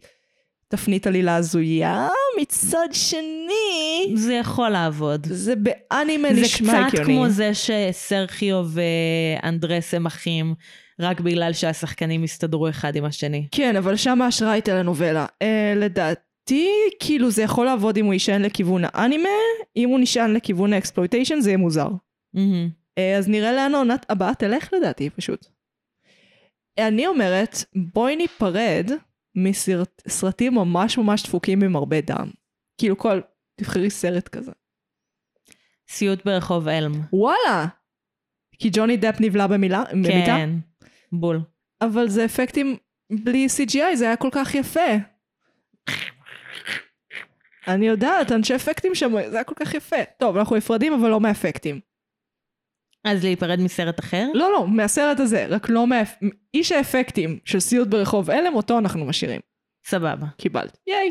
תפנית 0.70 1.06
עלילה 1.06 1.36
הזויה, 1.36 2.08
מצד 2.40 2.88
שני, 2.92 4.12
זה 4.14 4.34
יכול 4.34 4.68
לעבוד. 4.68 5.26
זה 5.30 5.54
באנימה 5.56 6.34
זה 6.34 6.40
נשמע 6.40 6.72
קצת 6.72 6.98
הגיוני. 6.98 7.14
כמו 7.14 7.28
זה 7.28 7.50
שסרחיו 7.54 8.64
ואנדרס 9.42 9.94
הם 9.94 10.06
אחים, 10.06 10.54
רק 11.00 11.20
בגלל 11.20 11.52
שהשחקנים 11.52 12.22
הסתדרו 12.22 12.68
אחד 12.68 12.96
עם 12.96 13.04
השני. 13.04 13.48
כן, 13.50 13.76
אבל 13.76 13.96
שם 13.96 14.22
ההשראה 14.22 14.52
היא 14.52 14.62
טלנובלה. 14.62 15.26
אה, 15.42 15.72
לדעתי, 15.76 16.68
כאילו, 17.00 17.30
זה 17.30 17.42
יכול 17.42 17.66
לעבוד 17.66 17.96
אם 17.96 18.04
הוא 18.04 18.12
יישען 18.12 18.42
לכיוון 18.42 18.82
האנימה, 18.84 19.28
אם 19.76 19.88
הוא 19.88 19.98
נשען 20.00 20.34
לכיוון 20.34 20.72
ה 20.72 20.77
exploitation 20.77 21.40
זה 21.40 21.50
יהיה 21.50 21.58
מוזר. 21.58 21.88
מהמם. 22.34 22.68
אה, 22.98 23.18
אז 23.18 23.28
נראה 23.28 23.52
לאן 23.52 23.74
העונת 23.74 24.06
הבאה 24.08 24.34
תלך 24.34 24.68
לדעתי 24.76 25.10
פשוט. 25.10 25.46
אני 26.78 27.06
אומרת, 27.06 27.64
בואי 27.94 28.16
ניפרד 28.16 28.90
מסרטים 29.34 30.54
ממש 30.54 30.98
ממש 30.98 31.22
דפוקים 31.22 31.62
עם 31.62 31.76
הרבה 31.76 32.00
דם. 32.00 32.30
כאילו 32.78 32.98
כל, 32.98 33.20
תבחרי 33.56 33.90
סרט 33.90 34.28
כזה. 34.28 34.52
סיוט 35.88 36.24
ברחוב 36.24 36.68
אלם. 36.68 36.92
וואלה! 37.12 37.66
כי 38.58 38.70
ג'וני 38.72 38.96
דפ 38.96 39.20
נבלע 39.20 39.46
במילה, 39.46 39.84
במיטה, 39.92 40.26
כן, 40.26 40.50
בול. 41.12 41.40
אבל 41.80 42.08
זה 42.08 42.24
אפקטים 42.24 42.76
בלי 43.12 43.46
CGI, 43.46 43.96
זה 43.96 44.06
היה 44.06 44.16
כל 44.16 44.28
כך 44.32 44.54
יפה. 44.54 44.90
אני 47.68 47.86
יודעת, 47.86 48.32
אנשי 48.32 48.56
אפקטים 48.56 48.94
שם, 48.94 49.10
זה 49.30 49.36
היה 49.36 49.44
כל 49.44 49.54
כך 49.54 49.74
יפה. 49.74 50.04
טוב, 50.18 50.36
אנחנו 50.36 50.56
נפרדים, 50.56 50.92
אבל 50.92 51.10
לא 51.10 51.20
מאפקטים. 51.20 51.80
אז 53.04 53.24
להיפרד 53.24 53.60
מסרט 53.60 54.00
אחר? 54.00 54.26
לא, 54.34 54.52
לא, 54.52 54.68
מהסרט 54.68 55.20
הזה, 55.20 55.46
רק 55.46 55.68
לא 55.68 55.86
מה... 55.86 56.02
איש 56.54 56.72
האפקטים 56.72 57.38
של 57.44 57.60
סיוט 57.60 57.88
ברחוב 57.88 58.30
הלם, 58.30 58.54
אותו 58.54 58.78
אנחנו 58.78 59.04
משאירים. 59.04 59.40
סבבה. 59.86 60.26
קיבלת. 60.36 60.78
ייי. 60.86 61.10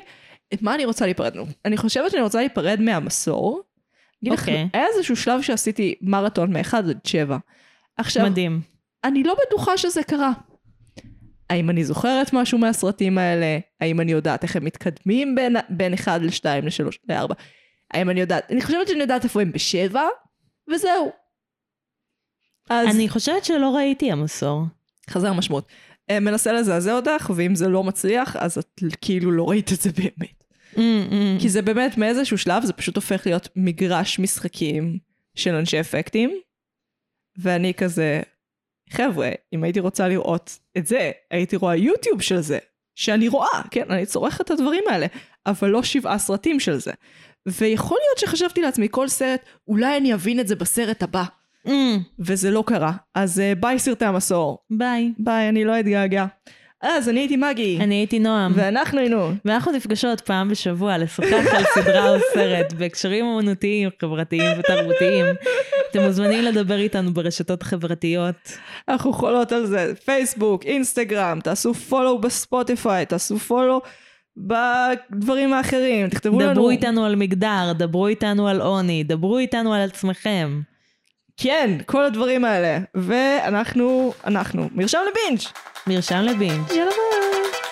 את 0.53 0.61
מה 0.61 0.75
אני 0.75 0.85
רוצה 0.85 1.05
להיפרד? 1.05 1.35
נו? 1.35 1.45
אני 1.65 1.77
חושבת 1.77 2.11
שאני 2.11 2.23
רוצה 2.23 2.39
להיפרד 2.39 2.81
מהמסור. 2.81 3.61
אגיד 4.23 4.33
לך, 4.33 4.39
אוקיי. 4.39 4.69
היה 4.73 4.85
איזשהו 4.95 5.15
שלב 5.15 5.41
שעשיתי 5.41 5.95
מרתון 6.01 6.57
מ-1 6.57 6.77
עד 6.77 6.99
7. 7.03 7.37
עכשיו, 7.97 8.25
מדהים. 8.25 8.61
אני 9.03 9.23
לא 9.23 9.35
בטוחה 9.45 9.77
שזה 9.77 10.03
קרה. 10.03 10.31
האם 11.49 11.69
אני 11.69 11.83
זוכרת 11.83 12.33
משהו 12.33 12.57
מהסרטים 12.57 13.17
האלה? 13.17 13.59
האם 13.81 14.01
אני 14.01 14.11
יודעת 14.11 14.43
איך 14.43 14.55
הם 14.55 14.65
מתקדמים 14.65 15.35
בין, 15.35 15.55
בין 15.69 15.93
1 15.93 16.21
ל-2 16.21 16.45
ל-3 16.45 16.97
ל-4? 17.09 17.33
האם 17.91 18.09
אני 18.09 18.19
יודעת? 18.19 18.51
אני 18.51 18.61
חושבת 18.61 18.87
שאני 18.87 18.99
יודעת 18.99 19.23
איפה 19.23 19.41
הם 19.41 19.51
בשבע, 19.51 20.03
וזהו. 20.71 21.11
אז 22.69 22.95
אני 22.95 23.09
חושבת 23.09 23.45
שלא 23.45 23.75
ראיתי 23.75 24.11
המסור. 24.11 24.63
חזר 25.09 25.33
משמעות. 25.33 25.67
אה, 26.09 26.19
מנסה 26.19 26.53
לזעזע 26.53 26.95
אותך, 26.95 27.31
ואם 27.35 27.55
זה 27.55 27.67
לא 27.67 27.83
מצליח, 27.83 28.35
אז 28.35 28.57
את 28.57 28.81
כאילו 29.01 29.31
לא 29.31 29.49
ראית 29.49 29.73
את 29.73 29.81
זה 29.81 29.89
באמת. 29.91 30.43
Mm, 30.75 30.77
mm. 30.77 31.41
כי 31.41 31.49
זה 31.49 31.61
באמת 31.61 31.97
מאיזשהו 31.97 32.37
שלב, 32.37 32.65
זה 32.65 32.73
פשוט 32.73 32.95
הופך 32.95 33.21
להיות 33.25 33.49
מגרש 33.55 34.19
משחקים 34.19 34.97
של 35.35 35.55
אנשי 35.55 35.79
אפקטים, 35.79 36.39
ואני 37.37 37.73
כזה, 37.73 38.21
חבר'ה, 38.89 39.29
אם 39.53 39.63
הייתי 39.63 39.79
רוצה 39.79 40.07
לראות 40.07 40.59
את 40.77 40.87
זה, 40.87 41.11
הייתי 41.31 41.55
רואה 41.55 41.75
יוטיוב 41.75 42.21
של 42.21 42.41
זה, 42.41 42.57
שאני 42.95 43.27
רואה, 43.27 43.61
כן, 43.71 43.91
אני 43.91 44.05
צורכת 44.05 44.41
את 44.41 44.51
הדברים 44.51 44.83
האלה, 44.89 45.05
אבל 45.45 45.69
לא 45.69 45.83
שבעה 45.83 46.17
סרטים 46.17 46.59
של 46.59 46.79
זה. 46.79 46.91
ויכול 47.47 47.97
להיות 48.07 48.17
שחשבתי 48.19 48.61
לעצמי, 48.61 48.87
כל 48.91 49.07
סרט, 49.07 49.41
אולי 49.67 49.97
אני 49.97 50.13
אבין 50.13 50.39
את 50.39 50.47
זה 50.47 50.55
בסרט 50.55 51.03
הבא, 51.03 51.23
Mm, 51.67 51.71
וזה 52.19 52.51
לא 52.51 52.63
קרה. 52.67 52.93
אז 53.15 53.39
uh, 53.39 53.59
ביי 53.59 53.79
סרטי 53.79 54.05
המסור. 54.05 54.57
ביי. 54.69 55.13
ביי, 55.17 55.49
אני 55.49 55.65
לא 55.65 55.79
אתגעגע. 55.79 56.25
אז 56.81 57.09
אני 57.09 57.19
הייתי 57.19 57.37
מגי, 57.37 57.77
אני 57.81 57.95
הייתי 57.95 58.19
נועם. 58.19 58.51
ואנחנו 58.55 58.99
היינו. 58.99 59.31
ואנחנו 59.45 59.71
נפגשות 59.71 60.21
פעם 60.21 60.49
בשבוע 60.49 60.97
לשוחח 60.97 61.45
על 61.53 61.63
סדרה 61.75 62.09
או 62.09 62.19
סרט 62.33 62.73
בהקשרים 62.73 63.25
אומנותיים, 63.25 63.89
חברתיים 64.01 64.59
ותרבותיים. 64.59 65.25
אתם 65.91 66.01
מוזמנים 66.01 66.43
לדבר 66.43 66.79
איתנו 66.79 67.13
ברשתות 67.13 67.63
חברתיות. 67.63 68.35
אנחנו 68.89 69.13
חולות 69.13 69.51
על 69.51 69.65
זה, 69.65 69.93
פייסבוק, 70.05 70.65
אינסטגרם, 70.65 71.39
תעשו 71.43 71.73
פולו 71.73 72.21
בספוטיפיי, 72.21 73.05
תעשו 73.05 73.37
פולו 73.39 73.81
בדברים 74.37 75.53
האחרים, 75.53 76.09
תכתבו 76.09 76.39
לנו. 76.39 76.53
דברו 76.53 76.69
איתנו 76.69 77.05
על 77.05 77.15
מגדר, 77.15 77.73
דברו 77.77 78.07
איתנו 78.07 78.47
על 78.47 78.61
עוני, 78.61 79.03
דברו 79.03 79.37
איתנו 79.37 79.73
על 79.73 79.81
עצמכם. 79.81 80.61
כן, 81.41 81.69
כל 81.85 82.05
הדברים 82.05 82.45
האלה. 82.45 82.77
ואנחנו, 82.95 84.13
אנחנו, 84.25 84.69
מרשם 84.75 84.99
לבינג'. 85.11 85.41
מרשם 85.87 86.21
לבינג'. 86.21 86.71
יאללה 86.71 86.91
ביי. 86.91 87.68